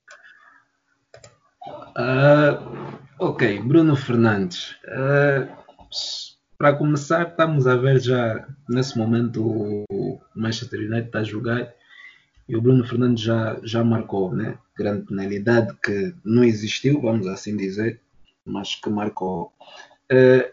Uh, 1.97 2.99
ok, 3.19 3.61
Bruno 3.63 3.97
Fernandes. 3.97 4.73
Uh, 4.85 5.49
para 6.59 6.75
começar, 6.75 7.29
estamos 7.29 7.69
a 7.69 7.77
ver 7.77 8.01
já 8.01 8.45
nesse 8.69 8.99
momento 8.99 9.47
o 9.89 10.21
Manchester 10.35 10.81
United 10.81 11.07
está 11.07 11.21
a 11.21 11.25
jogar 11.25 11.73
e 12.49 12.57
o 12.57 12.61
Bruno 12.61 12.85
Fernandes 12.85 13.23
já, 13.23 13.61
já 13.63 13.85
marcou, 13.85 14.35
né? 14.35 14.59
Grande 14.77 15.07
penalidade 15.07 15.73
que 15.81 16.13
não 16.25 16.43
existiu, 16.43 17.01
vamos 17.01 17.29
assim 17.29 17.57
dizer, 17.57 18.01
mas 18.45 18.75
que 18.75 18.91
marcou. 18.91 19.53
Uh, 20.11 20.51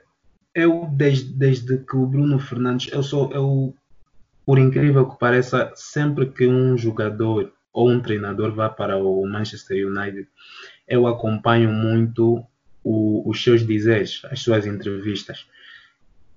eu, 0.54 0.88
desde, 0.94 1.34
desde 1.34 1.78
que 1.80 1.96
o 1.96 2.06
Bruno 2.06 2.38
Fernandes, 2.38 2.92
eu 2.94 3.02
sou, 3.02 3.32
eu, 3.34 3.74
por 4.46 4.60
incrível 4.60 5.10
que 5.10 5.18
pareça, 5.18 5.72
sempre 5.74 6.28
que 6.28 6.46
um 6.46 6.78
jogador 6.78 7.52
ou 7.74 7.90
um 7.90 8.00
treinador 8.00 8.54
vá 8.54 8.70
para 8.70 8.98
o 8.98 9.26
Manchester 9.26 9.88
United, 9.88 10.28
eu 10.88 11.08
acompanho 11.08 11.72
muito 11.72 12.46
o, 12.84 13.28
os 13.28 13.44
seus 13.44 13.66
dizeres, 13.66 14.22
as 14.30 14.42
suas 14.42 14.68
entrevistas. 14.68 15.48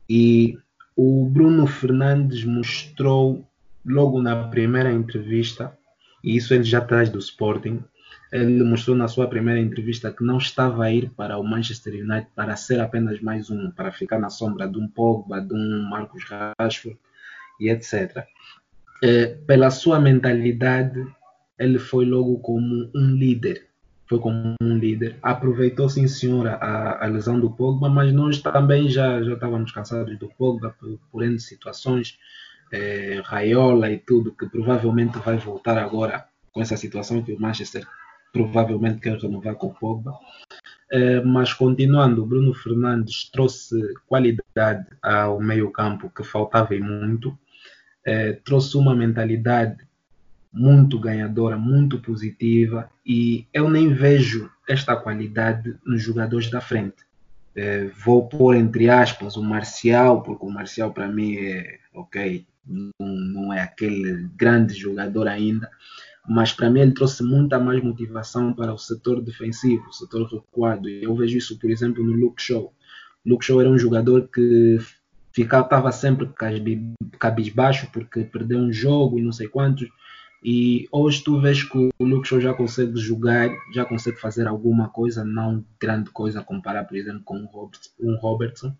E 0.08 0.58
o 0.96 1.28
Bruno 1.28 1.66
Fernandes 1.66 2.44
mostrou 2.44 3.46
logo 3.84 4.20
na 4.20 4.48
primeira 4.48 4.92
entrevista, 4.92 5.76
e 6.22 6.36
isso 6.36 6.52
ele 6.54 6.64
já 6.64 6.80
traz 6.80 7.08
do 7.08 7.18
Sporting, 7.18 7.82
ele 8.30 8.62
mostrou 8.62 8.96
na 8.96 9.08
sua 9.08 9.26
primeira 9.26 9.60
entrevista 9.60 10.12
que 10.12 10.22
não 10.22 10.38
estava 10.38 10.84
a 10.84 10.92
ir 10.92 11.10
para 11.10 11.38
o 11.38 11.44
Manchester 11.44 11.94
United 11.94 12.28
para 12.34 12.56
ser 12.56 12.80
apenas 12.80 13.20
mais 13.20 13.50
um, 13.50 13.70
para 13.70 13.90
ficar 13.90 14.18
na 14.18 14.28
sombra 14.28 14.68
de 14.68 14.78
um 14.78 14.86
Pogba, 14.86 15.40
de 15.40 15.54
um 15.54 15.88
Marcos 15.88 16.24
Rashford 16.24 16.98
e 17.60 17.70
etc. 17.70 18.26
É, 19.02 19.26
pela 19.46 19.70
sua 19.70 19.98
mentalidade, 19.98 21.06
ele 21.58 21.78
foi 21.78 22.04
logo 22.04 22.38
como 22.40 22.90
um 22.94 23.14
líder. 23.14 23.67
Foi 24.08 24.18
como 24.18 24.54
um 24.62 24.78
líder. 24.78 25.18
Aproveitou, 25.22 25.88
sim, 25.88 26.08
senhora, 26.08 26.54
a, 26.54 27.04
a 27.04 27.08
lesão 27.08 27.38
do 27.38 27.50
Pogba, 27.50 27.88
mas 27.88 28.12
nós 28.12 28.40
também 28.40 28.88
já, 28.88 29.22
já 29.22 29.34
estávamos 29.34 29.70
cansados 29.70 30.18
do 30.18 30.28
Pogba 30.28 30.74
por, 30.80 30.98
por 31.12 31.40
situações. 31.40 32.18
É, 32.72 33.20
Raiola 33.24 33.90
e 33.90 33.98
tudo, 33.98 34.32
que 34.32 34.46
provavelmente 34.46 35.18
vai 35.18 35.36
voltar 35.36 35.78
agora 35.78 36.26
com 36.52 36.60
essa 36.60 36.76
situação 36.76 37.22
que 37.22 37.32
o 37.32 37.40
Manchester 37.40 37.86
provavelmente 38.32 39.00
quer 39.00 39.16
renovar 39.18 39.54
com 39.54 39.68
o 39.68 39.74
Pogba. 39.74 40.12
Uh, 40.92 41.26
mas 41.26 41.52
continuando, 41.52 42.24
Bruno 42.24 42.54
Fernandes 42.54 43.30
trouxe 43.30 43.76
qualidade 44.06 44.86
ao 45.02 45.40
meio-campo 45.40 46.10
que 46.10 46.24
faltava 46.24 46.74
e 46.74 46.80
muito, 46.80 47.28
uh, 47.28 48.40
trouxe 48.44 48.76
uma 48.76 48.94
mentalidade 48.94 49.86
muito 50.52 50.98
ganhadora, 50.98 51.56
muito 51.56 51.98
positiva 51.98 52.90
e 53.04 53.46
eu 53.52 53.70
nem 53.70 53.92
vejo 53.92 54.50
esta 54.68 54.96
qualidade 54.96 55.76
nos 55.84 56.02
jogadores 56.02 56.50
da 56.50 56.60
frente. 56.60 57.06
Uh, 57.56 57.90
vou 58.04 58.28
pôr 58.28 58.54
entre 58.54 58.88
aspas 58.88 59.36
o 59.36 59.42
Marcial, 59.42 60.22
porque 60.22 60.44
o 60.44 60.50
Marcial 60.50 60.92
para 60.92 61.08
mim 61.08 61.36
é 61.36 61.78
ok, 61.94 62.46
não, 62.64 62.90
não 63.00 63.52
é 63.52 63.60
aquele 63.60 64.28
grande 64.36 64.74
jogador 64.74 65.26
ainda, 65.26 65.68
mas 66.28 66.52
para 66.52 66.68
mim 66.68 66.80
ele 66.80 66.92
trouxe 66.92 67.22
muita 67.22 67.58
mais 67.58 67.82
motivação 67.82 68.52
para 68.52 68.72
o 68.72 68.78
setor 68.78 69.22
defensivo, 69.22 69.88
o 69.88 69.92
setor 69.92 70.28
recuado. 70.30 70.88
Eu 70.88 71.16
vejo 71.16 71.38
isso, 71.38 71.58
por 71.58 71.70
exemplo, 71.70 72.04
no 72.04 72.12
Luke 72.12 72.42
Shaw. 72.42 72.72
Luke 73.24 73.44
Shaw 73.44 73.62
era 73.62 73.70
um 73.70 73.78
jogador 73.78 74.28
que 74.28 74.78
ficava, 75.32 75.64
estava 75.64 75.92
sempre 75.92 76.28
cabisbaixo 77.18 77.88
porque 77.92 78.24
perdeu 78.24 78.58
um 78.58 78.72
jogo 78.72 79.18
e 79.18 79.22
não 79.22 79.32
sei 79.32 79.48
quantos. 79.48 79.88
E 80.42 80.88
hoje 80.92 81.22
tu 81.24 81.40
vês 81.40 81.64
que 81.64 81.76
o 81.76 82.04
Luke 82.04 82.40
já 82.40 82.54
consegue 82.54 82.98
jogar, 82.98 83.50
já 83.72 83.84
consegue 83.84 84.20
fazer 84.20 84.46
alguma 84.46 84.88
coisa, 84.88 85.24
não 85.24 85.64
grande 85.80 86.10
coisa 86.10 86.42
comparar, 86.42 86.84
por 86.84 86.96
exemplo, 86.96 87.22
com 87.24 87.48
um 87.98 88.16
Robertson. 88.16 88.74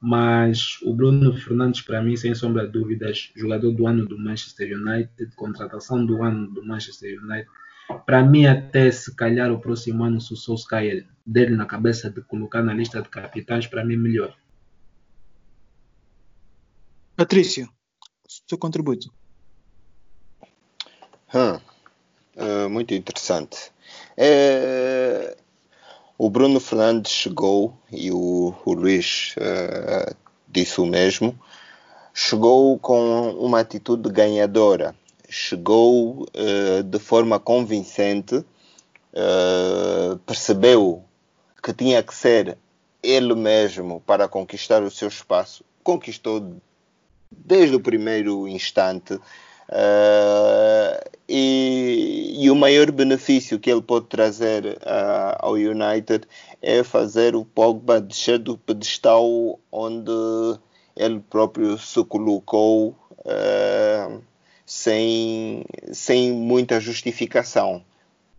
Mas 0.00 0.78
o 0.82 0.92
Bruno 0.92 1.32
Fernandes, 1.36 1.80
para 1.80 2.02
mim, 2.02 2.16
sem 2.16 2.34
sombra 2.34 2.66
de 2.66 2.72
dúvidas, 2.72 3.32
jogador 3.34 3.72
do 3.72 3.86
ano 3.86 4.04
do 4.04 4.18
Manchester 4.18 4.76
United, 4.76 5.34
contratação 5.36 6.04
do 6.04 6.22
ano 6.22 6.48
do 6.50 6.64
Manchester 6.64 7.22
United. 7.22 7.48
Para 8.04 8.22
mim, 8.22 8.46
até 8.46 8.90
se 8.90 9.14
calhar 9.14 9.50
o 9.52 9.60
próximo 9.60 10.04
ano, 10.04 10.20
se 10.20 10.32
o 10.32 10.36
Solskjaer 10.36 11.06
dele 11.24 11.54
na 11.54 11.66
cabeça 11.66 12.10
de 12.10 12.20
colocar 12.20 12.62
na 12.62 12.74
lista 12.74 13.00
de 13.00 13.08
capitães, 13.08 13.66
para 13.66 13.84
mim, 13.84 13.96
melhor. 13.96 14.36
Patrício, 17.16 17.68
seu 18.46 18.58
contributo. 18.58 19.10
Hum, 21.34 21.58
uh, 22.36 22.70
muito 22.70 22.94
interessante. 22.94 23.72
É, 24.16 25.36
o 26.16 26.30
Bruno 26.30 26.60
Fernandes 26.60 27.10
chegou 27.10 27.76
e 27.90 28.12
o, 28.12 28.54
o 28.64 28.72
Luís 28.72 29.34
uh, 29.36 30.14
disse 30.48 30.80
o 30.80 30.86
mesmo. 30.86 31.36
Chegou 32.14 32.78
com 32.78 33.30
uma 33.32 33.58
atitude 33.58 34.08
ganhadora, 34.08 34.94
chegou 35.28 36.22
uh, 36.22 36.82
de 36.84 36.98
forma 37.00 37.40
convincente, 37.40 38.44
percebeu 40.26 41.02
que 41.62 41.72
tinha 41.72 42.02
que 42.02 42.14
ser 42.14 42.58
ele 43.02 43.34
mesmo 43.34 44.00
para 44.06 44.28
conquistar 44.28 44.82
o 44.82 44.90
seu 44.90 45.08
espaço. 45.08 45.64
Conquistou 45.82 46.56
desde 47.30 47.76
o 47.76 47.80
primeiro 47.80 48.46
instante 48.46 49.18
Uh, 49.68 51.10
e, 51.28 52.36
e, 52.38 52.50
o 52.50 52.54
maior 52.54 52.90
benefício 52.92 53.58
que 53.58 53.68
ele 53.68 53.82
pode 53.82 54.06
trazer 54.06 54.64
uh, 54.64 55.36
ao 55.40 55.54
United 55.54 56.24
é 56.62 56.84
fazer 56.84 57.34
o 57.34 57.44
Pogba 57.44 58.00
descer 58.00 58.38
do 58.38 58.56
pedestal 58.56 59.58
onde 59.72 60.12
ele 60.96 61.18
próprio 61.18 61.76
se 61.78 62.02
colocou 62.04 62.96
uh, 63.10 64.22
sem, 64.64 65.64
sem 65.92 66.32
muita 66.32 66.80
justificação. 66.80 67.82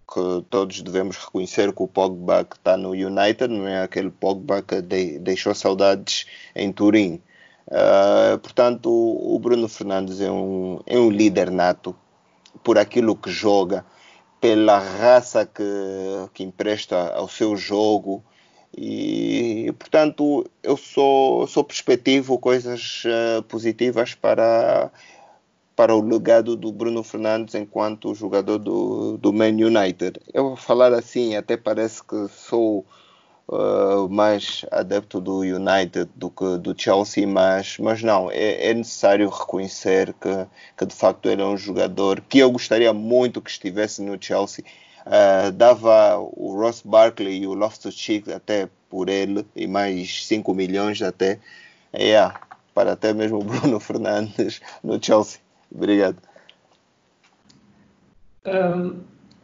Que 0.09 0.45
todos 0.49 0.82
devemos 0.82 1.17
reconhecer 1.17 1.73
que 1.73 1.84
o 1.84 1.88
Pogba 1.88 2.45
que 2.45 2.55
está 2.55 2.78
no 2.78 2.91
United 2.91 3.49
não 3.49 3.67
é 3.67 3.82
aquele 3.84 4.09
Pogba 4.09 4.61
que 4.61 4.82
de, 4.82 5.19
deixou 5.19 5.53
saudades 5.53 6.25
em 6.55 6.71
Turim. 6.71 7.21
Uh, 7.68 8.38
portanto, 8.39 8.89
o 8.89 9.38
Bruno 9.39 9.68
Fernandes 9.68 10.22
é 10.22 10.32
um, 10.32 10.80
é 10.86 10.97
um 10.97 11.09
líder 11.09 11.51
nato 11.51 11.95
por 12.63 12.78
aquilo 12.78 13.15
que 13.15 13.30
joga, 13.30 13.86
pela 14.39 14.80
raça 14.80 15.45
que, 15.45 15.63
que 16.34 16.43
empresta 16.43 17.13
ao 17.13 17.28
seu 17.28 17.57
jogo. 17.57 18.24
E, 18.76 19.74
portanto, 19.78 20.45
eu 20.63 20.78
sou, 20.78 21.47
sou 21.47 21.63
perspectivo 21.63 22.38
coisas 22.38 23.03
uh, 23.05 23.43
positivas 23.43 24.13
para, 24.13 24.91
para 25.76 25.95
o 25.95 26.01
legado 26.01 26.55
do 26.55 26.72
Bruno 26.72 27.03
Fernandes 27.03 27.55
enquanto 27.55 28.13
jogador 28.15 28.59
do, 28.59 29.18
do 29.18 29.34
Man 29.34 29.49
United. 29.49 30.22
Eu 30.34 30.49
vou 30.49 30.55
falar 30.55 30.93
assim, 30.93 31.36
até 31.36 31.57
parece 31.57 32.03
que 32.03 32.28
sou 32.30 32.86
uh, 33.48 34.10
mais 34.10 34.66
adepto 34.72 35.20
do 35.22 35.39
United 35.39 36.10
do 36.16 36.30
que 36.30 36.58
do 36.58 36.80
Chelsea, 36.80 37.28
mas, 37.28 37.78
mas 37.78 38.04
não, 38.04 38.30
é, 38.32 38.70
é 38.70 38.74
necessário 38.74 39.30
reconhecer 39.30 40.14
que, 40.14 40.48
que 40.78 40.86
de 40.86 40.93
facto 40.93 41.30
ele 41.30 41.41
é 41.41 41.45
um 41.45 41.58
jogador 41.58 42.22
que 42.22 42.39
eu 42.39 42.52
gostaria 42.52 42.93
muito 42.93 43.41
que 43.41 43.50
estivesse 43.50 44.02
no 44.02 44.18
Chelsea. 44.22 44.64
Uh, 45.06 45.52
dava 45.54 46.18
o 46.18 46.54
Ross 46.60 46.82
Barkley 46.84 47.43
e 47.43 47.48
o 47.48 47.54
Loftus-Cheek 47.54 48.32
até 48.32 48.68
por 48.89 49.08
ele 49.08 49.45
e 49.56 49.66
mais 49.66 50.26
5 50.26 50.54
milhões 50.54 51.02
até 51.02 51.39
yeah, 51.95 52.39
para 52.74 52.91
até 52.91 53.14
mesmo 53.14 53.39
o 53.39 53.43
Bruno 53.43 53.80
Fernandes 53.82 54.60
no 54.84 55.02
Chelsea. 55.02 55.39
Obrigado. 55.74 56.18
Um, 58.45 59.02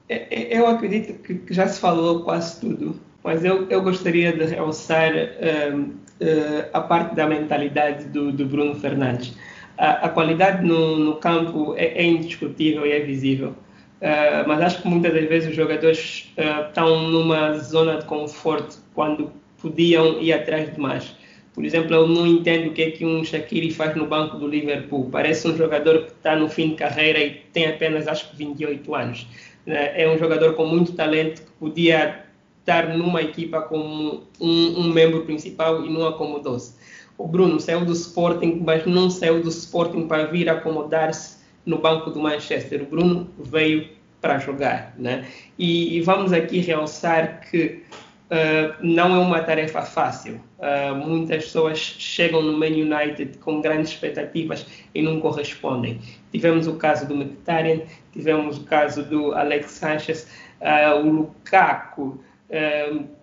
eu 0.09 0.67
acredito 0.67 1.13
que 1.21 1.53
já 1.53 1.67
se 1.67 1.79
falou 1.79 2.23
quase 2.23 2.59
tudo 2.59 2.99
mas 3.23 3.45
eu, 3.45 3.67
eu 3.69 3.81
gostaria 3.81 4.33
de 4.33 4.43
realçar 4.43 5.11
uh, 5.13 5.79
uh, 5.79 6.69
a 6.73 6.81
parte 6.81 7.15
da 7.15 7.25
mentalidade 7.25 8.05
do, 8.05 8.31
do 8.31 8.45
Bruno 8.45 8.75
Fernandes. 8.75 9.33
A, 9.77 10.05
a 10.05 10.09
qualidade 10.09 10.65
no, 10.65 10.97
no 10.99 11.15
campo 11.15 11.73
é, 11.77 11.85
é, 11.85 12.03
indiscutível 12.03 12.85
e 12.85 12.91
é 12.91 12.99
visível, 12.99 13.49
uh, 13.49 14.47
mas 14.47 14.61
acho 14.61 14.81
que 14.81 14.87
muitas 14.87 15.13
das 15.13 15.25
vezes 15.27 15.49
os 15.49 15.55
jogadores 15.55 16.31
estão 16.67 17.09
numa 17.09 17.57
zona 17.59 17.97
de 17.97 18.05
conforto 18.05 18.77
quando 18.93 19.31
podiam 19.61 20.21
ir 20.21 20.33
atrás 20.33 20.73
de 20.73 20.79
mais. 20.79 21.15
Por 21.53 21.63
exemplo, 21.63 21.93
eu 21.95 22.07
não 22.07 22.25
entendo 22.25 22.71
o 22.71 22.73
que 22.73 22.81
é 22.81 22.91
que 22.91 23.05
um 23.05 23.23
Shaqiri 23.23 23.71
faz 23.71 23.95
no 23.95 24.07
banco 24.07 24.37
do 24.37 24.47
Liverpool. 24.47 25.07
Parece 25.11 25.47
um 25.47 25.55
jogador 25.55 26.05
que 26.05 26.11
está 26.11 26.35
no 26.35 26.49
fim 26.49 26.69
de 26.69 26.75
carreira 26.75 27.19
e 27.19 27.29
tem 27.53 27.67
apenas, 27.67 28.07
acho 28.07 28.31
que, 28.31 28.37
28 28.37 28.95
anos. 28.95 29.27
É 29.67 30.09
um 30.09 30.17
jogador 30.17 30.55
com 30.55 30.65
muito 30.65 30.93
talento 30.93 31.43
que 31.43 31.51
podia 31.59 32.22
estar 32.63 32.97
numa 32.97 33.21
equipa 33.21 33.61
como 33.61 34.23
um, 34.39 34.79
um 34.79 34.93
membro 34.93 35.23
principal 35.23 35.85
e 35.85 35.89
não 35.89 36.11
como 36.13 36.39
12. 36.39 36.75
O 37.17 37.27
Bruno 37.27 37.59
saiu 37.59 37.85
do 37.85 37.91
Sporting, 37.91 38.61
mas 38.65 38.85
não 38.85 39.09
saiu 39.09 39.43
do 39.43 39.49
Sporting 39.49 40.07
para 40.07 40.25
vir 40.25 40.49
acomodar-se 40.49 41.43
no 41.65 41.77
banco 41.77 42.09
do 42.09 42.19
Manchester. 42.19 42.81
O 42.81 42.85
Bruno 42.85 43.27
veio 43.37 43.89
para 44.19 44.39
jogar, 44.39 44.95
né? 44.97 45.27
E, 45.59 45.97
e 45.97 46.01
vamos 46.01 46.31
aqui 46.31 46.59
realçar 46.59 47.41
que 47.41 47.83
uh, 48.31 48.73
não 48.81 49.13
é 49.13 49.19
uma 49.19 49.41
tarefa 49.41 49.81
fácil. 49.81 50.39
Uh, 50.57 50.95
muitas 50.95 51.43
pessoas 51.43 51.77
chegam 51.77 52.41
no 52.41 52.57
Man 52.57 52.67
United 52.67 53.37
com 53.39 53.61
grandes 53.61 53.91
expectativas 53.91 54.65
e 54.95 55.01
não 55.01 55.19
correspondem. 55.19 55.99
Tivemos 56.31 56.67
o 56.67 56.75
caso 56.75 57.05
do 57.05 57.15
Mkhitaryan, 57.15 57.81
tivemos 58.13 58.57
o 58.57 58.63
caso 58.63 59.03
do 59.03 59.33
Alex 59.33 59.71
Sanchez, 59.71 60.27
uh, 60.61 61.05
o 61.05 61.11
Lukaku, 61.11 62.19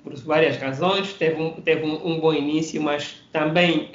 por 0.02 0.14
várias 0.16 0.56
razões, 0.56 1.12
teve 1.14 1.40
um, 1.40 1.52
teve 1.52 1.84
um, 1.84 2.06
um 2.06 2.20
bom 2.20 2.32
início, 2.32 2.82
mas 2.82 3.22
também 3.32 3.90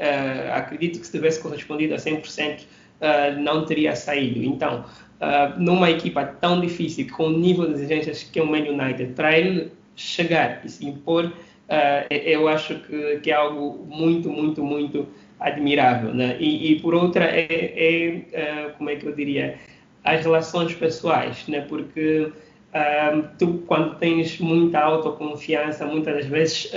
acredito 0.53 0.99
que 0.99 1.05
se 1.05 1.11
tivesse 1.11 1.41
correspondido 1.41 1.93
a 1.93 1.97
100%, 1.97 2.61
não 3.37 3.65
teria 3.65 3.95
saído. 3.95 4.43
Então, 4.43 4.85
numa 5.57 5.89
equipa 5.89 6.23
tão 6.25 6.61
difícil, 6.61 7.07
com 7.11 7.27
o 7.27 7.37
nível 7.37 7.67
de 7.67 7.73
exigências 7.73 8.23
que 8.23 8.39
é 8.39 8.43
o 8.43 8.47
Man 8.47 8.59
United, 8.59 9.13
para 9.13 9.37
ele 9.37 9.71
chegar 9.95 10.61
e 10.63 10.69
se 10.69 10.85
impor, 10.85 11.31
eu 12.09 12.47
acho 12.47 12.75
que, 12.79 13.19
que, 13.21 13.31
é 13.31 13.33
algo 13.33 13.85
muito, 13.89 14.29
muito, 14.29 14.63
muito 14.63 15.07
admirável. 15.39 16.13
Né? 16.13 16.37
E, 16.39 16.71
e 16.71 16.79
por 16.79 16.93
outra, 16.93 17.25
é, 17.25 18.23
é 18.33 18.69
como 18.77 18.89
é 18.89 18.95
que 18.95 19.05
eu 19.05 19.13
diria, 19.13 19.57
as 20.03 20.23
relações 20.23 20.73
pessoais, 20.73 21.47
né? 21.47 21.61
porque 21.61 22.31
uh, 22.75 23.27
tu, 23.39 23.63
quando 23.65 23.95
tens 23.95 24.37
muita 24.39 24.79
autoconfiança, 24.79 25.85
muitas 25.85 26.15
das 26.15 26.25
vezes 26.25 26.71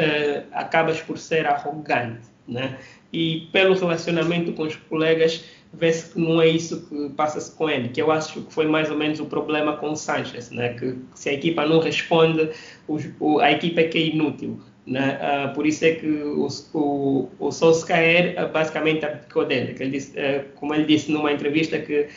acabas 0.53 1.01
por 1.01 1.19
ser 1.19 1.47
arrogante. 1.47 2.29
Né? 2.47 2.79
E 3.13 3.49
pelo 3.53 3.75
relacionamento 3.75 4.53
com 4.53 4.63
os 4.63 4.75
colegas, 4.75 5.45
vê-se 5.73 6.13
que 6.13 6.19
não 6.19 6.41
é 6.41 6.49
isso 6.49 6.87
que 6.89 7.11
passa-se 7.11 7.55
com 7.55 7.69
ele, 7.69 7.89
que 7.91 8.01
eu 8.01 8.11
acho 8.11 8.41
que 8.41 8.53
foi 8.53 8.67
mais 8.67 8.91
ou 8.91 8.97
menos 8.97 9.21
o 9.21 9.27
problema 9.27 9.77
com 9.77 9.93
o 9.93 9.97
Sanchez, 9.97 10.51
né? 10.51 10.75
que 10.75 10.97
se 11.15 11.29
a 11.29 11.35
equipa 11.35 11.67
não 11.67 11.79
responde, 11.79 12.51
o, 12.89 13.39
a 13.41 13.53
equipa 13.53 13.81
é 13.83 13.85
que 13.85 13.99
é 13.99 14.07
inútil. 14.07 14.59
Né? 14.87 15.19
Uh, 15.21 15.55
por 15.55 15.67
isso 15.67 15.85
é 15.85 15.93
que 15.93 16.07
o, 16.07 16.49
o, 16.73 17.29
o 17.39 17.53
Solskjaer 17.53 18.43
uh, 18.43 18.51
basicamente 18.51 19.05
abdicou 19.05 19.45
dele, 19.45 19.77
ele 19.79 19.91
disse, 19.91 20.19
uh, 20.19 20.45
como 20.55 20.75
ele 20.75 20.85
disse 20.85 21.13
numa 21.13 21.31
entrevista 21.31 21.79
que 21.79 22.09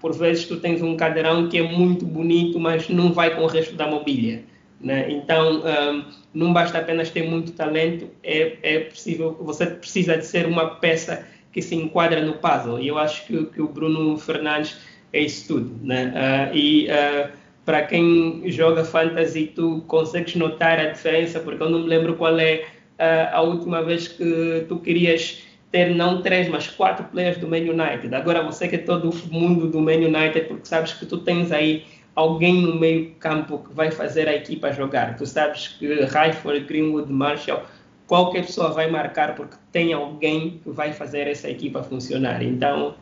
por 0.00 0.12
vezes 0.12 0.44
tu 0.44 0.56
tens 0.56 0.82
um 0.82 0.96
cadeirão 0.96 1.48
que 1.48 1.58
é 1.58 1.62
muito 1.62 2.04
bonito, 2.04 2.58
mas 2.58 2.88
não 2.88 3.12
vai 3.12 3.34
com 3.34 3.42
o 3.42 3.46
resto 3.46 3.74
da 3.74 3.86
mobília. 3.86 4.42
Né? 4.80 5.10
Então, 5.10 5.62
um, 5.62 6.04
não 6.34 6.52
basta 6.52 6.78
apenas 6.78 7.10
ter 7.10 7.22
muito 7.28 7.52
talento, 7.52 8.10
é, 8.22 8.56
é 8.62 8.80
possível, 8.80 9.36
você 9.40 9.66
precisa 9.66 10.16
de 10.16 10.26
ser 10.26 10.46
uma 10.46 10.76
peça 10.76 11.26
que 11.52 11.62
se 11.62 11.74
enquadra 11.74 12.20
no 12.20 12.34
puzzle. 12.34 12.80
E 12.80 12.88
eu 12.88 12.98
acho 12.98 13.26
que, 13.26 13.46
que 13.46 13.62
o 13.62 13.68
Bruno 13.68 14.18
Fernandes 14.18 14.76
é 15.12 15.20
isso 15.20 15.48
tudo. 15.48 15.74
Né? 15.82 16.12
Uh, 16.52 16.56
e 16.56 16.88
uh, 16.88 17.30
para 17.64 17.82
quem 17.82 18.42
joga 18.50 18.84
fantasy, 18.84 19.52
tu 19.54 19.82
consegues 19.86 20.34
notar 20.34 20.78
a 20.78 20.90
diferença, 20.90 21.40
porque 21.40 21.62
eu 21.62 21.70
não 21.70 21.80
me 21.80 21.88
lembro 21.88 22.14
qual 22.14 22.38
é 22.38 22.66
uh, 22.98 23.34
a 23.34 23.40
última 23.40 23.82
vez 23.82 24.08
que 24.08 24.66
tu 24.68 24.78
querias 24.78 25.45
ter 25.70 25.94
não 25.94 26.22
três, 26.22 26.48
mas 26.48 26.68
quatro 26.68 27.04
players 27.06 27.38
do 27.38 27.48
Man 27.48 27.58
United. 27.58 28.14
Agora 28.14 28.42
você 28.42 28.68
que 28.68 28.76
é 28.76 28.78
todo 28.78 29.10
mundo 29.30 29.68
do 29.68 29.80
Man 29.80 29.96
United, 29.96 30.46
porque 30.46 30.66
sabes 30.66 30.92
que 30.92 31.06
tu 31.06 31.18
tens 31.18 31.52
aí 31.52 31.84
alguém 32.14 32.62
no 32.62 32.76
meio 32.76 33.10
campo 33.18 33.58
que 33.58 33.74
vai 33.74 33.90
fazer 33.90 34.28
a 34.28 34.34
equipa 34.34 34.72
jogar. 34.72 35.16
Tu 35.16 35.26
sabes 35.26 35.68
que 35.68 36.02
Rayford, 36.04 36.64
Greenwood, 36.66 37.12
Marshall 37.12 37.62
qualquer 38.06 38.46
pessoa 38.46 38.72
vai 38.72 38.90
marcar 38.90 39.34
porque 39.34 39.56
tem 39.72 39.92
alguém 39.92 40.60
que 40.62 40.70
vai 40.70 40.92
fazer 40.92 41.26
essa 41.26 41.50
equipa 41.50 41.82
funcionar. 41.82 42.42
Então, 42.42 42.94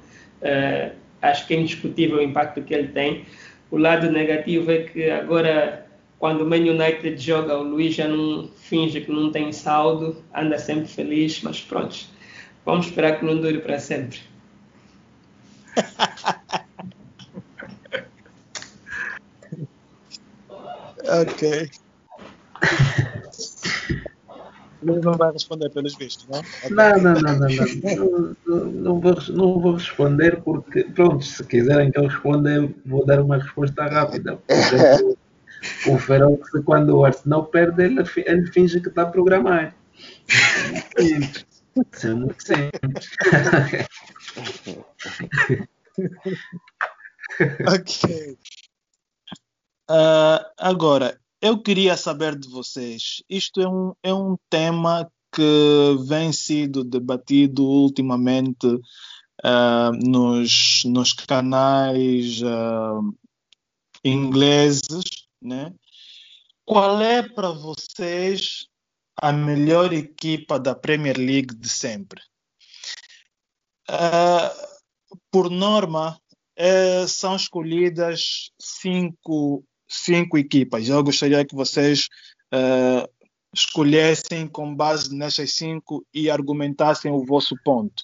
uh, 0.43 0.95
acho 1.23 1.47
que 1.47 1.55
é 1.55 1.61
indiscutível 1.61 2.19
o 2.19 2.23
impacto 2.23 2.63
que 2.63 2.75
ele 2.75 2.89
tem. 2.89 3.25
O 3.71 3.79
lado 3.79 4.11
negativo 4.11 4.71
é 4.71 4.79
que 4.79 5.11
agora, 5.11 5.87
quando 6.19 6.43
o 6.43 6.47
Man 6.47 6.57
United 6.57 7.17
joga, 7.19 7.57
o 7.57 7.63
Luís 7.63 7.95
já 7.95 8.09
não 8.09 8.49
finge 8.57 9.01
que 9.01 9.11
não 9.11 9.31
tem 9.31 9.53
saldo, 9.53 10.23
anda 10.35 10.59
sempre 10.59 10.87
feliz, 10.87 11.43
mas 11.43 11.61
pronto, 11.61 12.07
vamos 12.65 12.87
esperar 12.87 13.19
que 13.19 13.25
não 13.25 13.41
dure 13.41 13.59
para 13.59 13.79
sempre. 13.79 14.21
ok. 21.09 21.71
Luís 24.85 25.03
não 25.03 25.15
vai 25.15 25.33
responder 25.33 25.71
pelos 25.71 25.95
vistos, 25.97 26.29
não? 26.29 26.41
Okay. 26.41 26.71
Não, 26.71 26.99
não, 26.99 27.15
não, 27.15 27.39
não, 27.39 27.49
não. 27.49 28.37
não, 28.47 28.65
não, 28.67 29.01
vou, 29.01 29.15
não 29.31 29.61
vou 29.61 29.73
responder 29.75 30.43
porque, 30.43 30.85
pronto, 30.85 31.25
se 31.25 31.43
quiserem 31.45 31.91
que 31.91 31.99
eu 31.99 32.07
responda, 32.07 32.51
eu 32.51 32.75
vou 32.85 33.05
dar 33.07 33.21
uma 33.21 33.39
resposta 33.39 33.87
rápida. 33.87 34.39
Exemplo, 34.49 35.17
o 35.87 35.99
Ferox, 35.99 36.51
quando 36.65 36.97
o 36.97 37.05
Arsenal 37.05 37.47
perde, 37.47 37.85
ele, 37.85 38.03
ele 38.27 38.47
finge 38.49 38.81
que 38.81 38.89
está 38.89 39.03
a 39.03 39.07
programar. 39.07 39.75
É 41.77 42.15
muito 42.15 42.43
simples. 42.43 43.11
ok. 47.67 48.39
Uh, 49.91 50.41
agora, 50.57 51.21
eu 51.41 51.61
queria 51.61 51.97
saber 51.97 52.39
de 52.39 52.49
vocês. 52.49 53.23
Isto 53.29 53.61
é 53.61 53.69
um, 53.69 53.93
é 54.03 54.15
um 54.15 54.37
tema 54.49 55.11
que 55.35 55.97
vem 56.07 56.33
sido 56.33 56.85
debatido 56.85 57.65
ultimamente 57.65 58.67
uh, 58.67 59.93
nos, 60.01 60.85
nos 60.85 61.13
canais 61.13 62.41
uh, 62.41 63.15
ingleses, 64.05 65.05
né? 65.43 65.75
Qual 66.65 67.01
é 67.01 67.23
para 67.23 67.51
vocês 67.51 68.67
a 69.17 69.33
melhor 69.33 69.93
equipa 69.93 70.59
da 70.59 70.75
Premier 70.75 71.17
League 71.17 71.55
de 71.55 71.69
sempre? 71.69 72.21
Uh, 73.89 74.75
por 75.31 75.51
norma, 75.51 76.19
é, 76.57 77.07
são 77.07 77.37
escolhidas 77.37 78.51
cinco 78.59 79.65
cinco 79.89 80.39
equipas. 80.39 80.89
Eu 80.89 81.03
gostaria 81.03 81.45
que 81.45 81.55
vocês 81.55 82.09
uh, 82.53 83.09
escolhessem 83.55 84.47
com 84.47 84.75
base 84.75 85.15
nessas 85.15 85.53
cinco 85.55 86.05
e 86.13 86.31
argumentassem 86.31 87.11
o 87.13 87.25
vosso 87.25 87.57
ponto. 87.65 88.03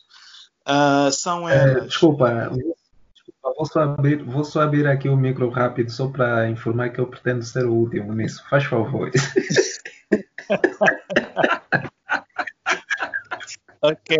Uh, 0.68 1.10
são 1.10 1.48
é, 1.48 1.72
elas. 1.72 1.86
Desculpa, 1.88 2.50
vou 3.42 3.66
só, 3.66 3.80
abrir, 3.80 4.22
vou 4.22 4.44
só 4.44 4.62
abrir 4.62 4.86
aqui 4.86 5.08
o 5.08 5.16
micro 5.16 5.48
rápido 5.48 5.90
só 5.90 6.08
para 6.08 6.48
informar 6.48 6.90
que 6.90 7.00
eu 7.00 7.06
pretendo 7.06 7.42
ser 7.42 7.66
o 7.66 7.74
último 7.74 8.12
nisso. 8.14 8.44
Faz 8.48 8.64
favor. 8.64 9.10
ok. 13.82 14.16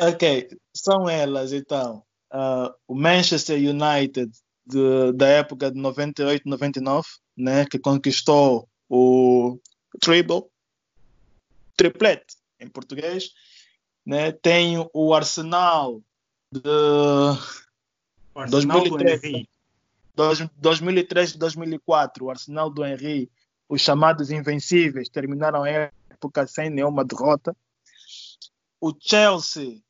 ok, 0.00 0.48
são 0.74 1.08
elas 1.08 1.52
então. 1.52 2.02
Uh, 2.32 2.74
o 2.86 2.94
Manchester 2.94 3.58
United 3.58 4.30
de, 4.66 5.12
da 5.12 5.28
época 5.28 5.70
de 5.70 5.80
98, 5.80 6.48
99, 6.48 7.06
né, 7.36 7.64
que 7.64 7.78
conquistou 7.78 8.68
o 8.88 9.58
treble, 10.00 10.44
triplete 11.76 12.36
em 12.60 12.68
português. 12.68 13.30
Né, 14.04 14.32
tem 14.32 14.76
o 14.94 15.14
Arsenal 15.14 16.02
de 16.50 16.60
o 18.34 18.40
Arsenal 18.40 18.82
2003, 18.82 19.46
2003 20.56 21.36
2004, 21.36 22.24
o 22.24 22.30
Arsenal 22.30 22.70
do 22.70 22.84
Henry, 22.84 23.30
os 23.68 23.82
chamados 23.82 24.30
Invencíveis, 24.30 25.08
terminaram 25.08 25.62
a 25.62 25.70
época 25.70 26.46
sem 26.46 26.70
nenhuma 26.70 27.04
derrota. 27.04 27.54
O 28.80 28.94
Chelsea 28.98 29.80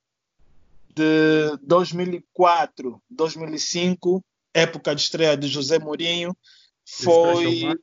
de 0.94 1.56
2004, 1.62 3.00
2005, 3.08 4.24
época 4.52 4.94
de 4.94 5.02
estreia 5.02 5.36
de 5.36 5.46
José 5.46 5.78
Mourinho, 5.78 6.36
foi 6.84 7.78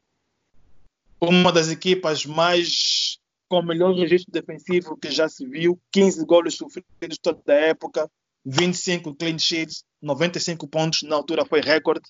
uma 1.21 1.51
das 1.51 1.69
equipas 1.69 2.25
mais 2.25 3.17
com 3.47 3.59
o 3.59 3.65
melhor 3.65 3.95
registro 3.95 4.31
defensivo 4.31 4.97
que 4.97 5.09
já 5.11 5.29
se 5.29 5.45
viu, 5.47 5.79
15 5.91 6.25
gols 6.25 6.55
sofridos 6.55 7.17
toda 7.21 7.41
a 7.53 7.55
época, 7.55 8.09
25 8.43 9.15
clean 9.15 9.37
sheets, 9.37 9.83
95 10.01 10.67
pontos, 10.67 11.03
na 11.03 11.15
altura 11.15 11.45
foi 11.45 11.61
recorde. 11.61 12.09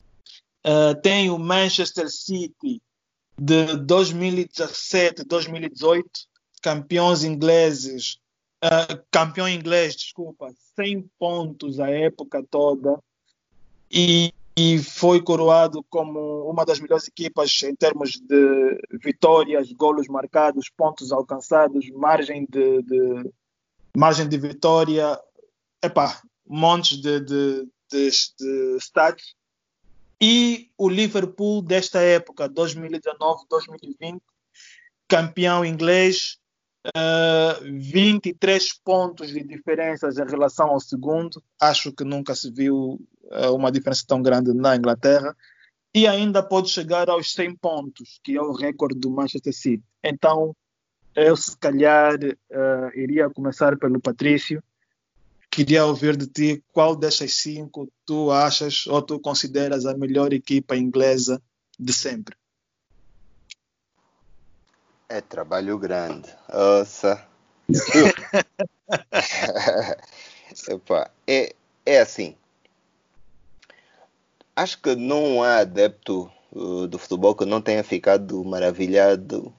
Uh, 0.65 0.99
tem 1.01 1.29
o 1.29 1.37
Manchester 1.37 2.09
City 2.09 2.81
de 3.37 3.77
2017, 3.77 5.23
2018, 5.25 6.09
campeões 6.61 7.23
ingleses, 7.23 8.17
uh, 8.63 9.03
campeão 9.11 9.47
inglês, 9.47 9.95
desculpa, 9.95 10.53
100 10.75 11.09
pontos 11.19 11.79
a 11.79 11.89
época 11.89 12.43
toda. 12.49 12.99
E 13.91 14.33
e 14.57 14.81
foi 14.81 15.21
coroado 15.21 15.83
como 15.89 16.49
uma 16.49 16.65
das 16.65 16.79
melhores 16.79 17.07
equipas 17.09 17.61
em 17.63 17.75
termos 17.75 18.11
de 18.11 18.79
vitórias, 19.03 19.69
golos 19.73 20.07
marcados, 20.07 20.69
pontos 20.69 21.11
alcançados, 21.11 21.89
margem 21.89 22.45
de, 22.49 22.81
de 22.83 23.31
margem 23.97 24.29
de 24.29 24.37
vitória, 24.37 25.19
epá, 25.83 26.21
montes 26.47 26.97
de, 27.01 27.19
de, 27.19 27.67
de, 27.91 28.09
de 28.39 28.77
stats. 28.79 29.35
E 30.21 30.69
o 30.77 30.87
Liverpool 30.87 31.61
desta 31.61 31.99
época, 31.99 32.49
2019-2020, 32.49 34.21
campeão 35.07 35.65
inglês, 35.65 36.37
uh, 36.87 37.63
23 37.63 38.73
pontos 38.83 39.29
de 39.29 39.43
diferenças 39.43 40.17
em 40.17 40.25
relação 40.25 40.67
ao 40.69 40.79
segundo. 40.79 41.41
Acho 41.59 41.91
que 41.91 42.03
nunca 42.03 42.33
se 42.35 42.51
viu 42.51 42.99
uh, 43.23 43.55
uma 43.55 43.71
diferença 43.71 44.03
tão 44.07 44.21
grande 44.21 44.53
na 44.53 44.75
Inglaterra. 44.75 45.35
E 45.93 46.07
ainda 46.07 46.43
pode 46.43 46.69
chegar 46.69 47.09
aos 47.09 47.31
100 47.33 47.55
pontos, 47.55 48.19
que 48.23 48.35
é 48.35 48.41
o 48.41 48.51
recorde 48.51 48.99
do 48.99 49.09
Manchester 49.09 49.53
City. 49.53 49.83
Então, 50.03 50.53
eu 51.15 51.37
se 51.37 51.57
calhar 51.57 52.15
uh, 52.15 52.99
iria 52.99 53.29
começar 53.29 53.77
pelo 53.77 54.01
Patrício 54.01 54.61
Queria 55.55 55.85
ouvir 55.85 56.17
de 56.17 56.27
ti 56.27 56.61
qual 56.73 56.97
dessas 56.97 57.35
cinco 57.35 57.89
tu 58.05 58.29
achas 58.29 58.85
ou 58.87 59.01
tu 59.01 59.17
consideras 59.17 59.85
a 59.85 59.95
melhor 59.95 60.33
equipa 60.33 60.75
inglesa 60.75 61.41
de 61.79 61.93
sempre. 61.93 62.35
É 65.07 65.21
trabalho 65.21 65.79
grande. 65.79 66.27
Ouça. 66.51 67.25
Epa, 70.67 71.09
é, 71.25 71.55
é 71.85 72.01
assim. 72.01 72.35
Acho 74.57 74.81
que 74.81 74.93
não 74.93 75.41
há 75.41 75.59
adepto 75.59 76.29
uh, 76.51 76.85
do 76.85 76.99
futebol 76.99 77.33
que 77.33 77.45
não 77.45 77.61
tenha 77.61 77.81
ficado 77.81 78.43
maravilhado 78.43 79.53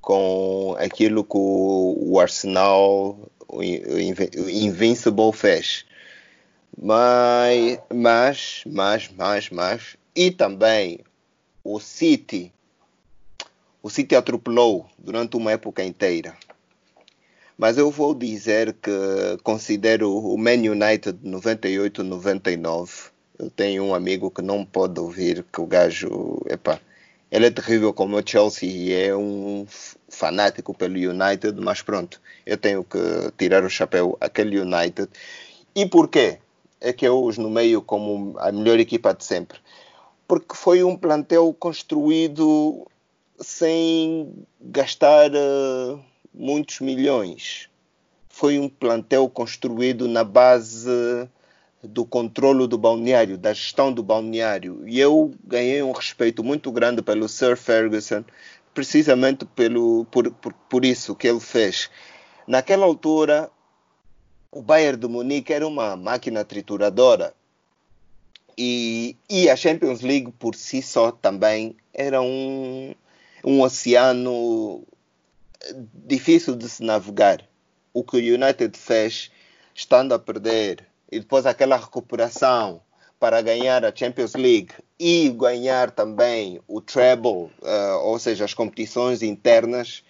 com 0.00 0.74
aquilo 0.80 1.22
que 1.22 1.38
o 1.38 2.18
Arsenal 2.18 3.30
o 3.52 3.62
Invincible 3.62 5.32
fez. 5.32 5.84
Mas, 6.76 7.78
mas, 7.92 8.64
mas, 8.66 9.10
mas, 9.14 9.50
mas, 9.50 9.96
e 10.16 10.30
também 10.30 11.00
o 11.62 11.78
City, 11.78 12.52
o 13.82 13.90
City 13.90 14.16
atropelou 14.16 14.88
durante 14.98 15.36
uma 15.36 15.52
época 15.52 15.84
inteira. 15.84 16.34
Mas 17.58 17.76
eu 17.76 17.90
vou 17.90 18.14
dizer 18.14 18.72
que 18.82 18.90
considero 19.42 20.10
o 20.16 20.36
Man 20.38 20.54
United 20.54 21.18
98-99. 21.22 23.10
Eu 23.38 23.50
tenho 23.50 23.84
um 23.84 23.94
amigo 23.94 24.30
que 24.30 24.40
não 24.40 24.64
pode 24.64 24.98
ouvir 24.98 25.44
que 25.52 25.60
o 25.60 25.66
gajo, 25.66 26.42
epá, 26.48 26.80
ele 27.32 27.46
é 27.46 27.50
terrível 27.50 27.94
como 27.94 28.18
o 28.18 28.22
Chelsea 28.24 28.68
e 28.68 28.92
é 28.92 29.16
um 29.16 29.66
fanático 30.06 30.74
pelo 30.74 30.96
United, 30.96 31.58
mas 31.58 31.80
pronto, 31.80 32.20
eu 32.44 32.58
tenho 32.58 32.84
que 32.84 32.98
tirar 33.38 33.64
o 33.64 33.70
chapéu 33.70 34.18
àquele 34.20 34.60
United. 34.60 35.08
E 35.74 35.86
porquê? 35.86 36.38
É 36.78 36.92
que 36.92 37.06
eu 37.08 37.24
os 37.24 37.38
nomeio 37.38 37.80
como 37.80 38.38
a 38.38 38.52
melhor 38.52 38.78
equipa 38.78 39.14
de 39.14 39.24
sempre. 39.24 39.58
Porque 40.28 40.54
foi 40.54 40.84
um 40.84 40.94
plantel 40.94 41.56
construído 41.58 42.86
sem 43.40 44.44
gastar 44.60 45.30
uh, 45.30 45.98
muitos 46.34 46.80
milhões. 46.80 47.70
Foi 48.28 48.58
um 48.58 48.68
plantel 48.68 49.26
construído 49.30 50.06
na 50.06 50.22
base 50.22 50.86
do 51.82 52.04
controlo 52.04 52.68
do 52.68 52.78
balneário, 52.78 53.36
da 53.36 53.52
gestão 53.52 53.92
do 53.92 54.02
balneário. 54.02 54.86
E 54.86 55.00
eu 55.00 55.34
ganhei 55.44 55.82
um 55.82 55.92
respeito 55.92 56.44
muito 56.44 56.70
grande 56.70 57.02
pelo 57.02 57.28
Sir 57.28 57.56
Ferguson, 57.56 58.24
precisamente 58.72 59.44
pelo, 59.44 60.04
por, 60.06 60.30
por, 60.30 60.52
por 60.52 60.84
isso 60.84 61.14
que 61.14 61.26
ele 61.26 61.40
fez. 61.40 61.90
Naquela 62.46 62.86
altura, 62.86 63.50
o 64.50 64.62
Bayern 64.62 64.98
de 64.98 65.08
Munique 65.08 65.52
era 65.52 65.66
uma 65.66 65.96
máquina 65.96 66.44
trituradora. 66.44 67.34
E, 68.56 69.16
e 69.28 69.48
a 69.48 69.56
Champions 69.56 70.02
League 70.02 70.30
por 70.38 70.54
si 70.54 70.82
só 70.82 71.10
também 71.10 71.74
era 71.92 72.20
um, 72.20 72.94
um 73.44 73.62
oceano 73.62 74.84
difícil 76.06 76.54
de 76.54 76.68
se 76.68 76.84
navegar. 76.84 77.44
O 77.92 78.04
que 78.04 78.16
o 78.16 78.18
United 78.18 78.78
fez, 78.78 79.30
estando 79.74 80.12
a 80.12 80.18
perder 80.18 80.91
e 81.12 81.20
depois 81.20 81.44
aquela 81.44 81.76
recuperação 81.76 82.80
para 83.20 83.42
ganhar 83.42 83.84
a 83.84 83.94
Champions 83.94 84.34
League 84.34 84.72
e 84.98 85.28
ganhar 85.28 85.90
também 85.90 86.58
o 86.66 86.80
treble, 86.80 87.50
uh, 87.62 87.98
ou 88.02 88.18
seja, 88.18 88.46
as 88.46 88.54
competições 88.54 89.22
internas, 89.22 90.02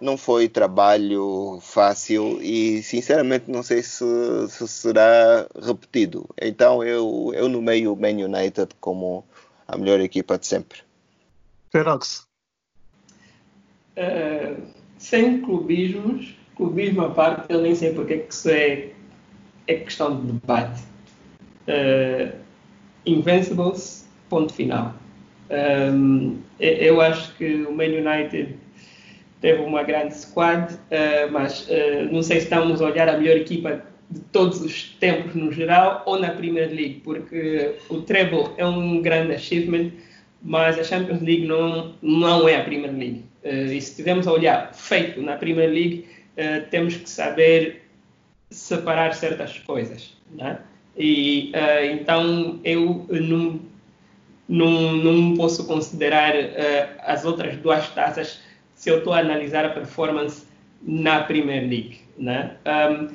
não 0.00 0.16
foi 0.16 0.48
trabalho 0.48 1.58
fácil 1.62 2.38
e 2.42 2.82
sinceramente 2.82 3.50
não 3.50 3.62
sei 3.62 3.82
se, 3.82 4.04
se 4.48 4.66
será 4.66 5.46
repetido. 5.62 6.28
Então 6.40 6.82
eu, 6.82 7.30
eu 7.34 7.48
nomeio 7.48 7.92
o 7.92 7.96
Man 7.96 8.24
United 8.24 8.74
como 8.80 9.24
a 9.68 9.76
melhor 9.78 10.00
equipa 10.00 10.36
de 10.36 10.46
sempre. 10.46 10.80
Ferox. 11.70 12.26
Uh, 13.96 14.60
sem 14.98 15.40
clubismos, 15.42 16.34
clubismo 16.56 17.02
à 17.02 17.10
parte, 17.10 17.52
eu 17.52 17.60
nem 17.60 17.74
sei 17.74 17.94
porque 17.94 18.14
é 18.14 18.18
que 18.18 18.34
isso 18.34 18.48
é 18.50 18.90
é 19.70 19.74
questão 19.74 20.20
de 20.20 20.32
debate. 20.32 20.82
Uh, 21.68 22.32
Invincibles, 23.06 24.08
ponto 24.28 24.52
final. 24.52 24.94
Um, 25.50 26.38
eu 26.58 27.00
acho 27.00 27.34
que 27.36 27.64
o 27.64 27.72
Man 27.72 27.84
United 27.84 28.54
teve 29.40 29.62
uma 29.62 29.82
grande 29.82 30.14
squad, 30.16 30.74
uh, 30.74 31.32
mas 31.32 31.68
uh, 31.68 32.12
não 32.12 32.22
sei 32.22 32.38
se 32.38 32.44
estamos 32.44 32.82
a 32.82 32.86
olhar 32.86 33.08
a 33.08 33.16
melhor 33.16 33.36
equipa 33.36 33.82
de 34.10 34.20
todos 34.32 34.60
os 34.60 34.90
tempos 35.00 35.34
no 35.34 35.52
geral 35.52 36.02
ou 36.04 36.18
na 36.18 36.30
Premier 36.30 36.68
League, 36.68 37.00
porque 37.04 37.76
o 37.88 38.02
treble 38.02 38.50
é 38.56 38.66
um 38.66 39.00
grande 39.00 39.32
achievement, 39.32 39.90
mas 40.42 40.78
a 40.78 40.84
Champions 40.84 41.22
League 41.22 41.46
não, 41.46 41.94
não 42.02 42.48
é 42.48 42.56
a 42.56 42.64
Premier 42.64 42.92
League. 42.92 43.24
Uh, 43.44 43.72
e 43.72 43.80
se 43.80 43.90
estivermos 43.90 44.26
a 44.26 44.32
olhar 44.32 44.74
feito 44.74 45.22
na 45.22 45.36
Premier 45.36 45.70
League, 45.70 46.06
temos 46.70 46.96
que 46.96 47.10
saber 47.10 47.82
separar 48.50 49.14
certas 49.14 49.58
coisas. 49.58 50.16
Né? 50.30 50.58
E 50.96 51.52
uh, 51.54 51.84
então 51.94 52.60
eu 52.64 53.06
não, 53.08 53.60
não, 54.48 54.92
não 54.92 55.36
posso 55.36 55.66
considerar 55.66 56.34
uh, 56.34 57.00
as 57.04 57.24
outras 57.24 57.56
duas 57.56 57.88
taças 57.90 58.40
se 58.74 58.90
eu 58.90 58.98
estou 58.98 59.12
a 59.12 59.18
analisar 59.18 59.64
a 59.64 59.70
performance 59.70 60.46
na 60.82 61.22
Premier 61.22 61.62
League. 61.62 62.00
Né? 62.18 62.56
Um, 62.66 63.08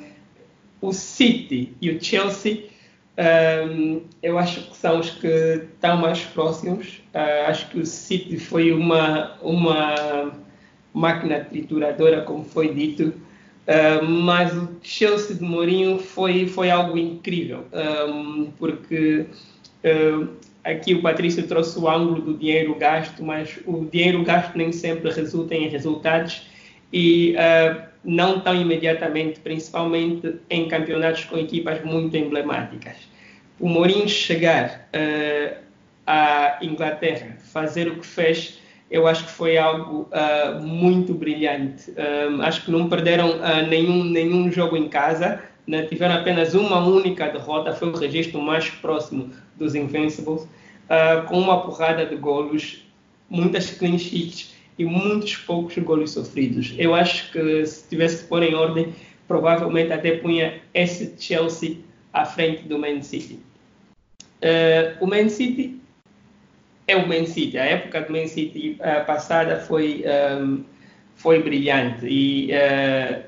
o 0.80 0.92
City 0.92 1.74
e 1.80 1.90
o 1.90 2.02
Chelsea 2.02 2.76
um, 3.18 4.02
eu 4.22 4.38
acho 4.38 4.68
que 4.68 4.76
são 4.76 5.00
os 5.00 5.10
que 5.10 5.26
estão 5.26 5.96
mais 5.96 6.20
próximos. 6.20 7.02
Uh, 7.14 7.48
acho 7.48 7.68
que 7.70 7.78
o 7.78 7.86
City 7.86 8.38
foi 8.38 8.72
uma, 8.72 9.36
uma 9.40 10.32
máquina 10.92 11.40
trituradora, 11.40 12.22
como 12.22 12.44
foi 12.44 12.74
dito, 12.74 13.14
Uh, 13.66 14.04
mas 14.04 14.56
o 14.56 14.76
Chelsea 14.80 15.34
de 15.34 15.42
Mourinho 15.42 15.98
foi, 15.98 16.46
foi 16.46 16.70
algo 16.70 16.96
incrível, 16.96 17.64
um, 18.08 18.48
porque 18.56 19.26
uh, 19.82 20.28
aqui 20.62 20.94
o 20.94 21.02
Patrício 21.02 21.44
trouxe 21.48 21.76
o 21.76 21.88
ângulo 21.90 22.22
do 22.22 22.34
dinheiro 22.34 22.76
gasto, 22.76 23.24
mas 23.24 23.58
o 23.66 23.84
dinheiro 23.86 24.22
gasto 24.22 24.56
nem 24.56 24.70
sempre 24.70 25.10
resulta 25.10 25.56
em 25.56 25.68
resultados 25.68 26.46
e 26.92 27.34
uh, 27.34 27.82
não 28.04 28.38
tão 28.38 28.54
imediatamente, 28.54 29.40
principalmente 29.40 30.36
em 30.48 30.68
campeonatos 30.68 31.24
com 31.24 31.36
equipas 31.36 31.84
muito 31.84 32.16
emblemáticas. 32.16 32.96
O 33.58 33.68
Mourinho 33.68 34.08
chegar 34.08 34.88
à 36.06 36.58
Inglaterra, 36.62 37.36
fazer 37.52 37.88
o 37.88 37.96
que 37.96 38.06
fez, 38.06 38.60
eu 38.90 39.06
acho 39.06 39.24
que 39.24 39.30
foi 39.30 39.58
algo 39.58 40.08
uh, 40.12 40.62
muito 40.62 41.12
brilhante. 41.12 41.92
Um, 42.30 42.40
acho 42.42 42.64
que 42.64 42.70
não 42.70 42.88
perderam 42.88 43.30
uh, 43.30 43.66
nenhum, 43.68 44.04
nenhum 44.04 44.50
jogo 44.50 44.76
em 44.76 44.88
casa, 44.88 45.42
né? 45.66 45.82
tiveram 45.82 46.14
apenas 46.14 46.54
uma 46.54 46.78
única 46.86 47.28
derrota, 47.28 47.72
foi 47.72 47.88
o 47.88 47.96
registro 47.96 48.40
mais 48.40 48.70
próximo 48.70 49.30
dos 49.56 49.74
Invincibles, 49.74 50.42
uh, 50.42 51.26
com 51.26 51.40
uma 51.40 51.62
porrada 51.62 52.06
de 52.06 52.14
golos, 52.14 52.84
muitas 53.28 53.70
clean 53.70 53.98
sheets 53.98 54.54
e 54.78 54.84
muitos 54.84 55.36
poucos 55.36 55.76
golos 55.78 56.12
sofridos. 56.12 56.72
Eu 56.78 56.94
acho 56.94 57.32
que 57.32 57.66
se 57.66 57.88
tivesse 57.88 58.22
que 58.22 58.28
pôr 58.28 58.44
em 58.44 58.54
ordem, 58.54 58.94
provavelmente 59.26 59.92
até 59.92 60.12
punha 60.12 60.60
esse 60.72 61.14
Chelsea 61.18 61.78
à 62.12 62.24
frente 62.24 62.62
do 62.62 62.78
Man 62.78 63.02
City. 63.02 63.40
o 65.00 65.06
Man 65.06 65.28
City 65.28 65.80
é 66.88 66.96
o 66.96 67.06
Man 67.06 67.26
City. 67.26 67.58
A 67.58 67.64
época 67.64 68.02
do 68.02 68.12
Man 68.12 68.26
City 68.26 68.78
uh, 68.80 69.04
passada 69.06 69.60
foi, 69.60 70.04
um, 70.40 70.64
foi 71.14 71.42
brilhante 71.42 72.06
e 72.06 72.50
uh, 72.52 73.22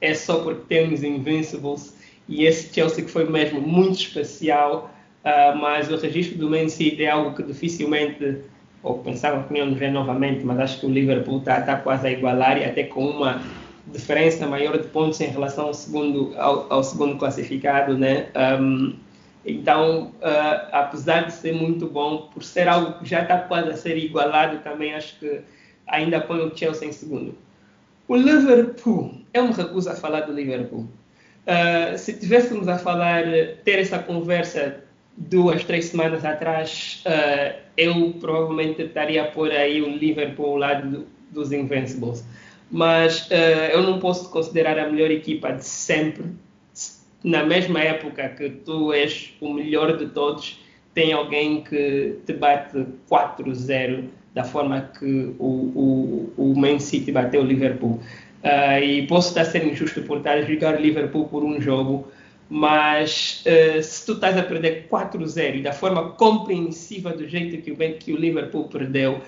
é 0.00 0.14
só 0.14 0.40
porque 0.40 0.62
temos 0.68 1.02
Invincibles 1.02 1.96
e 2.28 2.44
esse 2.44 2.72
Chelsea 2.74 3.04
que 3.04 3.10
foi 3.10 3.28
mesmo 3.28 3.60
muito 3.60 4.00
especial 4.00 4.94
Uh, 5.24 5.56
mas 5.56 5.90
o 5.90 5.96
registro 5.96 6.36
do 6.36 6.50
Man 6.50 6.68
City 6.68 7.04
é 7.04 7.10
algo 7.10 7.34
que 7.34 7.42
dificilmente, 7.42 8.42
ou 8.82 8.98
pensava 8.98 9.42
que 9.44 9.58
não 9.58 9.74
ver 9.74 9.90
novamente, 9.90 10.44
mas 10.44 10.60
acho 10.60 10.80
que 10.80 10.86
o 10.86 10.90
Liverpool 10.90 11.38
está 11.38 11.62
tá 11.62 11.76
quase 11.76 12.06
a 12.06 12.10
igualar 12.10 12.58
e 12.58 12.64
até 12.66 12.84
com 12.84 13.06
uma 13.06 13.40
diferença 13.86 14.46
maior 14.46 14.76
de 14.76 14.86
pontos 14.88 15.18
em 15.22 15.28
relação 15.28 15.68
ao 15.68 15.74
segundo, 15.74 16.34
ao, 16.36 16.70
ao 16.70 16.84
segundo 16.84 17.16
classificado, 17.16 17.96
né? 17.96 18.26
Um, 18.60 18.96
então, 19.44 20.14
uh, 20.22 20.68
apesar 20.72 21.26
de 21.26 21.34
ser 21.34 21.52
muito 21.52 21.86
bom, 21.86 22.30
por 22.32 22.42
ser 22.42 22.66
algo 22.66 22.98
que 22.98 23.04
já 23.04 23.22
está 23.22 23.38
quase 23.38 23.70
a 23.70 23.76
ser 23.76 23.96
igualado, 23.98 24.58
também 24.58 24.94
acho 24.94 25.18
que 25.18 25.40
ainda 25.86 26.20
põe 26.20 26.40
o 26.40 26.56
Chelsea 26.56 26.88
em 26.88 26.92
segundo. 26.92 27.36
O 28.08 28.16
Liverpool, 28.16 29.14
eu 29.34 29.46
me 29.46 29.52
recuso 29.52 29.90
a 29.90 29.94
falar 29.94 30.22
do 30.22 30.32
Liverpool. 30.32 30.88
Uh, 31.46 31.98
se 31.98 32.14
tivéssemos 32.14 32.68
a 32.68 32.78
falar, 32.78 33.24
ter 33.64 33.78
essa 33.78 33.98
conversa 33.98 34.82
duas, 35.16 35.62
três 35.64 35.86
semanas 35.86 36.24
atrás, 36.24 37.04
uh, 37.06 37.58
eu 37.76 38.14
provavelmente 38.18 38.82
estaria 38.82 39.24
por 39.26 39.50
aí 39.50 39.82
o 39.82 39.88
Liverpool 39.88 40.52
ao 40.52 40.56
lado 40.56 40.90
do, 40.90 41.06
dos 41.30 41.52
Invincibles. 41.52 42.24
Mas 42.70 43.28
eu 43.72 43.82
não 43.82 44.00
posso 44.00 44.30
considerar 44.30 44.76
a 44.78 44.88
melhor 44.88 45.10
equipa 45.10 45.52
de 45.52 45.64
sempre. 45.64 46.24
Na 47.24 47.42
mesma 47.42 47.80
época 47.80 48.28
que 48.28 48.50
tu 48.50 48.92
és 48.92 49.34
o 49.40 49.52
melhor 49.52 49.96
de 49.96 50.08
todos, 50.08 50.60
tem 50.92 51.14
alguém 51.14 51.62
que 51.62 52.18
te 52.26 52.34
bate 52.34 52.86
4-0 53.10 54.04
da 54.34 54.44
forma 54.44 54.90
que 54.98 55.34
o, 55.38 55.46
o, 55.46 56.32
o 56.36 56.54
Man 56.54 56.78
City 56.78 57.10
bateu 57.10 57.40
o 57.40 57.44
Liverpool. 57.44 57.98
Uh, 58.42 58.82
e 58.82 59.06
posso 59.06 59.28
estar 59.28 59.46
sendo 59.46 59.68
injusto 59.68 60.02
por 60.02 60.18
estar 60.18 60.32
a 60.32 60.42
jogar 60.42 60.78
Liverpool 60.78 61.26
por 61.28 61.42
um 61.42 61.58
jogo, 61.58 62.08
mas 62.50 63.42
uh, 63.46 63.82
se 63.82 64.04
tu 64.04 64.12
estás 64.12 64.36
a 64.36 64.42
perder 64.42 64.86
4-0 64.90 65.56
e 65.56 65.62
da 65.62 65.72
forma 65.72 66.10
compreensiva 66.10 67.10
do 67.10 67.26
jeito 67.26 67.62
que 67.62 67.72
o, 67.72 67.76
que 67.76 68.12
o 68.12 68.16
Liverpool 68.16 68.68
perdeu, 68.68 69.22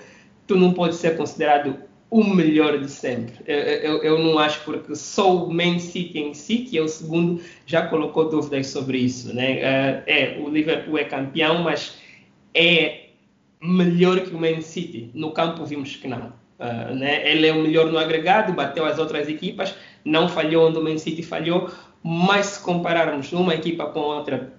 tu 0.45 0.55
não 0.55 0.71
podes 0.71 0.97
ser 0.97 1.17
considerado 1.17 1.75
o 2.09 2.23
melhor 2.23 2.79
de 2.79 2.89
sempre. 2.89 3.33
Eu, 3.45 3.57
eu, 3.57 4.03
eu, 4.03 4.19
não 4.19 4.39
acho 4.39 4.63
porque 4.63 4.95
só 4.95 5.35
o 5.35 5.53
Man 5.53 5.79
City 5.79 6.19
em 6.19 6.33
si, 6.33 6.59
que 6.59 6.77
é 6.77 6.81
o 6.81 6.87
segundo, 6.87 7.41
já 7.67 7.85
colocou 7.85 8.29
dúvidas 8.29 8.67
sobre 8.67 8.97
isso. 8.97 9.35
Né? 9.35 9.57
Uh, 9.57 10.03
é, 10.07 10.37
o 10.39 10.49
Liverpool 10.49 10.97
é 10.97 11.03
campeão, 11.03 11.61
mas 11.61 11.97
é 12.55 13.09
melhor 13.61 14.21
que 14.21 14.33
o 14.33 14.39
Man 14.39 14.61
City. 14.61 15.11
No 15.13 15.31
campo 15.31 15.65
vimos 15.65 15.95
que 15.95 16.07
não. 16.07 16.33
Uh, 16.59 16.95
né? 16.95 17.29
Ele 17.29 17.45
é 17.45 17.51
o 17.51 17.61
melhor 17.61 17.91
no 17.91 17.99
agregado, 17.99 18.53
bateu 18.53 18.85
as 18.85 18.97
outras 18.97 19.27
equipas, 19.27 19.75
não 20.03 20.27
falhou 20.27 20.69
onde 20.69 20.79
o 20.79 20.83
Man 20.83 20.97
City 20.97 21.21
falhou, 21.21 21.69
mas 22.01 22.45
se 22.47 22.63
compararmos 22.63 23.31
uma 23.33 23.53
equipa 23.53 23.85
com 23.87 23.99
outra 23.99 24.53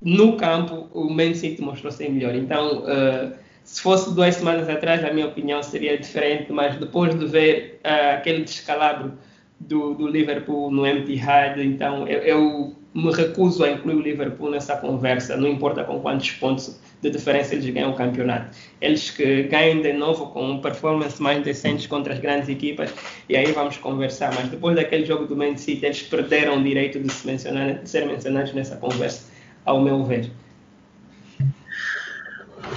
no 0.00 0.36
campo, 0.36 0.88
o 0.92 1.10
Man 1.10 1.34
City 1.34 1.60
mostrou 1.62 1.90
ser 1.90 2.10
melhor. 2.10 2.34
Então, 2.34 2.84
uh, 2.84 3.32
se 3.64 3.80
fosse 3.80 4.14
duas 4.14 4.34
semanas 4.34 4.68
atrás, 4.68 5.04
a 5.04 5.12
minha 5.12 5.26
opinião 5.26 5.62
seria 5.62 5.98
diferente, 5.98 6.52
mas 6.52 6.76
depois 6.76 7.18
de 7.18 7.26
ver 7.26 7.80
uh, 7.84 8.16
aquele 8.16 8.44
descalabro 8.44 9.12
do, 9.60 9.94
do, 9.94 10.08
Liverpool 10.08 10.70
no 10.70 10.86
Etihad, 10.86 11.60
então 11.60 12.08
eu, 12.08 12.20
eu 12.20 12.76
me 12.94 13.12
recuso 13.12 13.62
a 13.62 13.70
incluir 13.70 13.94
o 13.94 14.00
Liverpool 14.00 14.50
nessa 14.50 14.76
conversa, 14.76 15.36
não 15.36 15.48
importa 15.48 15.84
com 15.84 16.00
quantos 16.00 16.30
pontos 16.32 16.80
de 17.00 17.10
diferença 17.10 17.54
eles 17.54 17.68
ganham 17.70 17.92
o 17.92 17.94
campeonato. 17.94 18.56
Eles 18.80 19.10
que 19.10 19.44
ganhem 19.44 19.80
de 19.80 19.92
novo 19.92 20.26
com 20.28 20.60
performance 20.60 21.22
mais 21.22 21.42
decentes 21.42 21.86
contra 21.86 22.12
as 22.12 22.18
grandes 22.18 22.48
equipas 22.48 22.92
e 23.28 23.36
aí 23.36 23.52
vamos 23.52 23.76
conversar. 23.76 24.34
Mas 24.34 24.48
depois 24.48 24.74
daquele 24.74 25.06
jogo 25.06 25.26
do 25.26 25.36
Man 25.36 25.56
City, 25.56 25.86
eles 25.86 26.02
perderam 26.02 26.58
o 26.58 26.62
direito 26.62 26.98
de, 26.98 27.12
se 27.12 27.26
mencionar, 27.26 27.74
de 27.74 27.88
ser 27.88 28.06
mencionados 28.06 28.52
nessa 28.52 28.76
conversa, 28.76 29.30
ao 29.64 29.80
meu 29.80 30.04
ver. 30.04 30.30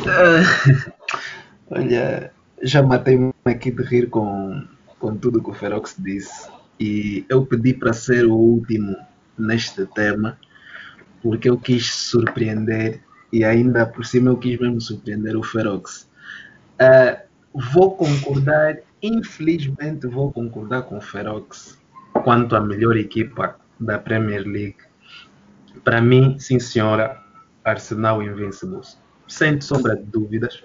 Uh, 0.04 0.92
olha, 1.72 2.32
já 2.62 2.84
matei-me 2.84 3.34
aqui 3.46 3.72
de 3.72 3.84
rir 3.84 4.10
com, 4.10 4.64
com 5.00 5.18
tudo 5.18 5.44
que 5.44 5.50
o 5.50 5.54
Ferox 5.54 5.96
disse 5.98 6.53
e 6.80 7.26
eu 7.30 7.46
pedi 7.46 7.74
para 7.74 7.94
ser 7.94 8.26
o 8.26 8.36
último 8.36 8.96
neste 9.38 9.86
tema 9.88 10.38
porque 11.24 11.50
eu 11.50 11.58
quis 11.58 11.90
surpreender 11.90 13.02
e 13.32 13.44
ainda 13.44 13.86
por 13.86 14.06
cima 14.06 14.30
eu 14.30 14.38
quis 14.38 14.60
mesmo 14.60 14.80
surpreender 14.82 15.36
o 15.38 15.42
Ferox. 15.42 16.08
Uh, 16.74 17.18
vou 17.74 17.96
concordar, 17.96 18.78
infelizmente 19.02 20.06
vou 20.06 20.32
concordar 20.32 20.84
com 20.84 20.98
o 20.98 21.02
Ferox 21.02 21.80
quanto 22.24 22.56
à 22.56 22.62
melhor 22.62 22.98
equipa 22.98 23.56
da 23.80 23.98
Premier 23.98 24.46
League. 24.46 24.78
Para 25.84 26.02
mim, 26.02 26.38
sim 26.38 26.60
senhora, 26.60 27.20
Arsenal 27.64 28.22
Invincibles. 28.22 29.02
Sem 29.28 29.60
sombra 29.62 29.96
de 29.96 30.04
dúvidas. 30.04 30.62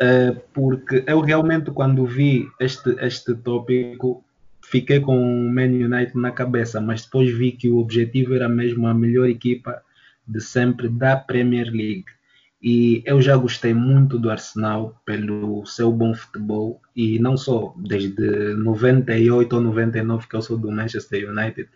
Uh, 0.00 0.38
porque 0.52 1.02
eu 1.06 1.20
realmente 1.20 1.72
quando 1.72 2.06
vi 2.06 2.46
este, 2.60 2.90
este 3.00 3.34
tópico 3.34 4.22
fiquei 4.70 5.00
com 5.00 5.16
o 5.18 5.52
Man 5.52 5.72
United 5.72 6.16
na 6.16 6.30
cabeça, 6.30 6.80
mas 6.80 7.04
depois 7.04 7.30
vi 7.30 7.52
que 7.52 7.68
o 7.68 7.78
objetivo 7.78 8.34
era 8.34 8.48
mesmo 8.48 8.86
a 8.86 8.94
melhor 8.94 9.28
equipa 9.28 9.82
de 10.26 10.40
sempre 10.40 10.88
da 10.88 11.16
Premier 11.16 11.70
League. 11.70 12.04
E 12.60 13.02
eu 13.06 13.22
já 13.22 13.36
gostei 13.36 13.72
muito 13.72 14.18
do 14.18 14.30
Arsenal 14.30 15.00
pelo 15.06 15.64
seu 15.64 15.92
bom 15.92 16.12
futebol 16.12 16.80
e 16.94 17.18
não 17.18 17.36
só 17.36 17.72
desde 17.76 18.54
98 18.54 19.52
ou 19.54 19.62
99 19.62 20.26
que 20.26 20.34
eu 20.34 20.42
sou 20.42 20.58
do 20.58 20.70
Manchester 20.70 21.30
United. 21.30 21.68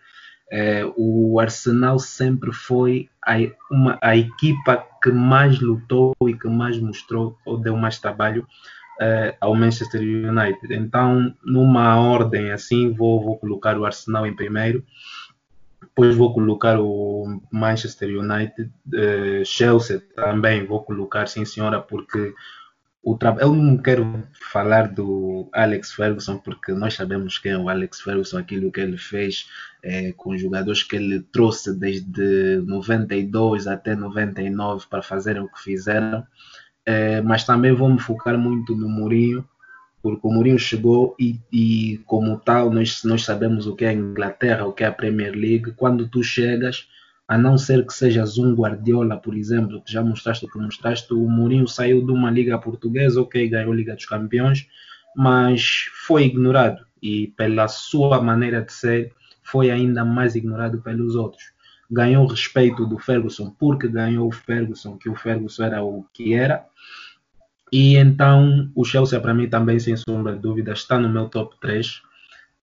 É, 0.51 0.83
o 0.97 1.39
Arsenal 1.39 1.97
sempre 1.97 2.51
foi 2.51 3.09
a, 3.25 3.37
uma, 3.71 3.97
a 4.01 4.15
equipa 4.15 4.85
que 5.01 5.09
mais 5.09 5.59
lutou 5.59 6.13
e 6.27 6.33
que 6.33 6.49
mais 6.49 6.77
mostrou 6.77 7.37
ou 7.45 7.57
deu 7.57 7.75
mais 7.77 7.97
trabalho 7.97 8.45
é, 8.99 9.35
ao 9.39 9.55
Manchester 9.55 10.01
United. 10.01 10.73
Então, 10.73 11.33
numa 11.43 11.97
ordem 11.99 12.51
assim, 12.51 12.93
vou, 12.93 13.21
vou 13.21 13.37
colocar 13.37 13.77
o 13.77 13.85
Arsenal 13.85 14.25
em 14.25 14.35
primeiro 14.35 14.83
depois 15.95 16.15
vou 16.15 16.33
colocar 16.33 16.79
o 16.79 17.39
Manchester 17.51 18.09
United, 18.09 18.71
uh, 18.87 19.45
Chelsea 19.45 20.01
também 20.15 20.65
vou 20.65 20.83
colocar, 20.83 21.27
sim 21.27 21.45
senhora, 21.45 21.79
porque 21.79 22.33
o. 23.03 23.15
Eu 23.39 23.53
não 23.53 23.77
quero 23.77 24.23
falar 24.51 24.87
do 24.87 25.47
Alex 25.53 25.91
Ferguson, 25.91 26.39
porque 26.39 26.71
nós 26.71 26.95
sabemos 26.95 27.37
quem 27.37 27.51
é 27.51 27.57
o 27.57 27.69
Alex 27.69 28.01
Ferguson, 28.01 28.39
aquilo 28.39 28.71
que 28.71 28.81
ele 28.81 28.97
fez 28.97 29.47
é, 29.83 30.13
com 30.13 30.31
os 30.31 30.41
jogadores 30.41 30.81
que 30.81 30.95
ele 30.95 31.21
trouxe 31.31 31.77
desde 31.77 32.57
92 32.65 33.67
até 33.67 33.95
99 33.95 34.87
para 34.89 35.03
fazerem 35.03 35.43
o 35.43 35.49
que 35.49 35.61
fizeram. 35.61 36.25
É, 36.85 37.21
mas 37.21 37.45
também 37.45 37.73
vou 37.73 37.89
me 37.89 37.99
focar 37.99 38.37
muito 38.37 38.75
no 38.75 38.89
Mourinho, 38.89 39.47
porque 40.01 40.27
o 40.27 40.31
Mourinho 40.31 40.59
chegou 40.59 41.15
e, 41.17 41.39
e, 41.51 41.97
como 42.05 42.37
tal 42.37 42.69
nós, 42.69 43.03
nós 43.05 43.23
sabemos 43.23 43.67
o 43.67 43.75
que 43.75 43.85
é 43.85 43.89
a 43.89 43.93
Inglaterra, 43.93 44.65
o 44.65 44.73
que 44.73 44.83
é 44.83 44.87
a 44.87 44.91
Premier 44.91 45.33
League, 45.33 45.71
quando 45.77 46.09
tu 46.09 46.21
chegas, 46.21 46.89
a 47.25 47.37
não 47.37 47.57
ser 47.57 47.85
que 47.85 47.93
sejas 47.93 48.37
um 48.37 48.53
Guardiola, 48.53 49.15
por 49.15 49.35
exemplo, 49.35 49.81
que 49.81 49.93
já 49.93 50.03
mostraste 50.03 50.45
o 50.45 50.49
que 50.49 50.59
mostraste, 50.59 51.13
o 51.13 51.29
Mourinho 51.29 51.67
saiu 51.67 52.05
de 52.05 52.11
uma 52.11 52.29
liga 52.29 52.57
portuguesa, 52.57 53.21
ok, 53.21 53.47
ganhou 53.47 53.71
a 53.71 53.75
Liga 53.75 53.95
dos 53.95 54.05
Campeões, 54.05 54.67
mas 55.15 55.85
foi 56.05 56.25
ignorado 56.25 56.85
e 57.01 57.27
pela 57.37 57.67
sua 57.67 58.21
maneira 58.21 58.61
de 58.61 58.73
ser 58.73 59.13
foi 59.41 59.69
ainda 59.69 60.03
mais 60.05 60.35
ignorado 60.35 60.81
pelos 60.81 61.15
outros. 61.15 61.52
Ganhou 61.93 62.25
o 62.25 62.27
respeito 62.27 62.85
do 62.85 62.97
Ferguson 62.97 63.55
porque 63.59 63.87
ganhou 63.87 64.27
o 64.27 64.31
Ferguson, 64.31 64.97
que 64.97 65.07
o 65.07 65.15
Ferguson 65.15 65.63
era 65.63 65.83
o 65.83 66.03
que 66.11 66.33
era, 66.33 66.65
e 67.73 67.95
então 67.95 68.69
o 68.75 68.85
Chelsea 68.85 69.19
para 69.19 69.33
mim 69.33 69.49
também, 69.49 69.79
sem 69.79 69.97
sombra 69.97 70.33
de 70.33 70.39
dúvida, 70.39 70.73
está 70.73 70.99
no 70.99 71.09
meu 71.09 71.27
top 71.27 71.55
3. 71.59 72.03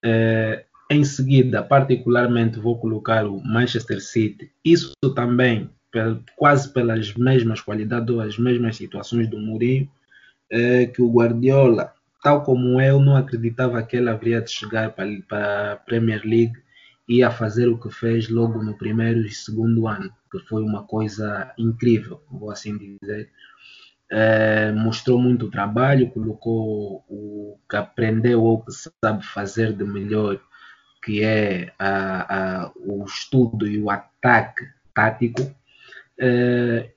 É, 0.05 0.65
em 0.89 1.03
seguida, 1.03 1.65
particularmente, 1.65 2.61
vou 2.61 2.79
colocar 2.79 3.27
o 3.27 3.43
Manchester 3.43 4.01
City. 4.01 4.53
Isso 4.65 4.93
também, 5.17 5.69
quase 6.37 6.73
pelas 6.73 7.13
mesmas 7.15 7.61
qualidades 7.61 8.09
ou 8.09 8.21
as 8.21 8.39
mesmas 8.39 8.77
situações 8.77 9.29
do 9.29 9.37
Mourinho, 9.37 9.91
é, 10.49 10.87
que 10.87 11.03
o 11.03 11.11
Guardiola, 11.11 11.93
tal 12.23 12.45
como 12.45 12.81
eu, 12.81 13.01
não 13.01 13.17
acreditava 13.17 13.83
que 13.83 13.97
ele 13.97 14.11
haveria 14.11 14.41
de 14.41 14.53
chegar 14.53 14.93
para, 14.93 15.11
para 15.29 15.73
a 15.73 15.77
Premier 15.77 16.23
League 16.25 16.55
e 17.11 17.23
a 17.23 17.31
fazer 17.31 17.69
o 17.69 17.79
que 17.79 17.91
fez 17.91 18.31
logo 18.31 18.63
no 18.63 18.79
primeiro 18.79 19.21
e 19.21 19.31
segundo 19.31 19.87
ano, 19.87 20.11
que 20.31 20.39
foi 20.49 20.63
uma 20.63 20.85
coisa 20.85 21.53
incrível, 21.59 22.23
vou 22.31 22.51
assim 22.51 22.79
dizer 22.79 23.29
é, 24.11 24.73
mostrou 24.73 25.21
muito 25.21 25.49
trabalho, 25.49 26.11
colocou 26.11 27.05
o 27.09 27.59
que 27.69 27.77
aprendeu 27.77 28.43
ou 28.43 28.63
que 28.63 28.73
sabe 28.73 29.25
fazer 29.25 29.73
de 29.73 29.85
melhor, 29.85 30.41
que 31.03 31.23
é 31.23 31.73
a, 31.79 32.65
a, 32.65 32.73
o 32.77 33.05
estudo 33.05 33.67
e 33.67 33.81
o 33.81 33.89
ataque 33.89 34.67
tático. 34.93 35.55
É, 36.19 36.91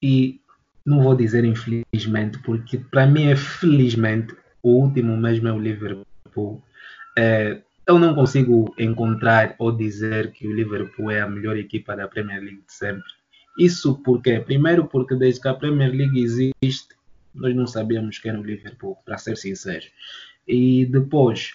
e 0.00 0.40
não 0.86 1.02
vou 1.02 1.14
dizer 1.14 1.44
infelizmente, 1.44 2.38
porque 2.38 2.78
para 2.78 3.06
mim 3.06 3.26
é 3.26 3.36
felizmente 3.36 4.34
o 4.62 4.70
último 4.70 5.16
mesmo 5.16 5.48
é 5.48 5.52
o 5.52 5.58
Liverpool. 5.58 6.62
É, 7.18 7.60
eu 7.90 7.98
não 7.98 8.14
consigo 8.14 8.72
encontrar 8.78 9.56
ou 9.58 9.72
dizer 9.72 10.30
que 10.30 10.46
o 10.46 10.54
Liverpool 10.54 11.10
é 11.10 11.20
a 11.22 11.28
melhor 11.28 11.56
equipa 11.56 11.96
da 11.96 12.06
Premier 12.06 12.40
League 12.40 12.62
de 12.64 12.72
sempre 12.72 13.10
Isso 13.58 14.00
porque, 14.04 14.38
primeiro, 14.38 14.86
porque 14.86 15.16
desde 15.16 15.40
que 15.40 15.48
a 15.48 15.54
Premier 15.54 15.90
League 15.90 16.22
existe, 16.22 16.94
nós 17.34 17.54
não 17.54 17.66
sabíamos 17.66 18.16
que 18.20 18.28
era 18.28 18.38
o 18.38 18.44
Liverpool, 18.44 18.96
para 19.04 19.18
ser 19.18 19.36
sincero. 19.36 19.86
E 20.46 20.86
depois, 20.86 21.54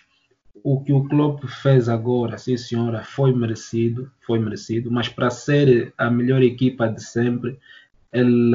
o 0.61 0.83
que 0.83 0.91
o 0.91 1.05
Klopp 1.05 1.45
fez 1.45 1.87
agora, 1.87 2.37
sim 2.37 2.57
senhora, 2.57 3.01
foi 3.01 3.33
merecido, 3.33 4.11
foi 4.25 4.37
merecido, 4.37 4.91
mas 4.91 5.07
para 5.07 5.29
ser 5.29 5.93
a 5.97 6.11
melhor 6.11 6.43
equipa 6.43 6.89
de 6.89 7.01
sempre, 7.01 7.57
ele 8.11 8.51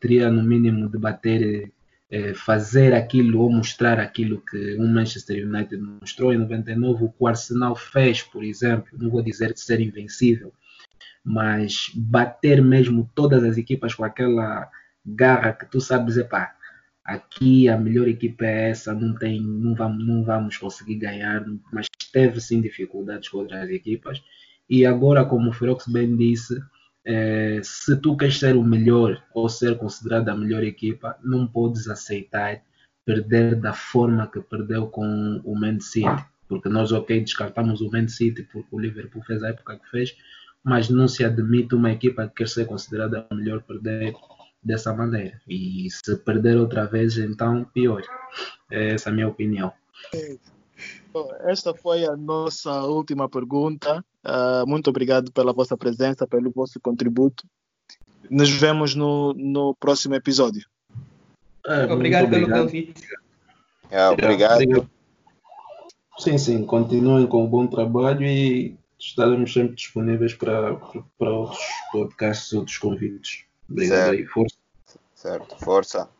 teria 0.00 0.30
no 0.30 0.42
mínimo 0.42 0.88
de 0.88 0.96
bater, 0.96 1.70
eh, 2.10 2.32
fazer 2.34 2.94
aquilo 2.94 3.40
ou 3.40 3.50
mostrar 3.50 4.00
aquilo 4.00 4.42
que 4.50 4.76
o 4.76 4.86
Manchester 4.86 5.46
United 5.46 5.82
mostrou 6.00 6.32
em 6.32 6.38
99, 6.38 7.04
o 7.04 7.08
que 7.08 7.16
o 7.20 7.26
Arsenal 7.26 7.76
fez, 7.76 8.22
por 8.22 8.42
exemplo, 8.42 8.96
não 8.98 9.10
vou 9.10 9.22
dizer 9.22 9.52
de 9.52 9.60
ser 9.60 9.80
invencível, 9.80 10.52
mas 11.22 11.90
bater 11.94 12.62
mesmo 12.62 13.10
todas 13.14 13.44
as 13.44 13.58
equipas 13.58 13.94
com 13.94 14.04
aquela 14.04 14.70
garra 15.04 15.52
que 15.52 15.66
tu 15.66 15.80
sabes, 15.80 16.16
epá, 16.16 16.54
aqui 17.04 17.68
a 17.68 17.76
melhor 17.76 18.08
equipa 18.08 18.44
é 18.44 18.70
essa, 18.70 18.94
não, 18.94 19.14
tem, 19.14 19.40
não, 19.40 19.74
vamos, 19.74 20.06
não 20.06 20.24
vamos 20.24 20.56
conseguir 20.56 20.96
ganhar, 20.96 21.44
mas 21.72 21.86
teve 22.12 22.40
sim 22.40 22.60
dificuldades 22.60 23.28
com 23.28 23.38
outras 23.38 23.68
equipas. 23.70 24.22
E 24.68 24.84
agora, 24.84 25.24
como 25.24 25.48
o 25.48 25.52
Ferox 25.52 25.86
bem 25.88 26.14
disse, 26.16 26.58
eh, 27.08 27.60
se 27.62 27.96
tu 27.96 28.14
queres 28.18 28.38
ser 28.38 28.54
o 28.54 28.62
melhor 28.62 29.24
ou 29.32 29.48
ser 29.48 29.78
considerado 29.78 30.28
a 30.28 30.36
melhor 30.36 30.62
equipa, 30.62 31.16
não 31.24 31.46
podes 31.46 31.88
aceitar 31.88 32.62
perder 33.06 33.56
da 33.56 33.72
forma 33.72 34.26
que 34.30 34.42
perdeu 34.42 34.88
com 34.88 35.40
o 35.42 35.58
Man 35.58 35.80
City. 35.80 36.22
Porque 36.46 36.68
nós, 36.68 36.92
ok, 36.92 37.22
descartamos 37.22 37.80
o 37.80 37.90
Man 37.90 38.08
City 38.08 38.42
porque 38.52 38.68
o 38.70 38.78
Liverpool 38.78 39.22
fez 39.22 39.42
a 39.42 39.48
época 39.48 39.78
que 39.78 39.90
fez, 39.90 40.14
mas 40.62 40.90
não 40.90 41.08
se 41.08 41.24
admite 41.24 41.74
uma 41.74 41.90
equipa 41.90 42.28
que 42.28 42.34
quer 42.34 42.48
ser 42.48 42.66
considerada 42.66 43.26
a 43.30 43.34
melhor 43.34 43.62
perder 43.62 44.14
dessa 44.62 44.92
maneira. 44.92 45.40
E 45.48 45.88
se 45.90 46.14
perder 46.16 46.58
outra 46.58 46.84
vez, 46.84 47.16
então 47.16 47.64
pior. 47.72 48.02
Essa 48.70 49.08
é 49.08 49.12
a 49.12 49.14
minha 49.14 49.28
opinião. 49.28 49.72
Bom, 51.12 51.30
esta 51.40 51.74
foi 51.74 52.04
a 52.04 52.16
nossa 52.16 52.82
última 52.82 53.28
pergunta. 53.28 54.04
Uh, 54.24 54.66
muito 54.66 54.90
obrigado 54.90 55.32
pela 55.32 55.52
vossa 55.52 55.76
presença, 55.76 56.26
pelo 56.26 56.50
vosso 56.50 56.78
contributo. 56.80 57.44
Nos 58.30 58.50
vemos 58.50 58.94
no, 58.94 59.32
no 59.34 59.74
próximo 59.74 60.14
episódio. 60.14 60.66
É, 61.66 61.84
obrigado, 61.92 62.24
obrigado, 62.24 62.30
pelo 62.30 62.48
convite. 62.48 63.02
É, 63.90 64.08
obrigado. 64.08 64.54
obrigado. 64.54 64.90
Sim, 66.18 66.36
sim, 66.36 66.64
continuem 66.64 67.26
com 67.26 67.44
o 67.44 67.48
bom 67.48 67.66
trabalho 67.66 68.26
e 68.26 68.76
estaremos 68.98 69.52
sempre 69.52 69.76
disponíveis 69.76 70.34
para, 70.34 70.74
para 71.16 71.30
outros 71.30 71.62
podcasts, 71.92 72.52
outros 72.52 72.76
convites. 72.76 73.44
Obrigado 73.70 73.98
certo. 73.98 74.12
aí, 74.12 74.26
força. 74.26 74.56
Certo, 75.14 75.56
força. 75.58 76.17